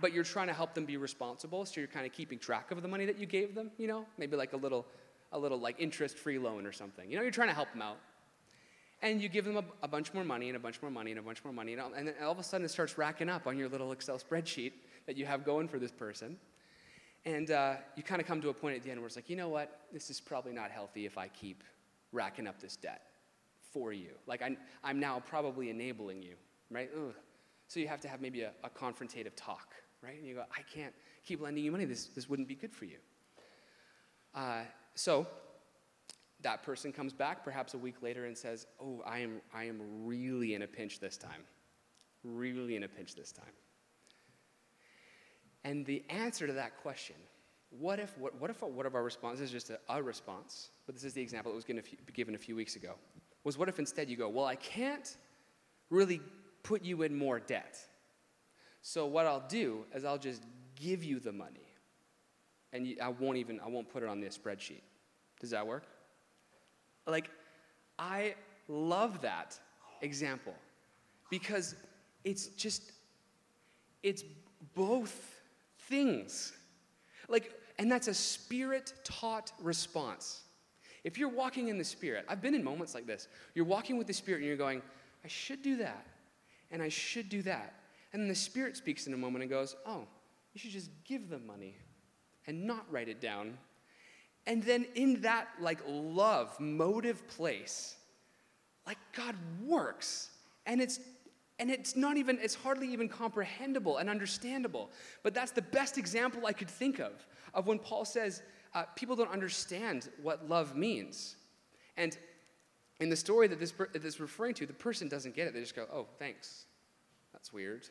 but 0.00 0.12
you're 0.12 0.24
trying 0.24 0.46
to 0.46 0.52
help 0.52 0.74
them 0.74 0.84
be 0.84 0.96
responsible 0.96 1.64
so 1.64 1.80
you're 1.80 1.88
kind 1.88 2.06
of 2.06 2.12
keeping 2.12 2.38
track 2.38 2.70
of 2.70 2.80
the 2.82 2.88
money 2.88 3.04
that 3.04 3.18
you 3.18 3.26
gave 3.26 3.54
them 3.54 3.70
you 3.78 3.86
know? 3.86 4.06
Maybe 4.18 4.36
like 4.36 4.52
a 4.52 4.56
little 4.56 4.86
a 5.32 5.38
little 5.38 5.58
like 5.58 5.76
interest 5.78 6.18
free 6.18 6.38
loan 6.38 6.66
or 6.66 6.72
something. 6.72 7.10
You 7.10 7.16
know 7.16 7.22
you're 7.22 7.32
trying 7.32 7.48
to 7.48 7.54
help 7.54 7.72
them 7.72 7.82
out. 7.82 7.98
And 9.04 9.20
you 9.20 9.28
give 9.28 9.44
them 9.44 9.56
a, 9.56 9.64
a, 9.82 9.88
bunch 9.88 10.14
more 10.14 10.22
money 10.22 10.46
and 10.48 10.56
a 10.56 10.60
bunch 10.60 10.80
more 10.80 10.90
money 10.90 11.10
and 11.10 11.18
a 11.18 11.22
bunch 11.22 11.42
more 11.42 11.52
money 11.52 11.72
and 11.72 11.82
all, 11.82 11.92
and 11.92 12.06
then 12.06 12.14
all 12.22 12.30
of 12.30 12.38
a 12.38 12.42
sudden 12.44 12.64
it 12.64 12.68
starts 12.68 12.96
racking 12.96 13.28
up 13.28 13.48
on 13.48 13.58
your 13.58 13.68
little 13.68 13.90
excel 13.90 14.16
spreadsheet 14.16 14.72
that 15.06 15.16
you 15.16 15.26
have 15.26 15.44
going 15.44 15.66
for 15.66 15.80
this 15.80 15.90
person. 15.90 16.36
And 17.24 17.50
uh, 17.50 17.74
you 17.96 18.04
kind 18.04 18.20
of 18.20 18.28
come 18.28 18.40
to 18.42 18.48
a 18.50 18.54
point 18.54 18.76
at 18.76 18.84
the 18.84 18.92
end 18.92 19.00
where 19.00 19.08
it's 19.08 19.16
like 19.16 19.28
you 19.28 19.34
know 19.34 19.48
what? 19.48 19.80
This 19.92 20.08
is 20.08 20.20
probably 20.20 20.52
not 20.52 20.70
healthy 20.70 21.04
if 21.04 21.18
i 21.18 21.26
keep 21.28 21.64
racking 22.12 22.46
up 22.46 22.60
this 22.60 22.76
debt 22.76 23.02
for 23.72 23.92
you 23.92 24.10
like 24.26 24.42
i'm, 24.42 24.56
I'm 24.84 25.00
now 25.00 25.22
probably 25.26 25.70
enabling 25.70 26.22
you 26.22 26.34
right 26.70 26.90
Ugh. 26.94 27.14
so 27.68 27.80
you 27.80 27.88
have 27.88 28.00
to 28.02 28.08
have 28.08 28.20
maybe 28.20 28.42
a, 28.42 28.52
a 28.64 28.70
confrontative 28.70 29.32
talk 29.36 29.74
right 30.02 30.18
and 30.18 30.26
you 30.26 30.34
go 30.34 30.44
i 30.56 30.62
can't 30.62 30.94
keep 31.24 31.40
lending 31.40 31.64
you 31.64 31.72
money 31.72 31.84
this, 31.84 32.06
this 32.06 32.28
wouldn't 32.28 32.48
be 32.48 32.54
good 32.54 32.72
for 32.72 32.84
you 32.84 32.98
uh, 34.34 34.62
so 34.94 35.26
that 36.42 36.62
person 36.62 36.92
comes 36.92 37.12
back 37.12 37.44
perhaps 37.44 37.74
a 37.74 37.78
week 37.78 38.02
later 38.02 38.26
and 38.26 38.36
says, 38.36 38.66
Oh, 38.80 39.02
I 39.06 39.18
am, 39.20 39.40
I 39.54 39.64
am 39.64 39.80
really 40.04 40.54
in 40.54 40.62
a 40.62 40.66
pinch 40.66 41.00
this 41.00 41.16
time. 41.16 41.42
Really 42.24 42.76
in 42.76 42.84
a 42.84 42.88
pinch 42.88 43.14
this 43.14 43.32
time. 43.32 43.44
And 45.64 45.86
the 45.86 46.04
answer 46.08 46.46
to 46.46 46.52
that 46.54 46.76
question, 46.82 47.16
what 47.70 47.98
if, 47.98 48.16
what, 48.18 48.38
what 48.40 48.50
if 48.50 48.62
what 48.62 48.84
of 48.84 48.94
our 48.94 49.02
responses 49.02 49.42
is 49.42 49.50
just 49.50 49.70
a, 49.70 49.78
a, 49.88 50.02
response, 50.02 50.70
but 50.86 50.94
this 50.94 51.04
is 51.04 51.14
the 51.14 51.22
example 51.22 51.52
that 51.52 51.56
was 51.56 51.64
given 52.12 52.34
a 52.34 52.38
few 52.38 52.56
weeks 52.56 52.76
ago, 52.76 52.94
was 53.44 53.58
what 53.58 53.68
if 53.68 53.78
instead 53.78 54.08
you 54.08 54.16
go, 54.16 54.28
Well, 54.28 54.46
I 54.46 54.56
can't 54.56 55.16
really 55.90 56.20
put 56.62 56.84
you 56.84 57.02
in 57.02 57.16
more 57.16 57.40
debt. 57.40 57.78
So 58.80 59.06
what 59.06 59.26
I'll 59.26 59.44
do 59.48 59.84
is 59.94 60.04
I'll 60.04 60.18
just 60.18 60.42
give 60.74 61.04
you 61.04 61.20
the 61.20 61.32
money. 61.32 61.66
And 62.72 62.86
you, 62.86 62.96
I 63.02 63.08
won't 63.08 63.36
even, 63.36 63.60
I 63.60 63.68
won't 63.68 63.88
put 63.92 64.02
it 64.02 64.08
on 64.08 64.20
the 64.20 64.28
spreadsheet. 64.28 64.80
Does 65.40 65.50
that 65.50 65.66
work? 65.66 65.84
Like, 67.06 67.30
I 67.98 68.34
love 68.68 69.20
that 69.22 69.58
example 70.00 70.54
because 71.30 71.74
it's 72.24 72.46
just, 72.48 72.92
It's 74.02 74.24
both 74.74 75.40
things. 75.88 76.52
Like, 77.28 77.52
and 77.78 77.90
that's 77.90 78.08
a 78.08 78.14
spirit 78.14 78.94
taught 79.04 79.52
response. 79.60 80.42
If 81.04 81.18
you're 81.18 81.28
walking 81.28 81.68
in 81.68 81.78
the 81.78 81.84
Spirit, 81.84 82.24
I've 82.28 82.40
been 82.40 82.54
in 82.54 82.62
moments 82.62 82.94
like 82.94 83.06
this. 83.06 83.28
You're 83.54 83.64
walking 83.64 83.98
with 83.98 84.06
the 84.06 84.12
Spirit 84.12 84.38
and 84.38 84.46
you're 84.46 84.56
going, 84.56 84.82
I 85.24 85.28
should 85.28 85.62
do 85.62 85.76
that, 85.76 86.06
and 86.70 86.82
I 86.82 86.88
should 86.88 87.28
do 87.28 87.42
that. 87.42 87.74
And 88.12 88.22
then 88.22 88.28
the 88.28 88.34
Spirit 88.34 88.76
speaks 88.76 89.06
in 89.06 89.14
a 89.14 89.16
moment 89.16 89.42
and 89.42 89.50
goes, 89.50 89.76
Oh, 89.86 90.06
you 90.52 90.60
should 90.60 90.70
just 90.70 90.90
give 91.04 91.28
them 91.28 91.46
money 91.46 91.76
and 92.46 92.66
not 92.66 92.84
write 92.90 93.08
it 93.08 93.20
down. 93.20 93.56
And 94.46 94.62
then 94.62 94.86
in 94.94 95.20
that 95.22 95.48
like 95.60 95.78
love, 95.86 96.58
motive 96.60 97.26
place, 97.28 97.96
like 98.86 98.98
God 99.14 99.34
works. 99.64 100.30
And 100.66 100.80
it's 100.80 101.00
and 101.58 101.70
it's 101.70 101.94
not 101.94 102.16
even 102.16 102.38
it's 102.42 102.54
hardly 102.54 102.92
even 102.92 103.08
comprehensible 103.08 103.98
and 103.98 104.08
understandable 104.10 104.90
but 105.22 105.32
that's 105.34 105.52
the 105.52 105.62
best 105.62 105.98
example 105.98 106.46
i 106.46 106.52
could 106.52 106.68
think 106.68 106.98
of 106.98 107.12
of 107.54 107.66
when 107.66 107.78
paul 107.78 108.04
says 108.04 108.42
uh, 108.74 108.84
people 108.96 109.16
don't 109.16 109.30
understand 109.30 110.08
what 110.22 110.48
love 110.48 110.76
means 110.76 111.36
and 111.96 112.16
in 113.00 113.08
the 113.10 113.16
story 113.16 113.48
that 113.48 113.58
this, 113.58 113.72
that 113.72 113.92
this 113.94 114.14
is 114.14 114.20
referring 114.20 114.54
to 114.54 114.66
the 114.66 114.72
person 114.72 115.08
doesn't 115.08 115.34
get 115.34 115.46
it 115.46 115.54
they 115.54 115.60
just 115.60 115.76
go 115.76 115.86
oh 115.92 116.06
thanks 116.18 116.66
that's 117.32 117.52
weird 117.52 117.88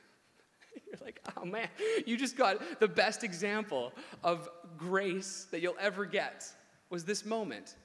You're 0.88 1.00
like, 1.04 1.22
oh 1.38 1.46
man, 1.46 1.68
you 2.06 2.18
just 2.18 2.38
got 2.38 2.80
the 2.80 2.88
best 2.88 3.24
example 3.24 3.92
of 4.24 4.50
grace 4.78 5.48
that 5.52 5.62
you'll 5.62 5.76
ever 5.80 6.06
get 6.06 6.46
was 6.90 7.04
this 7.06 7.26
moment. 7.26 7.76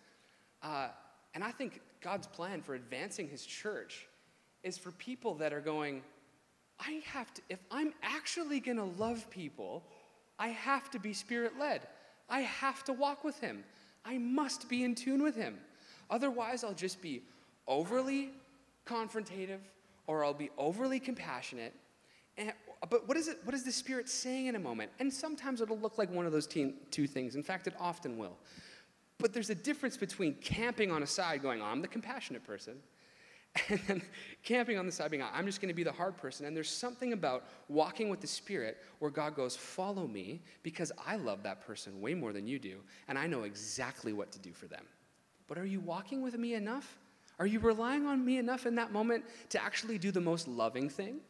Uh, 0.63 0.89
and 1.35 1.43
I 1.43 1.51
think 1.51 1.81
God's 2.01 2.27
plan 2.27 2.63
for 2.63 2.75
advancing 2.75 3.29
his 3.29 3.45
church 3.45 4.07
is 4.63 4.79
for 4.79 4.91
people 4.93 5.35
that 5.37 5.53
are 5.53 5.61
going, 5.61 6.03
I 6.79 7.01
have 7.07 7.33
to, 7.35 7.43
if 7.49 7.61
I'm 7.71 7.93
actually 8.03 8.61
going 8.61 8.79
to 8.79 8.85
love 8.85 9.29
people, 9.31 9.85
I 10.39 10.49
have 10.49 10.91
to 10.91 10.99
be 10.99 11.13
spirit 11.13 11.53
led. 11.59 11.83
I 12.29 12.41
have 12.41 12.85
to 12.85 12.93
walk 12.93 13.25
with 13.25 13.39
him. 13.41 13.65
I 14.05 14.19
must 14.19 14.69
be 14.69 14.85
in 14.85 14.95
tune 14.95 15.23
with 15.23 15.37
him. 15.37 15.59
Otherwise, 16.11 16.65
I'll 16.65 16.75
just 16.75 17.03
be 17.03 17.23
overly 17.67 18.31
confrontative 18.87 19.59
or 20.07 20.25
I'll 20.25 20.35
be 20.35 20.51
overly 20.57 21.01
compassionate 21.01 21.75
and, 22.39 22.53
but 22.91 23.09
what 23.09 23.17
is 23.17 23.29
it? 23.29 23.39
What 23.45 23.55
is 23.55 23.65
the 23.65 23.73
Spirit 23.73 24.09
saying 24.09 24.47
in 24.47 24.57
a 24.57 24.59
moment? 24.59 24.91
And 24.99 25.13
sometimes 25.13 25.61
it'll 25.61 25.79
look 25.79 25.97
like 25.97 26.11
one 26.11 26.27
of 26.27 26.33
those 26.33 26.47
two 26.47 27.07
things. 27.07 27.35
In 27.35 27.43
fact, 27.43 27.67
it 27.67 27.75
often 27.81 28.19
will. 28.19 28.37
But 29.19 29.33
there's 29.33 29.49
a 29.49 29.55
difference 29.55 29.97
between 29.97 30.35
camping 30.35 30.91
on 30.91 31.03
a 31.03 31.07
side, 31.07 31.41
going, 31.41 31.63
oh, 31.63 31.65
"I'm 31.65 31.81
the 31.81 31.89
compassionate 31.89 32.45
person," 32.45 32.83
and 33.69 33.81
then 33.87 34.03
camping 34.43 34.79
on 34.79 34.87
the 34.87 34.93
side, 34.93 35.11
being, 35.11 35.23
"I'm 35.23 35.47
just 35.47 35.61
going 35.61 35.69
to 35.69 35.75
be 35.75 35.83
the 35.83 35.93
hard 35.93 36.17
person." 36.17 36.47
And 36.47 36.57
there's 36.57 36.71
something 36.71 37.13
about 37.13 37.45
walking 37.69 38.09
with 38.09 38.21
the 38.21 38.27
Spirit 38.27 38.79
where 38.99 39.11
God 39.11 39.35
goes, 39.35 39.57
"Follow 39.57 40.07
me," 40.07 40.43
because 40.63 40.93
I 41.07 41.17
love 41.17 41.43
that 41.43 41.61
person 41.67 42.01
way 42.01 42.15
more 42.15 42.33
than 42.33 42.47
you 42.47 42.59
do, 42.59 42.83
and 43.09 43.19
I 43.19 43.27
know 43.27 43.43
exactly 43.45 44.13
what 44.13 44.33
to 44.33 44.39
do 44.39 44.53
for 44.53 44.67
them. 44.67 44.85
But 45.49 45.59
are 45.59 45.67
you 45.67 45.81
walking 45.81 46.23
with 46.23 46.37
me 46.39 46.55
enough? 46.55 46.99
Are 47.39 47.47
you 47.47 47.61
relying 47.61 48.07
on 48.07 48.25
me 48.25 48.39
enough 48.39 48.67
in 48.67 48.75
that 48.77 48.93
moment 48.93 49.25
to 49.51 49.63
actually 49.63 49.99
do 49.99 50.11
the 50.11 50.21
most 50.21 50.49
loving 50.49 50.89
thing? 50.89 51.21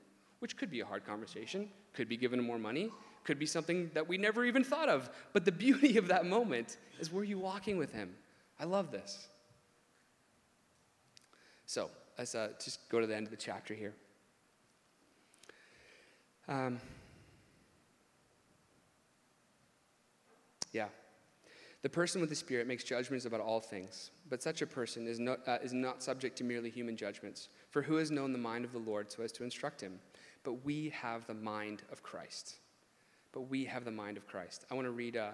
which 0.40 0.56
could 0.56 0.70
be 0.70 0.80
a 0.80 0.86
hard 0.86 1.04
conversation, 1.04 1.68
could 1.92 2.08
be 2.08 2.16
given 2.16 2.40
more 2.40 2.58
money, 2.58 2.90
could 3.24 3.38
be 3.38 3.46
something 3.46 3.90
that 3.94 4.06
we 4.06 4.18
never 4.18 4.44
even 4.44 4.62
thought 4.62 4.88
of. 4.88 5.10
But 5.32 5.44
the 5.44 5.52
beauty 5.52 5.96
of 5.96 6.08
that 6.08 6.26
moment 6.26 6.76
is 7.00 7.10
were 7.10 7.24
you 7.24 7.38
walking 7.38 7.76
with 7.76 7.92
him? 7.92 8.14
I 8.60 8.64
love 8.64 8.90
this. 8.90 9.28
So 11.64 11.90
let's 12.18 12.34
uh, 12.34 12.48
just 12.62 12.88
go 12.88 13.00
to 13.00 13.06
the 13.06 13.14
end 13.14 13.26
of 13.26 13.30
the 13.30 13.36
chapter 13.36 13.74
here. 13.74 13.94
Um, 16.48 16.80
yeah. 20.72 20.88
The 21.82 21.88
person 21.88 22.20
with 22.20 22.30
the 22.30 22.36
Spirit 22.36 22.66
makes 22.66 22.84
judgments 22.84 23.26
about 23.26 23.40
all 23.40 23.60
things, 23.60 24.10
but 24.28 24.42
such 24.42 24.62
a 24.62 24.66
person 24.66 25.06
is 25.06 25.20
not, 25.20 25.40
uh, 25.46 25.58
is 25.62 25.72
not 25.72 26.02
subject 26.02 26.36
to 26.38 26.44
merely 26.44 26.70
human 26.70 26.96
judgments. 26.96 27.48
For 27.70 27.82
who 27.82 27.96
has 27.96 28.10
known 28.10 28.32
the 28.32 28.38
mind 28.38 28.64
of 28.64 28.72
the 28.72 28.78
Lord 28.78 29.12
so 29.12 29.22
as 29.22 29.32
to 29.32 29.44
instruct 29.44 29.80
him? 29.80 30.00
but 30.46 30.64
we 30.64 30.90
have 30.90 31.26
the 31.26 31.34
mind 31.34 31.82
of 31.90 32.04
Christ. 32.04 32.58
But 33.32 33.50
we 33.50 33.64
have 33.64 33.84
the 33.84 33.90
mind 33.90 34.16
of 34.16 34.28
Christ. 34.28 34.64
I 34.70 34.74
want 34.74 34.86
to 34.86 34.92
read 34.92 35.16
uh, 35.16 35.30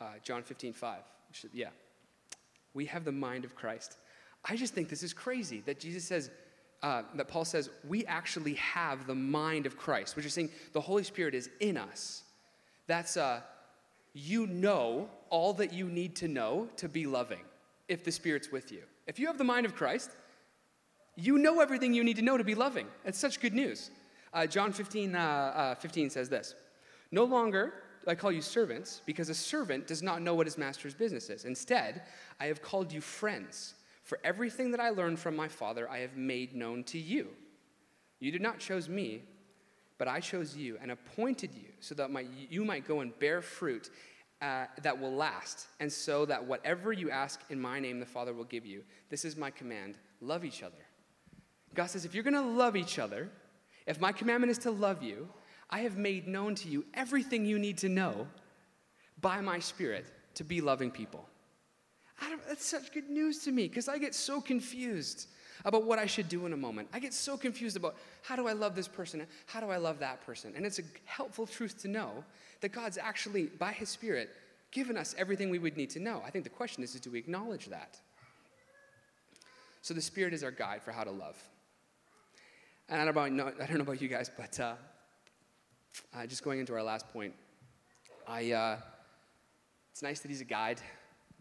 uh, 0.00 0.04
John 0.24 0.42
15, 0.42 0.72
5. 0.72 0.98
Should, 1.30 1.50
yeah. 1.54 1.68
We 2.74 2.84
have 2.86 3.04
the 3.04 3.12
mind 3.12 3.44
of 3.44 3.54
Christ. 3.54 3.98
I 4.44 4.56
just 4.56 4.74
think 4.74 4.88
this 4.88 5.02
is 5.02 5.12
crazy 5.12 5.62
that 5.66 5.78
Jesus 5.78 6.04
says, 6.04 6.30
uh, 6.82 7.02
that 7.14 7.28
Paul 7.28 7.44
says, 7.44 7.70
we 7.86 8.04
actually 8.06 8.54
have 8.54 9.06
the 9.06 9.14
mind 9.14 9.66
of 9.66 9.76
Christ, 9.76 10.16
which 10.16 10.26
is 10.26 10.34
saying 10.34 10.50
the 10.72 10.80
Holy 10.80 11.04
Spirit 11.04 11.34
is 11.34 11.48
in 11.60 11.76
us. 11.76 12.24
That's, 12.86 13.16
uh, 13.16 13.40
you 14.14 14.46
know 14.46 15.08
all 15.30 15.54
that 15.54 15.72
you 15.72 15.86
need 15.86 16.16
to 16.16 16.28
know 16.28 16.68
to 16.76 16.88
be 16.88 17.06
loving 17.06 17.40
if 17.88 18.04
the 18.04 18.12
Spirit's 18.12 18.50
with 18.50 18.70
you. 18.70 18.82
If 19.06 19.18
you 19.18 19.26
have 19.26 19.38
the 19.38 19.44
mind 19.44 19.66
of 19.66 19.74
Christ, 19.74 20.10
you 21.16 21.38
know 21.38 21.60
everything 21.60 21.94
you 21.94 22.04
need 22.04 22.16
to 22.16 22.22
know 22.22 22.36
to 22.36 22.44
be 22.44 22.54
loving. 22.54 22.86
It's 23.04 23.18
such 23.18 23.40
good 23.40 23.54
news. 23.54 23.90
Uh, 24.32 24.46
John 24.46 24.72
15, 24.72 25.14
uh, 25.14 25.18
uh, 25.18 25.74
15 25.76 26.10
says 26.10 26.28
this 26.28 26.54
No 27.10 27.24
longer 27.24 27.74
I 28.06 28.14
call 28.14 28.32
you 28.32 28.42
servants, 28.42 29.00
because 29.06 29.28
a 29.28 29.34
servant 29.34 29.86
does 29.86 30.02
not 30.02 30.22
know 30.22 30.34
what 30.34 30.46
his 30.46 30.58
master's 30.58 30.94
business 30.94 31.30
is. 31.30 31.44
Instead, 31.44 32.02
I 32.40 32.46
have 32.46 32.62
called 32.62 32.92
you 32.92 33.00
friends. 33.00 33.74
For 34.02 34.18
everything 34.24 34.72
that 34.72 34.80
I 34.80 34.90
learned 34.90 35.18
from 35.18 35.36
my 35.36 35.48
Father, 35.48 35.88
I 35.88 35.98
have 35.98 36.16
made 36.16 36.54
known 36.54 36.84
to 36.84 36.98
you. 36.98 37.28
You 38.18 38.30
did 38.32 38.42
not 38.42 38.58
choose 38.58 38.88
me, 38.88 39.22
but 39.98 40.08
I 40.08 40.20
chose 40.20 40.56
you 40.56 40.78
and 40.82 40.90
appointed 40.90 41.50
you 41.54 41.68
so 41.80 41.94
that 41.94 42.10
my, 42.10 42.24
you 42.50 42.64
might 42.64 42.86
go 42.86 43.00
and 43.00 43.16
bear 43.18 43.42
fruit 43.42 43.90
uh, 44.40 44.66
that 44.82 45.00
will 45.00 45.14
last, 45.14 45.68
and 45.78 45.92
so 45.92 46.24
that 46.26 46.44
whatever 46.44 46.92
you 46.92 47.10
ask 47.10 47.40
in 47.48 47.60
my 47.60 47.78
name, 47.78 48.00
the 48.00 48.06
Father 48.06 48.34
will 48.34 48.44
give 48.44 48.66
you. 48.66 48.82
This 49.08 49.24
is 49.24 49.36
my 49.36 49.50
command 49.50 49.98
love 50.20 50.44
each 50.44 50.64
other. 50.64 50.74
God 51.74 51.86
says, 51.86 52.04
if 52.04 52.14
you're 52.14 52.24
going 52.24 52.34
to 52.34 52.40
love 52.40 52.76
each 52.76 52.98
other, 52.98 53.30
if 53.86 54.00
my 54.00 54.12
commandment 54.12 54.50
is 54.50 54.58
to 54.58 54.70
love 54.70 55.02
you, 55.02 55.28
I 55.70 55.80
have 55.80 55.96
made 55.96 56.26
known 56.26 56.54
to 56.56 56.68
you 56.68 56.84
everything 56.92 57.46
you 57.46 57.58
need 57.58 57.78
to 57.78 57.88
know 57.88 58.26
by 59.20 59.40
my 59.40 59.58
Spirit 59.58 60.06
to 60.34 60.44
be 60.44 60.60
loving 60.60 60.90
people. 60.90 61.28
That's 62.48 62.64
such 62.64 62.92
good 62.92 63.08
news 63.10 63.38
to 63.44 63.52
me 63.52 63.68
because 63.68 63.88
I 63.88 63.98
get 63.98 64.14
so 64.14 64.40
confused 64.40 65.28
about 65.64 65.84
what 65.84 65.98
I 65.98 66.06
should 66.06 66.28
do 66.28 66.46
in 66.46 66.52
a 66.52 66.56
moment. 66.56 66.88
I 66.92 66.98
get 66.98 67.14
so 67.14 67.36
confused 67.36 67.76
about 67.76 67.96
how 68.22 68.36
do 68.36 68.46
I 68.48 68.52
love 68.52 68.74
this 68.74 68.88
person? 68.88 69.26
How 69.46 69.60
do 69.60 69.70
I 69.70 69.76
love 69.76 69.98
that 70.00 70.24
person? 70.24 70.52
And 70.56 70.66
it's 70.66 70.78
a 70.78 70.82
helpful 71.04 71.46
truth 71.46 71.80
to 71.82 71.88
know 71.88 72.24
that 72.60 72.72
God's 72.72 72.98
actually, 72.98 73.44
by 73.44 73.72
His 73.72 73.88
Spirit, 73.88 74.30
given 74.70 74.96
us 74.96 75.14
everything 75.18 75.50
we 75.50 75.58
would 75.58 75.76
need 75.76 75.90
to 75.90 76.00
know. 76.00 76.22
I 76.24 76.30
think 76.30 76.44
the 76.44 76.50
question 76.50 76.82
is, 76.82 76.94
is 76.94 77.00
do 77.00 77.10
we 77.10 77.18
acknowledge 77.18 77.66
that? 77.66 77.98
So 79.82 79.94
the 79.94 80.00
Spirit 80.00 80.32
is 80.32 80.42
our 80.42 80.50
guide 80.50 80.82
for 80.82 80.92
how 80.92 81.04
to 81.04 81.10
love. 81.10 81.36
And 82.88 83.00
I 83.00 83.04
don't, 83.04 83.38
about, 83.38 83.60
I 83.60 83.66
don't 83.66 83.76
know 83.76 83.82
about 83.82 84.02
you 84.02 84.08
guys, 84.08 84.30
but 84.36 84.58
uh, 84.58 84.74
uh, 86.14 86.26
just 86.26 86.42
going 86.42 86.60
into 86.60 86.74
our 86.74 86.82
last 86.82 87.08
point, 87.12 87.34
I, 88.26 88.52
uh, 88.52 88.76
it's 89.90 90.02
nice 90.02 90.20
that 90.20 90.28
he's 90.28 90.40
a 90.40 90.44
guide, 90.44 90.80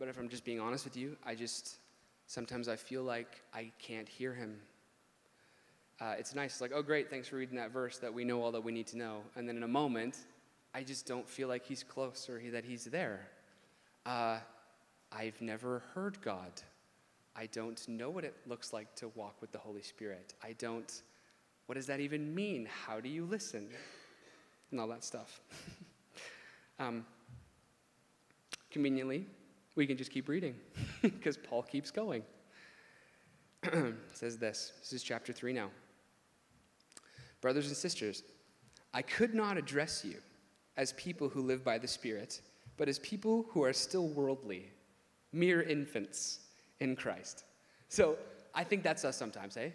but 0.01 0.09
if 0.09 0.17
I'm 0.17 0.29
just 0.29 0.43
being 0.43 0.59
honest 0.59 0.83
with 0.83 0.97
you, 0.97 1.15
I 1.23 1.35
just, 1.35 1.77
sometimes 2.25 2.67
I 2.67 2.75
feel 2.75 3.03
like 3.03 3.39
I 3.53 3.71
can't 3.77 4.09
hear 4.09 4.33
him. 4.33 4.57
Uh, 5.99 6.15
it's 6.17 6.33
nice, 6.33 6.53
it's 6.53 6.61
like, 6.61 6.71
oh, 6.73 6.81
great, 6.81 7.07
thanks 7.07 7.27
for 7.27 7.35
reading 7.35 7.55
that 7.57 7.69
verse 7.69 7.99
that 7.99 8.11
we 8.11 8.23
know 8.23 8.41
all 8.41 8.51
that 8.51 8.63
we 8.63 8.71
need 8.71 8.87
to 8.87 8.97
know. 8.97 9.19
And 9.35 9.47
then 9.47 9.57
in 9.57 9.61
a 9.61 9.67
moment, 9.67 10.17
I 10.73 10.81
just 10.81 11.05
don't 11.05 11.29
feel 11.29 11.47
like 11.47 11.63
he's 11.63 11.83
close 11.83 12.27
or 12.27 12.39
he, 12.39 12.49
that 12.49 12.65
he's 12.65 12.85
there. 12.85 13.27
Uh, 14.07 14.39
I've 15.11 15.39
never 15.39 15.83
heard 15.93 16.19
God. 16.23 16.51
I 17.35 17.45
don't 17.45 17.87
know 17.87 18.09
what 18.09 18.23
it 18.23 18.33
looks 18.47 18.73
like 18.73 18.95
to 18.95 19.09
walk 19.09 19.35
with 19.39 19.51
the 19.51 19.59
Holy 19.59 19.83
Spirit. 19.83 20.33
I 20.43 20.53
don't 20.53 20.91
what 21.67 21.75
does 21.75 21.85
that 21.85 21.99
even 21.99 22.33
mean? 22.33 22.67
How 22.85 22.99
do 22.99 23.07
you 23.07 23.23
listen? 23.23 23.69
And 24.71 24.79
all 24.79 24.87
that 24.87 25.03
stuff. 25.03 25.39
um, 26.79 27.05
conveniently, 28.71 29.27
we 29.75 29.87
can 29.87 29.97
just 29.97 30.11
keep 30.11 30.27
reading 30.27 30.55
because 31.01 31.37
Paul 31.37 31.63
keeps 31.63 31.91
going. 31.91 32.23
says 34.13 34.37
this. 34.37 34.73
This 34.79 34.93
is 34.93 35.03
chapter 35.03 35.33
3 35.33 35.53
now. 35.53 35.69
Brothers 37.41 37.67
and 37.67 37.77
sisters, 37.77 38.23
I 38.93 39.01
could 39.01 39.33
not 39.33 39.57
address 39.57 40.03
you 40.03 40.17
as 40.77 40.93
people 40.93 41.29
who 41.29 41.41
live 41.41 41.63
by 41.63 41.77
the 41.77 41.87
Spirit, 41.87 42.41
but 42.77 42.87
as 42.89 42.99
people 42.99 43.45
who 43.49 43.63
are 43.63 43.73
still 43.73 44.07
worldly, 44.07 44.71
mere 45.31 45.61
infants 45.61 46.39
in 46.79 46.95
Christ. 46.95 47.43
So 47.89 48.17
I 48.53 48.63
think 48.63 48.83
that's 48.83 49.05
us 49.05 49.17
sometimes, 49.17 49.57
eh? 49.57 49.69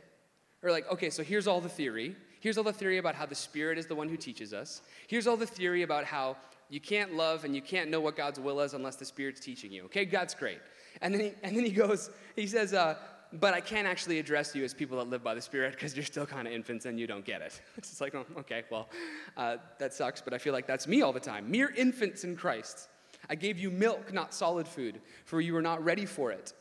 Or 0.62 0.70
like, 0.70 0.90
okay, 0.90 1.11
so 1.11 1.22
here's 1.22 1.47
all 1.47 1.61
the 1.61 1.68
theory. 1.68 2.16
Here's 2.40 2.59
all 2.59 2.64
the 2.64 2.72
theory 2.72 2.99
about 2.99 3.14
how 3.14 3.26
the 3.26 3.34
Spirit 3.34 3.78
is 3.78 3.86
the 3.86 3.94
one 3.94 4.09
who 4.09 4.16
teaches 4.16 4.53
us. 4.53 4.82
Here's 5.07 5.26
all 5.26 5.36
the 5.36 5.47
theory 5.47 5.82
about 5.82 6.05
how 6.05 6.36
you 6.68 6.80
can't 6.80 7.14
love 7.14 7.44
and 7.44 7.54
you 7.54 7.62
can't 7.62 7.90
know 7.90 8.00
what 8.00 8.16
God's 8.16 8.40
will 8.40 8.60
is 8.60 8.74
unless 8.74 8.96
the 8.96 9.04
Spirit's 9.04 9.40
teaching 9.40 9.70
you. 9.70 9.84
Okay, 9.84 10.04
God's 10.04 10.34
great. 10.34 10.58
And 11.00 11.14
then 11.14 11.20
he, 11.20 11.32
and 11.42 11.56
then 11.56 11.64
he 11.64 11.70
goes, 11.70 12.10
he 12.34 12.46
says, 12.46 12.74
uh, 12.74 12.96
but 13.32 13.54
I 13.54 13.60
can't 13.60 13.86
actually 13.86 14.18
address 14.18 14.54
you 14.54 14.64
as 14.64 14.72
people 14.72 14.98
that 14.98 15.08
live 15.08 15.22
by 15.22 15.34
the 15.34 15.40
Spirit 15.40 15.72
because 15.72 15.96
you're 15.96 16.04
still 16.04 16.26
kind 16.26 16.46
of 16.46 16.54
infants 16.54 16.86
and 16.86 16.98
you 16.98 17.06
don't 17.06 17.24
get 17.24 17.42
it. 17.42 17.60
It's 17.76 18.00
like, 18.00 18.14
oh, 18.14 18.24
okay, 18.38 18.64
well, 18.70 18.88
uh, 19.36 19.56
that 19.78 19.92
sucks, 19.92 20.20
but 20.20 20.32
I 20.32 20.38
feel 20.38 20.52
like 20.52 20.66
that's 20.66 20.86
me 20.86 21.02
all 21.02 21.12
the 21.12 21.20
time. 21.20 21.50
Mere 21.50 21.72
infants 21.76 22.24
in 22.24 22.36
Christ. 22.36 22.88
I 23.28 23.34
gave 23.34 23.58
you 23.58 23.70
milk, 23.70 24.12
not 24.12 24.32
solid 24.32 24.68
food, 24.68 25.00
for 25.24 25.40
you 25.40 25.54
were 25.54 25.62
not 25.62 25.84
ready 25.84 26.06
for 26.06 26.30
it. 26.30 26.52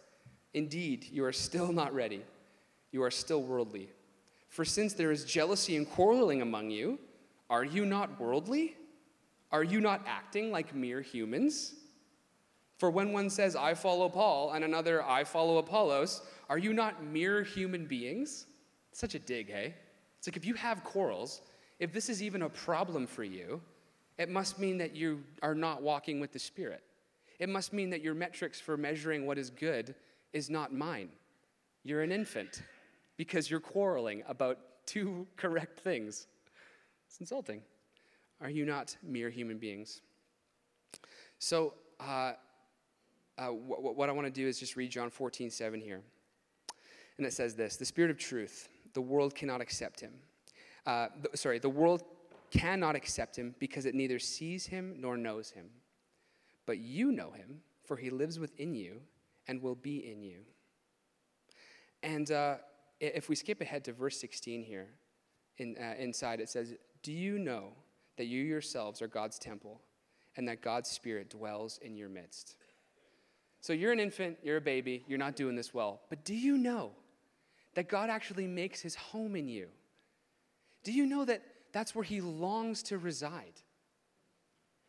Indeed, 0.53 1.05
you 1.11 1.23
are 1.25 1.33
still 1.33 1.71
not 1.71 1.93
ready. 1.93 2.23
You 2.91 3.03
are 3.03 3.11
still 3.11 3.43
worldly. 3.43 3.89
For 4.49 4.65
since 4.65 4.93
there 4.93 5.11
is 5.11 5.25
jealousy 5.25 5.75
and 5.75 5.89
quarreling 5.89 6.41
among 6.41 6.71
you, 6.71 6.97
are 7.49 7.63
you 7.63 7.85
not 7.85 8.19
worldly? 8.19 8.75
Are 9.55 9.63
you 9.63 9.79
not 9.79 10.01
acting 10.05 10.51
like 10.51 10.75
mere 10.75 10.99
humans? 10.99 11.75
For 12.77 12.91
when 12.91 13.13
one 13.13 13.29
says, 13.29 13.55
I 13.55 13.73
follow 13.73 14.09
Paul, 14.09 14.51
and 14.51 14.65
another, 14.65 15.01
I 15.01 15.23
follow 15.23 15.59
Apollos, 15.59 16.23
are 16.49 16.57
you 16.57 16.73
not 16.73 17.05
mere 17.05 17.41
human 17.41 17.85
beings? 17.85 18.47
such 18.91 19.15
a 19.15 19.19
dig, 19.19 19.49
hey? 19.49 19.73
It's 20.17 20.27
like 20.27 20.35
if 20.35 20.45
you 20.45 20.55
have 20.55 20.83
quarrels, 20.83 21.39
if 21.79 21.93
this 21.93 22.09
is 22.09 22.21
even 22.21 22.41
a 22.41 22.49
problem 22.49 23.07
for 23.07 23.23
you, 23.23 23.61
it 24.17 24.27
must 24.27 24.59
mean 24.59 24.77
that 24.79 24.93
you 24.93 25.23
are 25.41 25.55
not 25.55 25.81
walking 25.81 26.19
with 26.19 26.33
the 26.33 26.39
Spirit. 26.39 26.83
It 27.39 27.47
must 27.47 27.71
mean 27.71 27.89
that 27.91 28.01
your 28.01 28.13
metrics 28.13 28.59
for 28.59 28.75
measuring 28.75 29.25
what 29.25 29.37
is 29.37 29.49
good 29.49 29.95
is 30.33 30.49
not 30.49 30.73
mine. 30.73 31.07
You're 31.85 32.01
an 32.01 32.11
infant 32.11 32.61
because 33.15 33.49
you're 33.49 33.61
quarreling 33.61 34.21
about 34.27 34.57
two 34.85 35.25
correct 35.37 35.79
things. 35.79 36.27
It's 37.07 37.21
insulting. 37.21 37.61
Are 38.41 38.49
you 38.49 38.65
not 38.65 38.95
mere 39.01 39.29
human 39.29 39.57
beings? 39.57 40.01
So, 41.39 41.73
uh, 41.99 42.33
uh, 43.37 43.47
wh- 43.47 43.97
what 43.97 44.09
I 44.09 44.11
want 44.11 44.27
to 44.27 44.31
do 44.31 44.47
is 44.47 44.59
just 44.59 44.75
read 44.75 44.91
John 44.91 45.09
14, 45.09 45.49
7 45.49 45.81
here. 45.81 46.01
And 47.17 47.25
it 47.25 47.33
says 47.33 47.55
this 47.55 47.77
The 47.77 47.85
Spirit 47.85 48.11
of 48.11 48.17
truth, 48.17 48.69
the 48.93 49.01
world 49.01 49.35
cannot 49.35 49.61
accept 49.61 49.99
him. 49.99 50.13
Uh, 50.85 51.07
th- 51.21 51.35
sorry, 51.35 51.59
the 51.59 51.69
world 51.69 52.03
cannot 52.51 52.95
accept 52.95 53.37
him 53.37 53.55
because 53.59 53.85
it 53.85 53.95
neither 53.95 54.19
sees 54.19 54.65
him 54.65 54.95
nor 54.99 55.17
knows 55.17 55.49
him. 55.51 55.69
But 56.65 56.79
you 56.79 57.11
know 57.11 57.31
him, 57.31 57.61
for 57.83 57.97
he 57.97 58.09
lives 58.09 58.39
within 58.39 58.73
you 58.75 59.01
and 59.47 59.61
will 59.61 59.75
be 59.75 60.11
in 60.11 60.23
you. 60.23 60.39
And 62.03 62.31
uh, 62.31 62.55
if 62.99 63.29
we 63.29 63.35
skip 63.35 63.61
ahead 63.61 63.83
to 63.85 63.93
verse 63.93 64.19
16 64.19 64.63
here, 64.63 64.87
in, 65.57 65.75
uh, 65.79 65.95
inside 65.97 66.39
it 66.39 66.49
says, 66.49 66.73
Do 67.01 67.11
you 67.11 67.39
know 67.39 67.73
that 68.17 68.25
you 68.25 68.41
yourselves 68.43 69.01
are 69.01 69.07
God's 69.07 69.39
temple 69.39 69.81
and 70.37 70.47
that 70.47 70.61
God's 70.61 70.89
Spirit 70.89 71.29
dwells 71.29 71.79
in 71.81 71.95
your 71.95 72.09
midst? 72.09 72.55
So 73.61 73.73
you're 73.73 73.91
an 73.91 73.99
infant, 73.99 74.37
you're 74.43 74.57
a 74.57 74.61
baby, 74.61 75.03
you're 75.07 75.17
not 75.17 75.35
doing 75.35 75.55
this 75.55 75.73
well. 75.73 76.01
But 76.09 76.23
do 76.23 76.35
you 76.35 76.57
know 76.57 76.91
that 77.73 77.89
God 77.89 78.09
actually 78.09 78.47
makes 78.47 78.81
his 78.81 78.95
home 78.95 79.35
in 79.35 79.47
you? 79.47 79.67
Do 80.83 80.91
you 80.91 81.05
know 81.05 81.25
that 81.25 81.41
that's 81.73 81.95
where 81.95 82.03
he 82.03 82.21
longs 82.21 82.83
to 82.83 82.97
reside? 82.97 83.61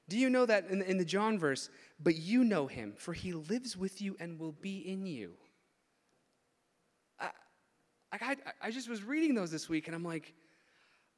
Do 0.08 0.18
you 0.18 0.30
know 0.30 0.46
that 0.46 0.68
in 0.68 0.80
the, 0.80 0.90
in 0.90 0.98
the 0.98 1.04
John 1.04 1.38
verse, 1.38 1.68
but 1.98 2.16
you 2.16 2.44
know 2.44 2.66
him, 2.66 2.92
for 2.96 3.12
he 3.12 3.32
lives 3.32 3.76
with 3.76 4.00
you 4.00 4.16
and 4.20 4.38
will 4.38 4.52
be 4.52 4.78
in 4.78 5.06
you? 5.06 5.32
I, 7.18 7.30
I, 8.12 8.36
I 8.62 8.70
just 8.70 8.88
was 8.88 9.02
reading 9.02 9.34
those 9.34 9.50
this 9.50 9.68
week 9.68 9.88
and 9.88 9.96
I'm 9.96 10.04
like, 10.04 10.34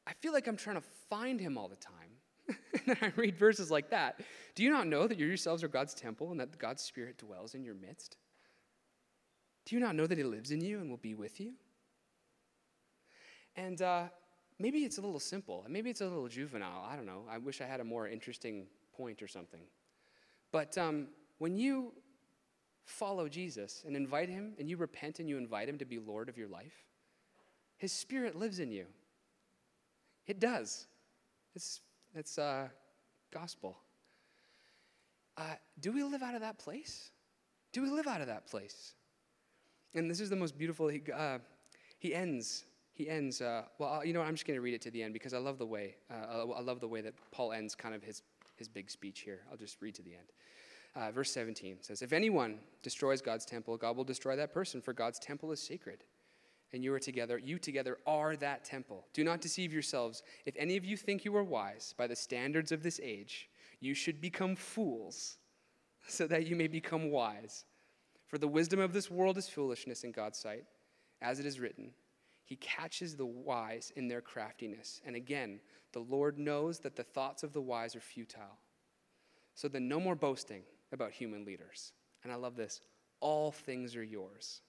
I 0.08 0.14
feel 0.14 0.32
like 0.32 0.48
I'm 0.48 0.56
trying 0.56 0.76
to 0.76 0.86
find 1.10 1.38
him 1.38 1.58
all 1.58 1.68
the 1.68 1.76
time. 1.76 2.56
and 2.86 2.96
I 3.02 3.12
read 3.16 3.36
verses 3.36 3.70
like 3.70 3.90
that. 3.90 4.20
Do 4.54 4.62
you 4.62 4.70
not 4.70 4.86
know 4.86 5.06
that 5.06 5.18
you 5.18 5.26
yourselves 5.26 5.62
are 5.62 5.68
God's 5.68 5.92
temple 5.92 6.30
and 6.30 6.40
that 6.40 6.58
God's 6.58 6.82
Spirit 6.82 7.18
dwells 7.18 7.54
in 7.54 7.62
your 7.62 7.74
midst? 7.74 8.16
Do 9.66 9.76
you 9.76 9.80
not 9.80 9.94
know 9.94 10.06
that 10.06 10.16
He 10.16 10.24
lives 10.24 10.50
in 10.50 10.62
you 10.62 10.80
and 10.80 10.88
will 10.88 10.96
be 10.96 11.14
with 11.14 11.38
you? 11.40 11.52
And 13.54 13.82
uh, 13.82 14.04
maybe 14.58 14.78
it's 14.78 14.96
a 14.96 15.02
little 15.02 15.20
simple. 15.20 15.66
Maybe 15.68 15.90
it's 15.90 16.00
a 16.00 16.06
little 16.06 16.28
juvenile. 16.28 16.86
I 16.90 16.96
don't 16.96 17.06
know. 17.06 17.24
I 17.30 17.36
wish 17.36 17.60
I 17.60 17.66
had 17.66 17.80
a 17.80 17.84
more 17.84 18.08
interesting 18.08 18.66
point 18.96 19.20
or 19.20 19.28
something. 19.28 19.64
But 20.52 20.78
um, 20.78 21.08
when 21.36 21.54
you 21.54 21.92
follow 22.86 23.28
Jesus 23.28 23.84
and 23.86 23.94
invite 23.94 24.30
Him, 24.30 24.54
and 24.58 24.70
you 24.70 24.78
repent 24.78 25.18
and 25.18 25.28
you 25.28 25.36
invite 25.36 25.68
Him 25.68 25.76
to 25.76 25.84
be 25.84 25.98
Lord 25.98 26.30
of 26.30 26.38
your 26.38 26.48
life, 26.48 26.86
His 27.76 27.92
Spirit 27.92 28.34
lives 28.34 28.58
in 28.58 28.72
you. 28.72 28.86
It 30.28 30.38
does. 30.38 30.86
It's 31.56 31.80
it's 32.14 32.38
uh, 32.38 32.68
gospel. 33.32 33.76
Uh, 35.36 35.54
do 35.80 35.92
we 35.92 36.02
live 36.02 36.22
out 36.22 36.34
of 36.34 36.42
that 36.42 36.58
place? 36.58 37.10
Do 37.72 37.82
we 37.82 37.90
live 37.90 38.06
out 38.06 38.20
of 38.20 38.26
that 38.26 38.46
place? 38.46 38.94
And 39.94 40.10
this 40.10 40.20
is 40.20 40.30
the 40.30 40.36
most 40.36 40.58
beautiful. 40.58 40.88
He, 40.88 41.02
uh, 41.14 41.38
he 41.98 42.14
ends. 42.14 42.64
He 42.92 43.08
ends. 43.08 43.40
Uh, 43.40 43.62
well, 43.78 44.04
you 44.04 44.12
know, 44.12 44.20
what, 44.20 44.28
I'm 44.28 44.34
just 44.34 44.46
going 44.46 44.56
to 44.56 44.60
read 44.60 44.74
it 44.74 44.82
to 44.82 44.90
the 44.90 45.02
end 45.02 45.12
because 45.12 45.32
I 45.32 45.38
love 45.38 45.58
the 45.58 45.66
way. 45.66 45.96
Uh, 46.10 46.46
I 46.52 46.60
love 46.60 46.80
the 46.80 46.88
way 46.88 47.00
that 47.00 47.14
Paul 47.30 47.52
ends 47.52 47.74
kind 47.74 47.94
of 47.94 48.02
his 48.02 48.22
his 48.56 48.68
big 48.68 48.90
speech 48.90 49.20
here. 49.20 49.40
I'll 49.50 49.56
just 49.56 49.80
read 49.80 49.94
to 49.94 50.02
the 50.02 50.14
end. 50.14 50.32
Uh, 50.96 51.12
verse 51.12 51.30
17 51.30 51.78
says, 51.80 52.02
"If 52.02 52.12
anyone 52.12 52.58
destroys 52.82 53.22
God's 53.22 53.44
temple, 53.44 53.76
God 53.76 53.96
will 53.96 54.04
destroy 54.04 54.34
that 54.36 54.52
person, 54.52 54.80
for 54.80 54.92
God's 54.92 55.18
temple 55.18 55.52
is 55.52 55.60
sacred." 55.60 56.04
And 56.72 56.84
you 56.84 56.92
are 56.92 56.98
together, 56.98 57.38
you 57.38 57.58
together 57.58 57.98
are 58.06 58.36
that 58.36 58.64
temple. 58.64 59.06
Do 59.12 59.24
not 59.24 59.40
deceive 59.40 59.72
yourselves. 59.72 60.22
If 60.44 60.54
any 60.58 60.76
of 60.76 60.84
you 60.84 60.96
think 60.96 61.24
you 61.24 61.34
are 61.36 61.44
wise 61.44 61.94
by 61.96 62.06
the 62.06 62.16
standards 62.16 62.72
of 62.72 62.82
this 62.82 63.00
age, 63.02 63.48
you 63.80 63.94
should 63.94 64.20
become 64.20 64.54
fools 64.54 65.38
so 66.06 66.26
that 66.26 66.46
you 66.46 66.56
may 66.56 66.66
become 66.66 67.10
wise. 67.10 67.64
For 68.26 68.38
the 68.38 68.48
wisdom 68.48 68.80
of 68.80 68.92
this 68.92 69.10
world 69.10 69.38
is 69.38 69.48
foolishness 69.48 70.04
in 70.04 70.12
God's 70.12 70.38
sight. 70.38 70.64
As 71.22 71.40
it 71.40 71.46
is 71.46 71.58
written, 71.58 71.92
He 72.44 72.56
catches 72.56 73.16
the 73.16 73.26
wise 73.26 73.92
in 73.96 74.08
their 74.08 74.20
craftiness. 74.20 75.00
And 75.06 75.16
again, 75.16 75.60
the 75.92 76.00
Lord 76.00 76.38
knows 76.38 76.80
that 76.80 76.96
the 76.96 77.02
thoughts 77.02 77.42
of 77.42 77.52
the 77.54 77.62
wise 77.62 77.96
are 77.96 78.00
futile. 78.00 78.58
So 79.54 79.66
then, 79.66 79.88
no 79.88 79.98
more 79.98 80.14
boasting 80.14 80.62
about 80.92 81.12
human 81.12 81.44
leaders. 81.44 81.92
And 82.22 82.32
I 82.32 82.36
love 82.36 82.56
this 82.56 82.80
all 83.20 83.50
things 83.50 83.96
are 83.96 84.04
yours 84.04 84.60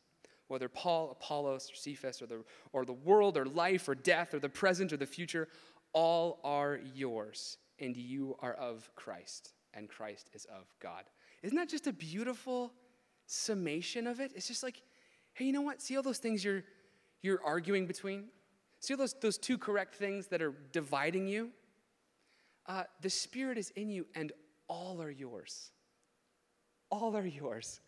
whether 0.49 0.67
Paul, 0.67 1.11
Apollos, 1.11 1.71
or 1.71 1.75
Cephas, 1.75 2.21
or 2.21 2.25
the, 2.25 2.43
or 2.73 2.83
the 2.83 2.93
world, 2.93 3.37
or 3.37 3.45
life, 3.45 3.87
or 3.87 3.95
death, 3.95 4.33
or 4.33 4.39
the 4.39 4.49
present, 4.49 4.91
or 4.91 4.97
the 4.97 5.05
future, 5.05 5.47
all 5.93 6.39
are 6.43 6.79
yours, 6.93 7.57
and 7.79 7.95
you 7.95 8.35
are 8.41 8.53
of 8.53 8.89
Christ, 8.95 9.53
and 9.73 9.87
Christ 9.87 10.29
is 10.33 10.45
of 10.45 10.65
God. 10.81 11.05
Isn't 11.43 11.57
that 11.57 11.69
just 11.69 11.87
a 11.87 11.93
beautiful 11.93 12.73
summation 13.27 14.07
of 14.07 14.19
it? 14.19 14.31
It's 14.35 14.47
just 14.47 14.63
like, 14.63 14.81
hey, 15.33 15.45
you 15.45 15.53
know 15.53 15.61
what? 15.61 15.81
See 15.81 15.95
all 15.95 16.03
those 16.03 16.17
things 16.17 16.43
you're, 16.43 16.63
you're 17.21 17.41
arguing 17.45 17.85
between? 17.85 18.25
See 18.79 18.93
all 18.93 18.97
those, 18.97 19.13
those 19.21 19.37
two 19.37 19.57
correct 19.57 19.95
things 19.95 20.27
that 20.27 20.41
are 20.41 20.53
dividing 20.71 21.27
you? 21.27 21.51
Uh, 22.65 22.83
the 23.01 23.09
Spirit 23.09 23.57
is 23.57 23.69
in 23.75 23.89
you, 23.89 24.07
and 24.15 24.31
all 24.67 24.99
are 25.01 25.11
yours. 25.11 25.71
All 26.89 27.15
are 27.15 27.25
yours. 27.25 27.81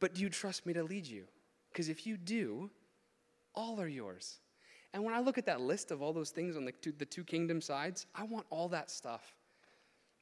But 0.00 0.14
do 0.14 0.20
you 0.20 0.28
trust 0.28 0.66
me 0.66 0.74
to 0.74 0.82
lead 0.82 1.06
you? 1.06 1.24
Because 1.72 1.88
if 1.88 2.06
you 2.06 2.16
do, 2.16 2.70
all 3.54 3.80
are 3.80 3.88
yours. 3.88 4.38
And 4.92 5.04
when 5.04 5.14
I 5.14 5.20
look 5.20 5.38
at 5.38 5.46
that 5.46 5.60
list 5.60 5.90
of 5.90 6.02
all 6.02 6.12
those 6.12 6.30
things 6.30 6.56
on 6.56 6.64
the 6.64 6.72
two, 6.72 6.92
the 6.92 7.06
two 7.06 7.24
kingdom 7.24 7.60
sides, 7.60 8.06
I 8.14 8.24
want 8.24 8.46
all 8.50 8.68
that 8.68 8.90
stuff. 8.90 9.34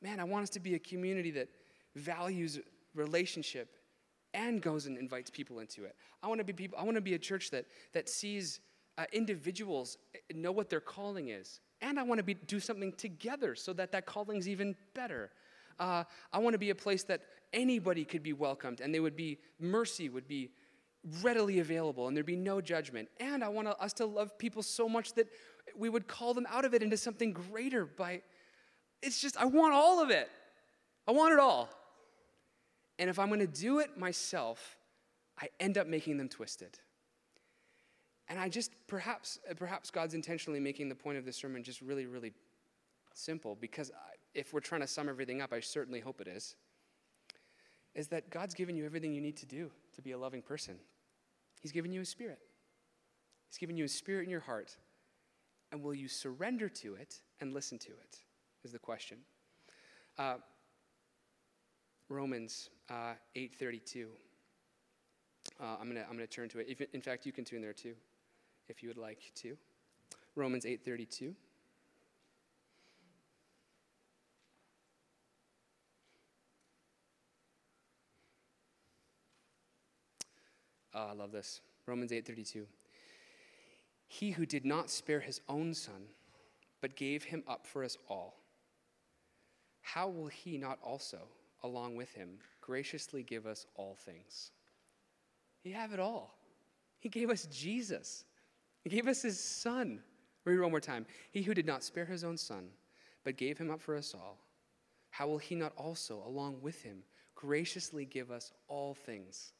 Man, 0.00 0.20
I 0.20 0.24
want 0.24 0.44
us 0.44 0.50
to 0.50 0.60
be 0.60 0.74
a 0.74 0.78
community 0.78 1.30
that 1.32 1.48
values 1.96 2.60
relationship 2.94 3.76
and 4.32 4.62
goes 4.62 4.86
and 4.86 4.96
invites 4.96 5.28
people 5.28 5.58
into 5.58 5.84
it. 5.84 5.96
I 6.22 6.28
want 6.28 6.38
to 6.38 6.44
be 6.44 6.52
people. 6.52 6.78
I 6.78 6.84
want 6.84 6.94
to 6.94 7.00
be 7.00 7.14
a 7.14 7.18
church 7.18 7.50
that 7.50 7.66
that 7.92 8.08
sees 8.08 8.60
uh, 8.96 9.04
individuals 9.12 9.98
know 10.32 10.52
what 10.52 10.70
their 10.70 10.80
calling 10.80 11.28
is, 11.28 11.60
and 11.80 11.98
I 11.98 12.04
want 12.04 12.18
to 12.18 12.24
be 12.24 12.34
do 12.34 12.60
something 12.60 12.92
together 12.92 13.56
so 13.56 13.72
that 13.72 13.90
that 13.92 14.06
calling 14.06 14.38
is 14.38 14.48
even 14.48 14.76
better. 14.94 15.30
Uh, 15.80 16.04
I 16.32 16.38
want 16.38 16.54
to 16.54 16.58
be 16.58 16.70
a 16.70 16.74
place 16.74 17.02
that 17.04 17.22
anybody 17.52 18.04
could 18.04 18.22
be 18.22 18.34
welcomed, 18.34 18.80
and 18.80 18.94
they 18.94 19.00
would 19.00 19.16
be 19.16 19.38
mercy 19.58 20.08
would 20.08 20.28
be 20.28 20.50
readily 21.22 21.60
available 21.60 22.08
and 22.08 22.16
there'd 22.16 22.26
be 22.26 22.36
no 22.36 22.60
judgment. 22.60 23.08
And 23.18 23.42
I 23.42 23.48
want 23.48 23.68
us 23.68 23.92
to 23.94 24.06
love 24.06 24.36
people 24.38 24.62
so 24.62 24.88
much 24.88 25.14
that 25.14 25.28
we 25.76 25.88
would 25.88 26.06
call 26.06 26.34
them 26.34 26.46
out 26.50 26.64
of 26.64 26.74
it 26.74 26.82
into 26.82 26.96
something 26.96 27.32
greater 27.32 27.86
by 27.86 28.22
it's 29.02 29.20
just 29.20 29.36
I 29.36 29.46
want 29.46 29.72
all 29.72 30.02
of 30.02 30.10
it. 30.10 30.28
I 31.08 31.12
want 31.12 31.32
it 31.32 31.38
all. 31.38 31.68
And 32.98 33.08
if 33.08 33.18
I'm 33.18 33.28
going 33.28 33.40
to 33.40 33.46
do 33.46 33.78
it 33.78 33.96
myself, 33.96 34.76
I 35.40 35.48
end 35.58 35.78
up 35.78 35.86
making 35.86 36.18
them 36.18 36.28
twisted. 36.28 36.78
And 38.28 38.38
I 38.38 38.48
just 38.48 38.72
perhaps 38.86 39.38
perhaps 39.56 39.90
God's 39.90 40.14
intentionally 40.14 40.60
making 40.60 40.88
the 40.88 40.94
point 40.94 41.18
of 41.18 41.24
this 41.24 41.36
sermon 41.36 41.62
just 41.62 41.80
really 41.80 42.06
really 42.06 42.32
simple 43.14 43.56
because 43.60 43.90
if 44.34 44.52
we're 44.52 44.60
trying 44.60 44.82
to 44.82 44.86
sum 44.86 45.08
everything 45.08 45.40
up, 45.40 45.52
I 45.52 45.60
certainly 45.60 46.00
hope 46.00 46.20
it 46.20 46.28
is. 46.28 46.54
Is 47.94 48.08
that 48.08 48.30
God's 48.30 48.54
given 48.54 48.76
you 48.76 48.84
everything 48.84 49.12
you 49.12 49.20
need 49.20 49.36
to 49.38 49.46
do 49.46 49.70
to 49.94 50.02
be 50.02 50.12
a 50.12 50.18
loving 50.18 50.42
person. 50.42 50.76
He's 51.60 51.72
given 51.72 51.92
you 51.92 52.00
a 52.00 52.04
spirit. 52.04 52.38
He's 53.48 53.58
given 53.58 53.76
you 53.76 53.84
a 53.84 53.88
spirit 53.88 54.24
in 54.24 54.30
your 54.30 54.40
heart. 54.40 54.76
And 55.72 55.82
will 55.82 55.94
you 55.94 56.08
surrender 56.08 56.68
to 56.68 56.94
it 56.94 57.20
and 57.40 57.52
listen 57.52 57.78
to 57.80 57.90
it? 57.90 58.18
Is 58.64 58.72
the 58.72 58.78
question. 58.78 59.18
Uh, 60.18 60.36
Romans 62.08 62.70
uh, 62.90 63.14
8:32. 63.36 64.06
Uh, 65.58 65.64
I'm 65.80 65.84
going 65.84 65.94
to 65.94 66.02
I'm 66.02 66.12
gonna 66.12 66.26
turn 66.26 66.48
to 66.50 66.58
it. 66.58 66.66
If, 66.68 66.80
in 66.92 67.00
fact, 67.00 67.24
you 67.24 67.32
can 67.32 67.44
tune 67.44 67.62
there 67.62 67.72
too, 67.72 67.94
if 68.68 68.82
you 68.82 68.88
would 68.88 68.98
like 68.98 69.32
to. 69.36 69.56
Romans 70.36 70.64
8.32. 70.64 71.34
Oh, 80.94 81.08
I 81.08 81.12
love 81.12 81.32
this. 81.32 81.60
Romans 81.86 82.12
8:32. 82.12 82.66
He 84.06 84.32
who 84.32 84.44
did 84.44 84.64
not 84.64 84.90
spare 84.90 85.20
his 85.20 85.40
own 85.48 85.72
son, 85.72 86.08
but 86.80 86.96
gave 86.96 87.24
him 87.24 87.44
up 87.46 87.66
for 87.66 87.84
us 87.84 87.96
all, 88.08 88.40
how 89.82 90.08
will 90.08 90.28
he 90.28 90.58
not 90.58 90.78
also, 90.82 91.28
along 91.62 91.96
with 91.96 92.12
him, 92.12 92.38
graciously 92.60 93.22
give 93.22 93.46
us 93.46 93.66
all 93.74 93.94
things? 93.94 94.50
He 95.62 95.72
have 95.72 95.92
it 95.92 96.00
all. 96.00 96.38
He 96.98 97.08
gave 97.08 97.30
us 97.30 97.46
Jesus. 97.46 98.24
He 98.82 98.90
gave 98.90 99.06
us 99.06 99.22
his 99.22 99.38
son. 99.38 100.02
Read 100.44 100.60
one 100.60 100.70
more 100.70 100.80
time. 100.80 101.06
He 101.32 101.42
who 101.42 101.54
did 101.54 101.66
not 101.66 101.84
spare 101.84 102.06
his 102.06 102.24
own 102.24 102.36
son, 102.36 102.70
but 103.24 103.36
gave 103.36 103.58
him 103.58 103.70
up 103.70 103.80
for 103.80 103.96
us 103.96 104.14
all, 104.14 104.38
how 105.10 105.26
will 105.26 105.38
he 105.38 105.54
not 105.54 105.72
also, 105.76 106.22
along 106.24 106.62
with 106.62 106.82
him, 106.82 107.02
graciously 107.34 108.04
give 108.04 108.30
us 108.30 108.52
all 108.68 108.94
things? 108.94 109.52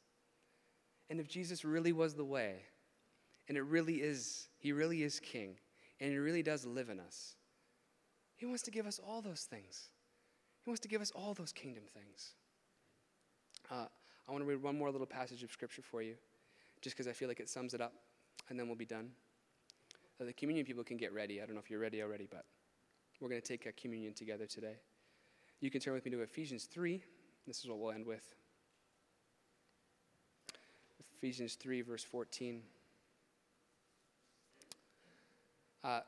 And 1.11 1.19
if 1.19 1.27
Jesus 1.27 1.65
really 1.65 1.91
was 1.91 2.13
the 2.13 2.23
way, 2.23 2.55
and 3.49 3.57
it 3.57 3.63
really 3.63 3.95
is, 3.95 4.47
he 4.57 4.71
really 4.71 5.03
is 5.03 5.19
king, 5.19 5.57
and 5.99 6.09
he 6.09 6.17
really 6.17 6.41
does 6.41 6.65
live 6.65 6.89
in 6.89 7.01
us, 7.01 7.35
he 8.37 8.45
wants 8.45 8.63
to 8.63 8.71
give 8.71 8.87
us 8.87 8.97
all 9.05 9.21
those 9.21 9.41
things. 9.41 9.89
He 10.63 10.69
wants 10.69 10.79
to 10.79 10.87
give 10.87 11.01
us 11.01 11.11
all 11.11 11.33
those 11.33 11.51
kingdom 11.51 11.83
things. 11.93 12.35
Uh, 13.69 13.87
I 14.25 14.31
want 14.31 14.41
to 14.41 14.49
read 14.49 14.63
one 14.63 14.77
more 14.77 14.89
little 14.89 15.05
passage 15.05 15.43
of 15.43 15.51
scripture 15.51 15.81
for 15.81 16.01
you, 16.01 16.15
just 16.79 16.95
because 16.95 17.09
I 17.09 17.11
feel 17.11 17.27
like 17.27 17.41
it 17.41 17.49
sums 17.49 17.73
it 17.73 17.81
up, 17.81 17.91
and 18.47 18.57
then 18.57 18.67
we'll 18.67 18.77
be 18.77 18.85
done. 18.85 19.09
Uh, 20.21 20.23
the 20.23 20.33
communion 20.33 20.65
people 20.65 20.85
can 20.85 20.95
get 20.95 21.13
ready. 21.13 21.41
I 21.41 21.45
don't 21.45 21.55
know 21.55 21.61
if 21.61 21.69
you're 21.69 21.81
ready 21.81 22.01
already, 22.01 22.29
but 22.31 22.45
we're 23.19 23.27
going 23.27 23.41
to 23.41 23.45
take 23.45 23.75
communion 23.75 24.13
together 24.13 24.45
today. 24.45 24.77
You 25.59 25.71
can 25.71 25.81
turn 25.81 25.93
with 25.93 26.05
me 26.05 26.11
to 26.11 26.21
Ephesians 26.21 26.69
3. 26.71 27.03
This 27.45 27.59
is 27.59 27.67
what 27.67 27.79
we'll 27.79 27.91
end 27.91 28.05
with. 28.05 28.33
Ephesians 31.21 31.53
3, 31.53 31.81
verse 31.81 32.03
14. 32.03 32.63
Uh, 35.83 35.99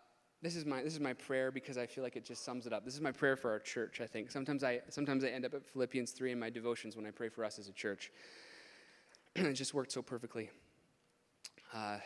this 0.42 0.56
is 0.56 0.66
my 0.66 0.82
this 0.82 0.94
is 0.94 1.00
my 1.00 1.14
prayer 1.14 1.52
because 1.52 1.78
I 1.78 1.86
feel 1.86 2.04
like 2.04 2.16
it 2.16 2.26
just 2.26 2.44
sums 2.44 2.66
it 2.66 2.74
up. 2.74 2.84
This 2.84 2.96
is 2.96 3.02
my 3.02 3.12
prayer 3.12 3.36
for 3.36 3.52
our 3.52 3.60
church. 3.60 4.02
I 4.02 4.08
think 4.08 4.32
sometimes 4.32 4.64
I 4.64 4.82
sometimes 4.90 5.24
I 5.24 5.28
end 5.28 5.46
up 5.46 5.54
at 5.54 5.64
Philippians 5.68 6.14
three 6.14 6.32
in 6.32 6.40
my 6.40 6.50
devotions 6.50 6.96
when 6.96 7.06
I 7.06 7.12
pray 7.12 7.30
for 7.30 7.46
us 7.46 7.60
as 7.60 7.68
a 7.68 7.72
church. 7.74 8.12
it 9.36 9.54
just 9.54 9.76
worked 9.76 9.92
so 9.92 10.02
perfectly. 10.02 10.50
Uh, 11.72 12.00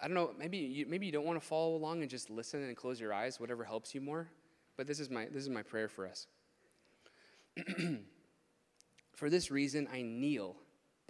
I 0.00 0.06
don't 0.06 0.14
know. 0.14 0.30
Maybe 0.38 0.58
you, 0.58 0.86
maybe 0.86 1.06
you 1.06 1.12
don't 1.12 1.26
want 1.26 1.40
to 1.40 1.46
follow 1.46 1.74
along 1.74 2.02
and 2.02 2.10
just 2.10 2.30
listen 2.30 2.62
and 2.62 2.76
close 2.76 3.00
your 3.00 3.12
eyes. 3.12 3.40
Whatever 3.40 3.64
helps 3.64 3.96
you 3.96 4.00
more. 4.00 4.28
But 4.76 4.86
this 4.86 5.00
is 5.00 5.10
my 5.10 5.24
this 5.26 5.42
is 5.42 5.48
my 5.48 5.62
prayer 5.64 5.88
for 5.88 6.06
us. 6.06 6.28
for 9.16 9.28
this 9.28 9.50
reason, 9.50 9.88
I 9.92 10.02
kneel 10.02 10.54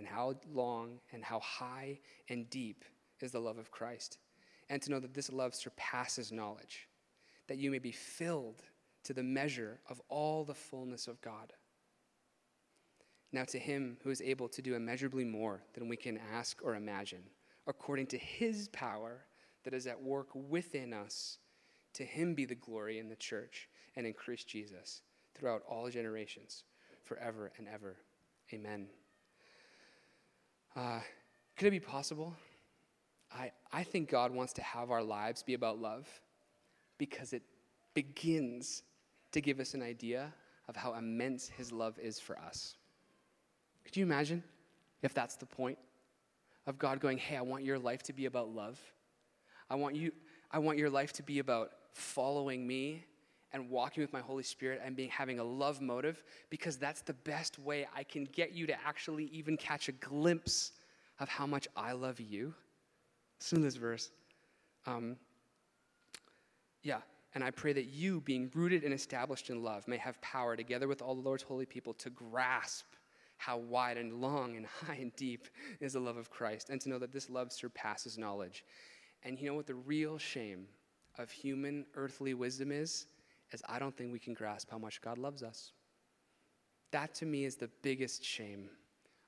and 0.00 0.08
how 0.08 0.34
long 0.50 0.98
and 1.12 1.22
how 1.22 1.40
high 1.40 1.98
and 2.30 2.48
deep 2.48 2.86
is 3.20 3.32
the 3.32 3.38
love 3.38 3.58
of 3.58 3.70
Christ, 3.70 4.16
and 4.70 4.80
to 4.80 4.90
know 4.90 4.98
that 4.98 5.12
this 5.12 5.30
love 5.30 5.54
surpasses 5.54 6.32
knowledge, 6.32 6.88
that 7.48 7.58
you 7.58 7.70
may 7.70 7.78
be 7.78 7.92
filled 7.92 8.62
to 9.04 9.12
the 9.12 9.22
measure 9.22 9.78
of 9.90 10.00
all 10.08 10.42
the 10.42 10.54
fullness 10.54 11.06
of 11.06 11.20
God. 11.20 11.52
Now, 13.30 13.44
to 13.44 13.58
him 13.58 13.98
who 14.02 14.08
is 14.08 14.22
able 14.22 14.48
to 14.48 14.62
do 14.62 14.74
immeasurably 14.74 15.24
more 15.24 15.60
than 15.74 15.86
we 15.86 15.98
can 15.98 16.18
ask 16.32 16.64
or 16.64 16.76
imagine, 16.76 17.24
according 17.66 18.06
to 18.06 18.16
his 18.16 18.68
power 18.68 19.26
that 19.64 19.74
is 19.74 19.86
at 19.86 20.02
work 20.02 20.28
within 20.32 20.94
us, 20.94 21.36
to 21.92 22.04
him 22.04 22.34
be 22.34 22.46
the 22.46 22.54
glory 22.54 22.98
in 22.98 23.10
the 23.10 23.16
church 23.16 23.68
and 23.96 24.06
in 24.06 24.14
Christ 24.14 24.48
Jesus 24.48 25.02
throughout 25.34 25.60
all 25.68 25.90
generations, 25.90 26.64
forever 27.04 27.52
and 27.58 27.68
ever. 27.68 27.98
Amen. 28.54 28.86
Uh, 30.76 31.00
could 31.56 31.68
it 31.68 31.72
be 31.72 31.80
possible? 31.80 32.34
I, 33.32 33.52
I 33.72 33.82
think 33.82 34.08
God 34.08 34.32
wants 34.32 34.52
to 34.54 34.62
have 34.62 34.90
our 34.90 35.02
lives 35.02 35.42
be 35.42 35.54
about 35.54 35.80
love 35.80 36.08
because 36.98 37.32
it 37.32 37.42
begins 37.94 38.82
to 39.32 39.40
give 39.40 39.60
us 39.60 39.74
an 39.74 39.82
idea 39.82 40.32
of 40.68 40.76
how 40.76 40.94
immense 40.94 41.48
His 41.48 41.72
love 41.72 41.98
is 41.98 42.18
for 42.18 42.38
us. 42.38 42.76
Could 43.84 43.96
you 43.96 44.04
imagine 44.04 44.42
if 45.02 45.14
that's 45.14 45.36
the 45.36 45.46
point 45.46 45.78
of 46.66 46.78
God 46.78 47.00
going, 47.00 47.18
Hey, 47.18 47.36
I 47.36 47.42
want 47.42 47.64
your 47.64 47.78
life 47.78 48.02
to 48.04 48.12
be 48.12 48.26
about 48.26 48.54
love? 48.54 48.78
I 49.68 49.76
want, 49.76 49.96
you, 49.96 50.12
I 50.50 50.58
want 50.58 50.78
your 50.78 50.90
life 50.90 51.12
to 51.14 51.22
be 51.22 51.38
about 51.38 51.70
following 51.92 52.66
me 52.66 53.04
and 53.52 53.68
walking 53.68 54.02
with 54.02 54.12
my 54.12 54.20
Holy 54.20 54.42
Spirit 54.42 54.80
and 54.84 54.94
being 54.94 55.08
having 55.08 55.38
a 55.38 55.44
love 55.44 55.80
motive 55.80 56.22
because 56.50 56.76
that's 56.76 57.02
the 57.02 57.12
best 57.12 57.58
way 57.58 57.86
I 57.94 58.04
can 58.04 58.24
get 58.24 58.52
you 58.52 58.66
to 58.66 58.74
actually 58.86 59.24
even 59.26 59.56
catch 59.56 59.88
a 59.88 59.92
glimpse 59.92 60.72
of 61.18 61.28
how 61.28 61.46
much 61.46 61.66
I 61.76 61.92
love 61.92 62.20
you. 62.20 62.54
Listen 63.40 63.58
to 63.58 63.64
this 63.64 63.76
verse. 63.76 64.10
Um, 64.86 65.16
yeah, 66.82 67.00
and 67.34 67.44
I 67.44 67.50
pray 67.50 67.72
that 67.72 67.86
you, 67.86 68.20
being 68.22 68.50
rooted 68.54 68.84
and 68.84 68.92
established 68.92 69.50
in 69.50 69.62
love, 69.62 69.86
may 69.86 69.98
have 69.98 70.20
power, 70.20 70.56
together 70.56 70.88
with 70.88 71.02
all 71.02 71.14
the 71.14 71.20
Lord's 71.20 71.42
holy 71.42 71.66
people, 71.66 71.94
to 71.94 72.10
grasp 72.10 72.86
how 73.36 73.56
wide 73.56 73.96
and 73.96 74.20
long 74.20 74.56
and 74.56 74.66
high 74.86 74.98
and 75.00 75.14
deep 75.16 75.48
is 75.80 75.92
the 75.92 76.00
love 76.00 76.16
of 76.16 76.30
Christ, 76.30 76.70
and 76.70 76.80
to 76.80 76.88
know 76.88 76.98
that 76.98 77.12
this 77.12 77.30
love 77.30 77.52
surpasses 77.52 78.18
knowledge. 78.18 78.64
And 79.22 79.38
you 79.38 79.48
know 79.48 79.54
what 79.54 79.66
the 79.66 79.74
real 79.74 80.18
shame 80.18 80.66
of 81.18 81.30
human 81.30 81.84
earthly 81.94 82.34
wisdom 82.34 82.72
is? 82.72 83.06
Is 83.52 83.62
I 83.68 83.78
don't 83.78 83.96
think 83.96 84.12
we 84.12 84.18
can 84.18 84.34
grasp 84.34 84.70
how 84.70 84.78
much 84.78 85.00
God 85.00 85.18
loves 85.18 85.42
us. 85.42 85.72
That 86.92 87.14
to 87.16 87.26
me 87.26 87.44
is 87.44 87.56
the 87.56 87.70
biggest 87.82 88.24
shame 88.24 88.68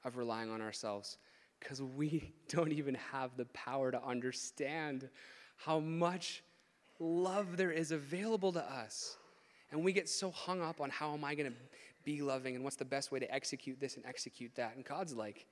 of 0.04 0.16
relying 0.16 0.50
on 0.50 0.60
ourselves 0.60 1.18
because 1.60 1.82
we 1.82 2.32
don't 2.48 2.72
even 2.72 2.94
have 3.12 3.36
the 3.36 3.46
power 3.46 3.90
to 3.90 4.02
understand 4.04 5.08
how 5.56 5.78
much 5.78 6.42
love 6.98 7.56
there 7.56 7.70
is 7.70 7.92
available 7.92 8.52
to 8.52 8.62
us. 8.62 9.16
And 9.70 9.82
we 9.84 9.92
get 9.92 10.08
so 10.08 10.30
hung 10.30 10.60
up 10.60 10.80
on 10.80 10.90
how 10.90 11.14
am 11.14 11.24
I 11.24 11.34
going 11.34 11.50
to 11.50 11.56
be 12.04 12.20
loving 12.20 12.54
and 12.54 12.64
what's 12.64 12.76
the 12.76 12.84
best 12.84 13.12
way 13.12 13.20
to 13.20 13.32
execute 13.32 13.80
this 13.80 13.96
and 13.96 14.04
execute 14.04 14.54
that. 14.56 14.76
And 14.76 14.84
God's 14.84 15.14
like, 15.14 15.46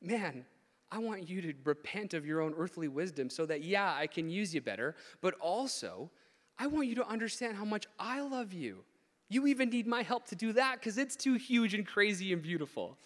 man, 0.00 0.44
I 0.90 0.98
want 0.98 1.28
you 1.28 1.42
to 1.42 1.54
repent 1.64 2.14
of 2.14 2.24
your 2.24 2.40
own 2.40 2.54
earthly 2.56 2.88
wisdom 2.88 3.28
so 3.28 3.44
that, 3.46 3.64
yeah, 3.64 3.92
I 3.94 4.06
can 4.06 4.30
use 4.30 4.54
you 4.54 4.60
better, 4.60 4.94
but 5.20 5.34
also 5.40 6.10
I 6.58 6.66
want 6.66 6.86
you 6.86 6.94
to 6.96 7.06
understand 7.06 7.56
how 7.56 7.64
much 7.64 7.86
I 7.98 8.20
love 8.20 8.52
you. 8.52 8.84
You 9.28 9.46
even 9.46 9.70
need 9.70 9.86
my 9.86 10.02
help 10.02 10.26
to 10.28 10.36
do 10.36 10.52
that 10.52 10.78
because 10.78 10.98
it's 10.98 11.16
too 11.16 11.34
huge 11.34 11.74
and 11.74 11.86
crazy 11.86 12.32
and 12.32 12.42
beautiful. 12.42 12.98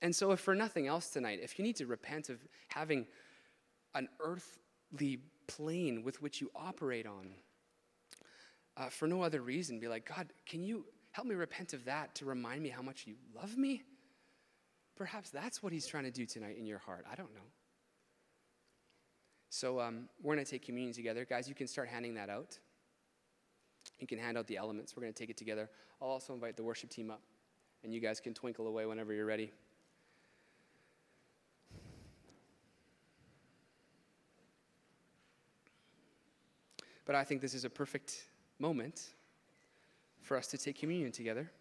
And 0.00 0.14
so, 0.14 0.32
if 0.32 0.40
for 0.40 0.54
nothing 0.54 0.88
else 0.88 1.10
tonight, 1.10 1.38
if 1.42 1.58
you 1.58 1.64
need 1.64 1.76
to 1.76 1.86
repent 1.86 2.28
of 2.28 2.40
having 2.68 3.06
an 3.94 4.08
earthly 4.20 5.20
plane 5.46 6.02
with 6.02 6.20
which 6.20 6.40
you 6.40 6.50
operate 6.56 7.06
on, 7.06 7.30
uh, 8.76 8.88
for 8.88 9.06
no 9.06 9.22
other 9.22 9.42
reason, 9.42 9.78
be 9.78 9.86
like, 9.86 10.08
God, 10.08 10.32
can 10.46 10.64
you 10.64 10.84
help 11.12 11.28
me 11.28 11.34
repent 11.34 11.72
of 11.72 11.84
that 11.84 12.14
to 12.16 12.24
remind 12.24 12.62
me 12.62 12.70
how 12.70 12.82
much 12.82 13.06
you 13.06 13.14
love 13.36 13.56
me? 13.56 13.82
Perhaps 14.96 15.30
that's 15.30 15.62
what 15.62 15.72
He's 15.72 15.86
trying 15.86 16.04
to 16.04 16.10
do 16.10 16.26
tonight 16.26 16.56
in 16.58 16.66
your 16.66 16.78
heart. 16.78 17.04
I 17.10 17.14
don't 17.14 17.32
know. 17.34 17.42
So 19.54 19.80
um, 19.80 20.08
we're 20.22 20.34
going 20.34 20.46
to 20.46 20.50
take 20.50 20.64
communion 20.64 20.94
together. 20.94 21.26
Guys, 21.26 21.46
you 21.46 21.54
can 21.54 21.66
start 21.66 21.86
handing 21.86 22.14
that 22.14 22.30
out. 22.30 22.58
You 24.00 24.06
can 24.06 24.18
hand 24.18 24.38
out 24.38 24.46
the 24.46 24.56
elements. 24.56 24.96
We're 24.96 25.02
going 25.02 25.12
to 25.12 25.18
take 25.18 25.28
it 25.28 25.36
together. 25.36 25.68
I'll 26.00 26.08
also 26.08 26.32
invite 26.32 26.56
the 26.56 26.62
worship 26.62 26.88
team 26.88 27.10
up, 27.10 27.20
and 27.84 27.92
you 27.92 28.00
guys 28.00 28.18
can 28.18 28.32
twinkle 28.32 28.66
away 28.66 28.86
whenever 28.86 29.12
you're 29.12 29.26
ready. 29.26 29.52
But 37.04 37.14
I 37.14 37.22
think 37.22 37.42
this 37.42 37.52
is 37.52 37.66
a 37.66 37.70
perfect 37.70 38.28
moment 38.58 39.02
for 40.22 40.38
us 40.38 40.46
to 40.46 40.56
take 40.56 40.78
communion 40.78 41.12
together. 41.12 41.52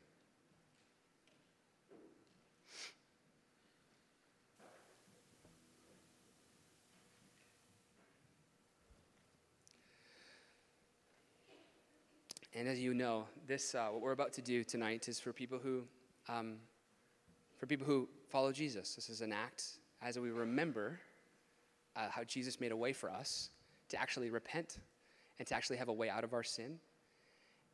And 12.54 12.68
as 12.68 12.80
you 12.80 12.94
know, 12.94 13.26
this 13.48 13.76
uh, 13.76 13.88
what 13.88 14.02
we're 14.02 14.12
about 14.12 14.34
to 14.34 14.42
do 14.42 14.64
tonight 14.66 15.08
is 15.08 15.22
for 15.22 15.32
people 15.32 15.58
who, 15.58 15.84
um, 16.28 16.58
for 17.58 17.66
people 17.66 17.88
who 17.88 18.10
follow 18.30 18.52
Jesus. 18.52 18.94
This 18.94 19.10
is 19.10 19.22
an 19.22 19.32
act 19.32 19.64
as 20.02 20.20
we 20.20 20.32
remember 20.32 21.00
uh, 21.96 22.10
how 22.10 22.26
Jesus 22.26 22.60
made 22.60 22.74
a 22.74 22.76
way 22.76 22.92
for 22.92 23.10
us 23.10 23.52
to 23.88 24.00
actually 24.00 24.30
repent 24.30 24.80
and 25.40 25.48
to 25.48 25.56
actually 25.56 25.78
have 25.78 25.88
a 25.88 25.94
way 25.94 26.10
out 26.10 26.26
of 26.26 26.34
our 26.34 26.44
sin 26.44 26.78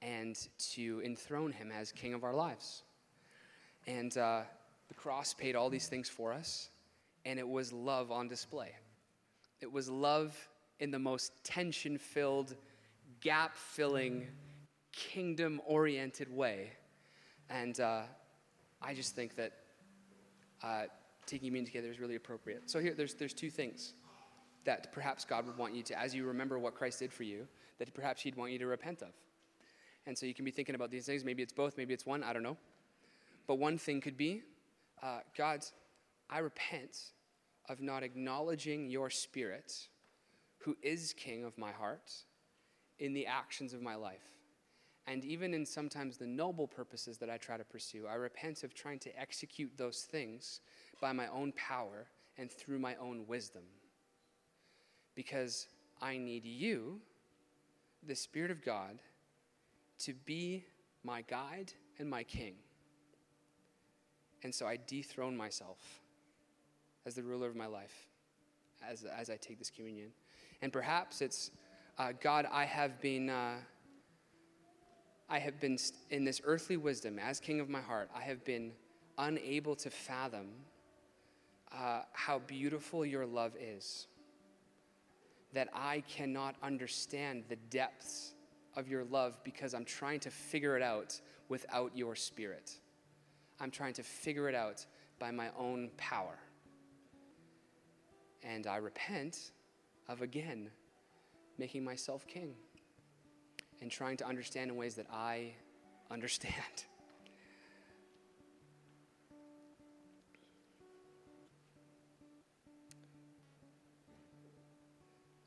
and 0.04 0.48
to 0.74 1.02
enthrone 1.04 1.52
Him 1.52 1.72
as 1.72 1.92
King 1.92 2.14
of 2.14 2.24
our 2.24 2.34
lives. 2.34 2.84
And 3.88 4.16
uh, 4.16 4.42
the 4.90 4.94
cross 4.94 5.34
paid 5.34 5.56
all 5.56 5.72
these 5.72 5.88
things 5.88 6.08
for 6.08 6.32
us, 6.32 6.70
and 7.26 7.40
it 7.40 7.48
was 7.48 7.74
love 7.74 8.12
on 8.12 8.28
display. 8.28 8.74
It 9.60 9.72
was 9.72 9.90
love 9.90 10.38
in 10.80 10.92
the 10.92 11.00
most 11.00 11.32
tension 11.44 11.98
filled, 11.98 12.56
gap 13.22 13.56
filling, 13.56 14.28
kingdom 14.98 15.62
oriented 15.66 16.36
way. 16.36 16.72
And 17.50 17.80
uh, 17.80 18.02
I 18.82 18.94
just 18.94 19.16
think 19.16 19.36
that 19.36 19.54
uh, 20.64 20.84
taking 21.26 21.54
meeting 21.54 21.68
together 21.68 21.90
is 21.90 22.00
really 22.00 22.16
appropriate. 22.16 22.70
So 22.70 22.80
here, 22.80 22.94
there's, 22.96 23.14
there's 23.14 23.34
two 23.34 23.50
things 23.50 23.94
that 24.66 24.92
perhaps 24.92 25.24
God 25.24 25.46
would 25.46 25.58
want 25.58 25.74
you 25.76 25.84
to, 25.84 26.00
as 26.00 26.14
you 26.14 26.26
remember 26.26 26.60
what 26.60 26.76
Christ 26.76 27.00
did 27.00 27.14
for 27.14 27.24
you, 27.24 27.48
that 27.78 27.94
perhaps 27.94 28.22
He'd 28.22 28.36
want 28.36 28.52
you 28.52 28.60
to 28.60 28.66
repent 28.66 29.02
of. 29.02 29.14
And 30.08 30.18
so 30.18 30.26
you 30.26 30.34
can 30.34 30.46
be 30.46 30.52
thinking 30.52 30.76
about 30.76 30.90
these 30.90 31.06
things. 31.06 31.24
Maybe 31.24 31.44
it's 31.44 31.54
both, 31.54 31.78
maybe 31.78 31.94
it's 31.94 32.06
one, 32.06 32.24
I 32.24 32.34
don't 32.34 32.44
know. 32.44 32.58
But 33.46 33.60
one 33.60 33.78
thing 33.78 34.02
could 34.02 34.18
be 34.18 34.42
uh, 35.04 35.20
God, 35.38 35.64
I 36.30 36.40
repent 36.40 36.98
of 37.70 37.82
not 37.82 38.02
acknowledging 38.02 38.90
your 38.90 39.10
spirit, 39.10 39.88
who 40.60 40.76
is 40.82 41.14
king 41.14 41.44
of 41.44 41.56
my 41.58 41.72
heart, 41.72 42.12
in 43.00 43.14
the 43.14 43.28
actions 43.28 43.74
of 43.74 43.82
my 43.82 43.96
life. 43.96 44.37
And 45.08 45.24
even 45.24 45.54
in 45.54 45.66
sometimes 45.66 46.18
the 46.18 46.28
noble 46.28 46.68
purposes 46.68 47.18
that 47.20 47.30
I 47.30 47.38
try 47.38 47.56
to 47.56 47.64
pursue, 47.64 48.06
I 48.08 48.16
repent 48.16 48.64
of 48.64 48.74
trying 48.74 49.00
to 49.00 49.20
execute 49.20 49.72
those 49.78 50.02
things 50.02 50.60
by 51.00 51.14
my 51.14 51.28
own 51.30 51.54
power 51.54 52.08
and 52.38 52.52
through 52.52 52.80
my 52.80 52.96
own 52.96 53.26
wisdom. 53.26 53.64
Because 55.16 55.68
I 56.02 56.18
need 56.18 56.44
you, 56.44 57.00
the 58.06 58.16
Spirit 58.16 58.52
of 58.52 58.64
God, 58.64 59.00
to 60.00 60.14
be 60.14 60.66
my 61.04 61.22
guide 61.22 61.72
and 62.00 62.10
my 62.10 62.24
king. 62.24 62.56
And 64.44 64.54
so 64.54 64.68
I 64.68 64.78
dethrone 64.88 65.38
myself 65.38 65.80
as 67.06 67.16
the 67.16 67.24
ruler 67.24 67.48
of 67.48 67.56
my 67.56 67.66
life 67.66 68.08
as, 68.88 69.06
as 69.06 69.30
I 69.30 69.38
take 69.38 69.58
this 69.58 69.70
communion. 69.70 70.10
And 70.62 70.72
perhaps 70.72 71.22
it's, 71.22 71.52
uh, 71.98 72.12
God, 72.22 72.46
I 72.52 72.66
have 72.66 73.00
been. 73.00 73.30
Uh, 73.30 73.56
I 75.30 75.40
have 75.40 75.60
been 75.60 75.78
in 76.10 76.24
this 76.24 76.42
earthly 76.44 76.78
wisdom 76.78 77.20
as 77.20 77.40
king 77.40 77.60
of 77.60 77.70
my 77.70 77.82
heart, 77.82 78.10
I 78.16 78.22
have 78.22 78.44
been 78.46 78.72
unable 79.18 79.76
to 79.76 79.90
fathom 79.90 80.48
uh, 81.76 82.02
how 82.14 82.40
beautiful 82.40 83.06
your 83.06 83.26
love 83.26 83.54
is. 83.60 84.08
That 85.54 85.70
I 85.74 86.04
cannot 86.08 86.56
understand 86.62 87.44
the 87.50 87.56
depths 87.56 88.34
of 88.76 88.88
your 88.88 89.04
love 89.06 89.38
because 89.44 89.74
I'm 89.74 89.86
trying 89.86 90.20
to 90.22 90.30
figure 90.30 90.78
it 90.78 90.84
out 90.84 91.20
without 91.50 91.96
your 91.96 92.16
spirit. 92.16 92.72
I'm 93.60 93.72
trying 93.72 93.94
to 93.94 94.04
figure 94.04 94.48
it 94.48 94.56
out 94.56 94.86
by 95.20 95.32
my 95.32 95.50
own 95.58 95.90
power. 95.98 96.38
And 98.44 98.68
I 98.68 98.78
repent 98.78 99.52
of 100.08 100.22
again 100.22 100.70
making 101.58 101.84
myself 101.84 102.28
king 102.28 102.54
and 103.82 103.92
trying 103.92 104.18
to 104.18 104.26
understand 104.26 104.72
in 104.72 104.78
ways 104.78 104.96
that 104.96 105.08
I 105.12 105.54
understand. 106.12 106.54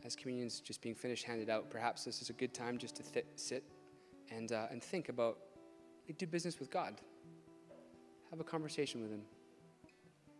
As 0.05 0.17
communion's 0.17 0.61
just 0.61 0.81
being 0.81 0.95
finished, 0.95 1.25
handed 1.25 1.51
out, 1.51 1.71
perhaps 1.71 2.05
this 2.05 2.23
is 2.23 2.31
a 2.31 2.33
good 2.33 2.55
time 2.55 2.79
just 2.79 2.97
to 2.97 3.03
th- 3.03 3.27
sit 3.37 3.63
and, 4.31 4.51
uh, 4.51 4.67
and 4.71 4.83
think 4.83 5.09
about 5.09 5.39
do 6.19 6.27
business 6.27 6.59
with 6.59 6.71
God. 6.71 7.01
Have 8.31 8.41
a 8.41 8.45
conversation 8.45 9.03
with 9.03 9.11
Him. 9.11 9.23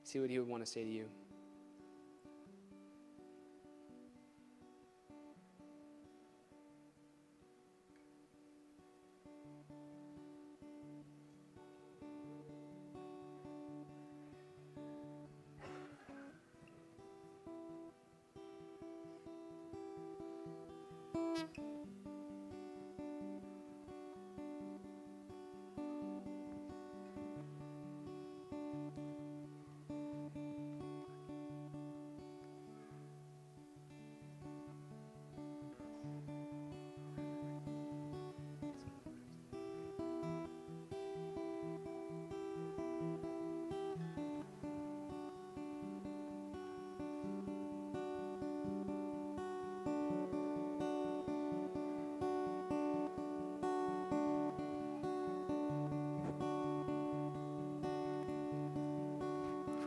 See 0.03 0.19
what 0.19 0.31
He 0.31 0.39
would 0.39 0.49
want 0.49 0.65
to 0.65 0.71
say 0.71 0.83
to 0.83 0.91
you. 0.91 1.09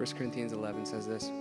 First 0.04 0.18
Corinthians 0.18 0.52
11 0.52 0.86
says 0.86 1.08
this 1.08 1.32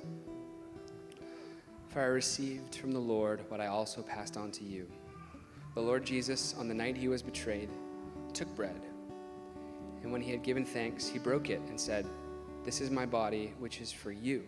For 1.89 2.01
I 2.01 2.05
received 2.05 2.77
from 2.77 2.93
the 2.93 2.99
Lord 3.01 3.41
what 3.49 3.61
I 3.61 3.67
also 3.67 4.03
passed 4.03 4.37
on 4.37 4.53
to 4.53 4.63
you. 4.63 4.87
The 5.75 5.81
Lord 5.81 6.05
Jesus, 6.05 6.55
on 6.57 6.69
the 6.69 6.75
night 6.75 6.97
he 6.97 7.09
was 7.09 7.25
betrayed, 7.25 7.69
took 8.33 8.47
bread, 8.55 8.81
and 10.05 10.13
when 10.13 10.21
he 10.21 10.31
had 10.31 10.45
given 10.45 10.65
thanks, 10.65 11.09
he 11.09 11.19
broke 11.19 11.51
it 11.51 11.61
and 11.71 11.81
said, 11.81 12.07
This 12.65 12.81
is 12.81 12.89
my 12.89 13.05
body, 13.05 13.53
which 13.59 13.81
is 13.81 13.91
for 13.91 14.13
you. 14.13 14.45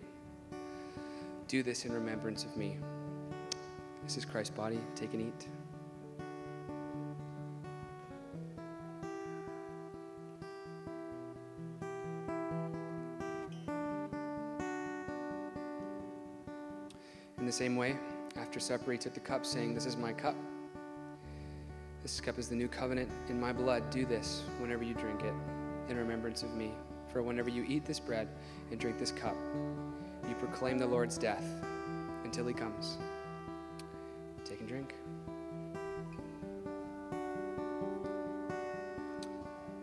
Do 1.49 1.65
this 1.65 1.85
in 1.85 1.93
remembrance 1.93 2.45
of 2.45 2.57
me. 2.57 2.77
This 4.05 4.17
is 4.17 4.25
Christ's 4.25 4.55
body. 4.55 4.79
Take 4.95 5.13
and 5.15 5.23
eat. 5.23 5.49
Same 17.55 17.77
way, 17.77 17.97
after 18.37 18.59
supper, 18.59 18.91
he 18.91 18.99
took 18.99 19.15
the 19.15 19.21
cup, 19.21 19.47
saying, 19.47 19.75
This 19.75 19.87
is 19.87 19.97
my 19.97 20.13
cup. 20.13 20.35
This 22.03 22.21
cup 22.21 22.37
is 22.37 22.49
the 22.49 22.57
new 22.57 22.67
covenant 22.67 23.09
in 23.29 23.41
my 23.41 23.53
blood. 23.53 23.89
Do 23.91 24.05
this 24.05 24.43
whenever 24.59 24.83
you 24.83 24.93
drink 24.95 25.23
it 25.23 25.33
in 25.89 25.97
remembrance 25.97 26.43
of 26.43 26.55
me. 26.55 26.73
For 27.13 27.23
whenever 27.23 27.49
you 27.49 27.65
eat 27.69 27.85
this 27.85 28.01
bread 28.01 28.27
and 28.73 28.81
drink 28.81 28.99
this 28.99 29.13
cup, 29.13 29.37
you 30.29 30.35
proclaim 30.35 30.79
the 30.79 30.87
Lord's 30.87 31.17
death 31.17 31.45
until 32.25 32.45
he 32.47 32.53
comes. 32.53 32.99
Take 34.45 34.59
and 34.59 34.69
drink. 34.69 34.93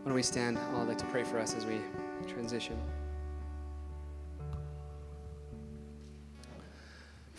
Why 0.04 0.06
don't 0.06 0.14
we 0.14 0.24
stand? 0.24 0.58
I'd 0.58 0.90
like 0.90 0.98
to 0.98 1.06
pray 1.06 1.24
for 1.24 1.40
us 1.40 1.56
as 1.56 1.66
we 1.66 1.80
transition. 2.28 2.78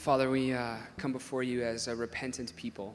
Father, 0.02 0.30
we 0.30 0.52
uh, 0.52 0.78
come 0.96 1.12
before 1.12 1.44
you 1.44 1.62
as 1.62 1.86
a 1.86 1.94
repentant 1.94 2.56
people. 2.56 2.92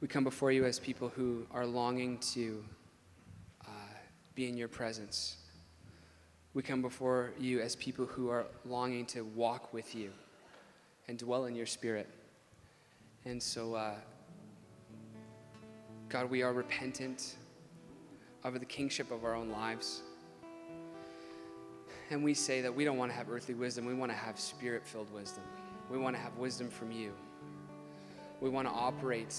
We 0.00 0.08
come 0.08 0.24
before 0.24 0.52
you 0.52 0.64
as 0.64 0.78
people 0.78 1.10
who 1.10 1.46
are 1.50 1.66
longing 1.66 2.16
to 2.32 2.64
uh, 3.66 3.68
be 4.34 4.48
in 4.48 4.56
your 4.56 4.68
presence. 4.68 5.36
We 6.54 6.62
come 6.62 6.80
before 6.80 7.32
you 7.38 7.60
as 7.60 7.76
people 7.76 8.06
who 8.06 8.30
are 8.30 8.46
longing 8.64 9.04
to 9.08 9.20
walk 9.20 9.74
with 9.74 9.94
you 9.94 10.12
and 11.08 11.18
dwell 11.18 11.44
in 11.44 11.54
your 11.54 11.66
spirit. 11.66 12.08
And 13.26 13.42
so, 13.42 13.74
uh, 13.74 13.96
God, 16.08 16.30
we 16.30 16.40
are 16.40 16.54
repentant 16.54 17.36
of 18.44 18.58
the 18.58 18.64
kingship 18.64 19.10
of 19.10 19.26
our 19.26 19.34
own 19.34 19.50
lives 19.50 20.00
and 22.10 22.24
we 22.24 22.34
say 22.34 22.60
that 22.62 22.74
we 22.74 22.84
don't 22.84 22.96
want 22.96 23.10
to 23.10 23.16
have 23.16 23.30
earthly 23.30 23.54
wisdom, 23.54 23.84
we 23.84 23.94
want 23.94 24.10
to 24.10 24.16
have 24.16 24.38
spirit 24.38 24.84
filled 24.84 25.12
wisdom. 25.12 25.44
We 25.90 25.98
want 25.98 26.16
to 26.16 26.22
have 26.22 26.36
wisdom 26.36 26.68
from 26.68 26.92
you. 26.92 27.12
We 28.40 28.50
want 28.50 28.68
to 28.68 28.74
operate 28.74 29.34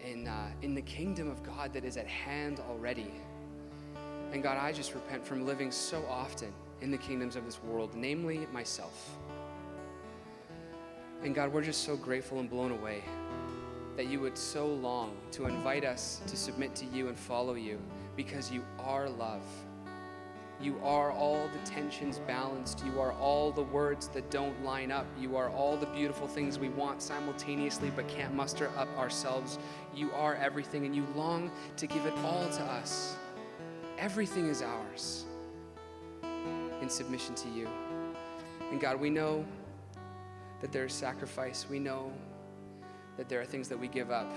in, 0.00 0.28
uh, 0.28 0.50
in 0.62 0.74
the 0.74 0.82
kingdom 0.82 1.30
of 1.30 1.42
God 1.42 1.72
that 1.72 1.84
is 1.84 1.96
at 1.96 2.06
hand 2.06 2.60
already. 2.68 3.10
And 4.32 4.42
God, 4.42 4.58
I 4.58 4.72
just 4.72 4.94
repent 4.94 5.26
from 5.26 5.46
living 5.46 5.72
so 5.72 6.04
often 6.08 6.52
in 6.80 6.90
the 6.90 6.98
kingdoms 6.98 7.36
of 7.36 7.44
this 7.44 7.62
world, 7.62 7.94
namely 7.94 8.46
myself. 8.52 9.16
And 11.22 11.34
God, 11.34 11.52
we're 11.52 11.62
just 11.62 11.84
so 11.84 11.96
grateful 11.96 12.40
and 12.40 12.48
blown 12.48 12.70
away 12.70 13.02
that 13.96 14.06
you 14.06 14.20
would 14.20 14.38
so 14.38 14.66
long 14.66 15.16
to 15.32 15.46
invite 15.46 15.84
us 15.84 16.20
to 16.26 16.36
submit 16.36 16.74
to 16.76 16.86
you 16.86 17.08
and 17.08 17.18
follow 17.18 17.54
you 17.54 17.78
because 18.16 18.50
you 18.50 18.64
are 18.78 19.08
love. 19.08 19.42
You 20.62 20.78
are 20.84 21.10
all 21.10 21.48
the 21.48 21.70
tensions 21.70 22.18
balanced. 22.26 22.84
You 22.84 23.00
are 23.00 23.12
all 23.12 23.50
the 23.50 23.62
words 23.62 24.08
that 24.08 24.30
don't 24.30 24.62
line 24.62 24.92
up. 24.92 25.06
You 25.18 25.36
are 25.36 25.48
all 25.48 25.78
the 25.78 25.86
beautiful 25.86 26.28
things 26.28 26.58
we 26.58 26.68
want 26.68 27.00
simultaneously 27.00 27.90
but 27.96 28.06
can't 28.08 28.34
muster 28.34 28.70
up 28.76 28.88
ourselves. 28.98 29.58
You 29.94 30.12
are 30.12 30.34
everything, 30.34 30.84
and 30.84 30.94
you 30.94 31.06
long 31.16 31.50
to 31.78 31.86
give 31.86 32.04
it 32.04 32.12
all 32.18 32.46
to 32.50 32.62
us. 32.62 33.16
Everything 33.98 34.48
is 34.48 34.60
ours 34.60 35.24
in 36.82 36.90
submission 36.90 37.34
to 37.36 37.48
you. 37.48 37.66
And 38.70 38.78
God, 38.78 39.00
we 39.00 39.08
know 39.08 39.46
that 40.60 40.72
there 40.72 40.84
is 40.84 40.92
sacrifice. 40.92 41.66
We 41.70 41.78
know 41.78 42.12
that 43.16 43.30
there 43.30 43.40
are 43.40 43.46
things 43.46 43.66
that 43.70 43.78
we 43.78 43.88
give 43.88 44.10
up, 44.10 44.30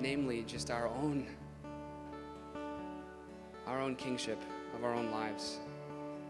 namely 0.00 0.44
just 0.44 0.70
our 0.70 0.88
own 0.88 1.26
our 3.66 3.82
own 3.82 3.94
kingship 3.96 4.42
of 4.78 4.84
our 4.84 4.94
own 4.94 5.10
lives. 5.10 5.58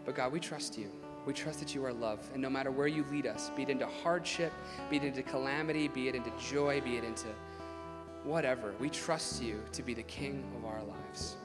But 0.05 0.15
God, 0.15 0.31
we 0.31 0.39
trust 0.39 0.77
you. 0.77 0.91
We 1.25 1.33
trust 1.33 1.59
that 1.59 1.75
you 1.75 1.85
are 1.85 1.93
love. 1.93 2.27
And 2.33 2.41
no 2.41 2.49
matter 2.49 2.71
where 2.71 2.87
you 2.87 3.05
lead 3.11 3.27
us, 3.27 3.51
be 3.55 3.63
it 3.63 3.69
into 3.69 3.85
hardship, 3.85 4.51
be 4.89 4.97
it 4.97 5.03
into 5.03 5.21
calamity, 5.21 5.87
be 5.87 6.07
it 6.07 6.15
into 6.15 6.31
joy, 6.39 6.81
be 6.81 6.97
it 6.97 7.03
into 7.03 7.27
whatever, 8.23 8.73
we 8.79 8.89
trust 8.89 9.41
you 9.41 9.61
to 9.71 9.83
be 9.83 9.93
the 9.93 10.03
king 10.03 10.43
of 10.57 10.65
our 10.65 10.83
lives. 10.83 11.37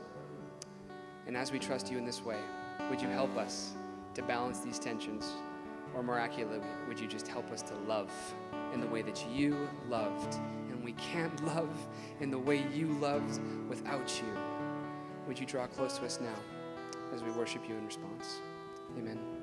And 1.27 1.37
as 1.37 1.53
we 1.53 1.59
trust 1.59 1.91
you 1.91 1.99
in 1.99 2.05
this 2.05 2.25
way, 2.25 2.39
would 2.91 3.01
you 3.01 3.09
help 3.09 3.37
us 3.37 3.73
to 4.15 4.23
balance 4.23 4.61
these 4.61 4.79
tensions? 4.79 5.33
Or 5.95 6.03
miraculously, 6.03 6.67
would 6.89 6.99
you 6.99 7.07
just 7.07 7.29
help 7.29 7.51
us 7.53 7.63
to 7.63 7.75
love 7.87 8.11
in 8.73 8.81
the 8.81 8.87
way 8.87 9.03
that 9.03 9.25
you 9.33 9.69
loved? 9.89 10.35
And 10.71 10.83
we 10.83 10.93
can't 10.93 11.45
love 11.55 11.71
in 12.21 12.31
the 12.31 12.39
way 12.39 12.65
you 12.75 12.89
loved 12.95 13.41
without 13.69 14.21
you. 14.21 14.33
Would 15.29 15.39
you 15.39 15.47
draw 15.47 15.67
close 15.67 15.99
to 15.99 16.05
us 16.05 16.21
now 16.21 16.54
as 17.13 17.23
we 17.23 17.31
worship 17.33 17.69
you 17.69 17.77
in 17.77 17.85
response? 17.85 18.41
Amen. 18.99 19.34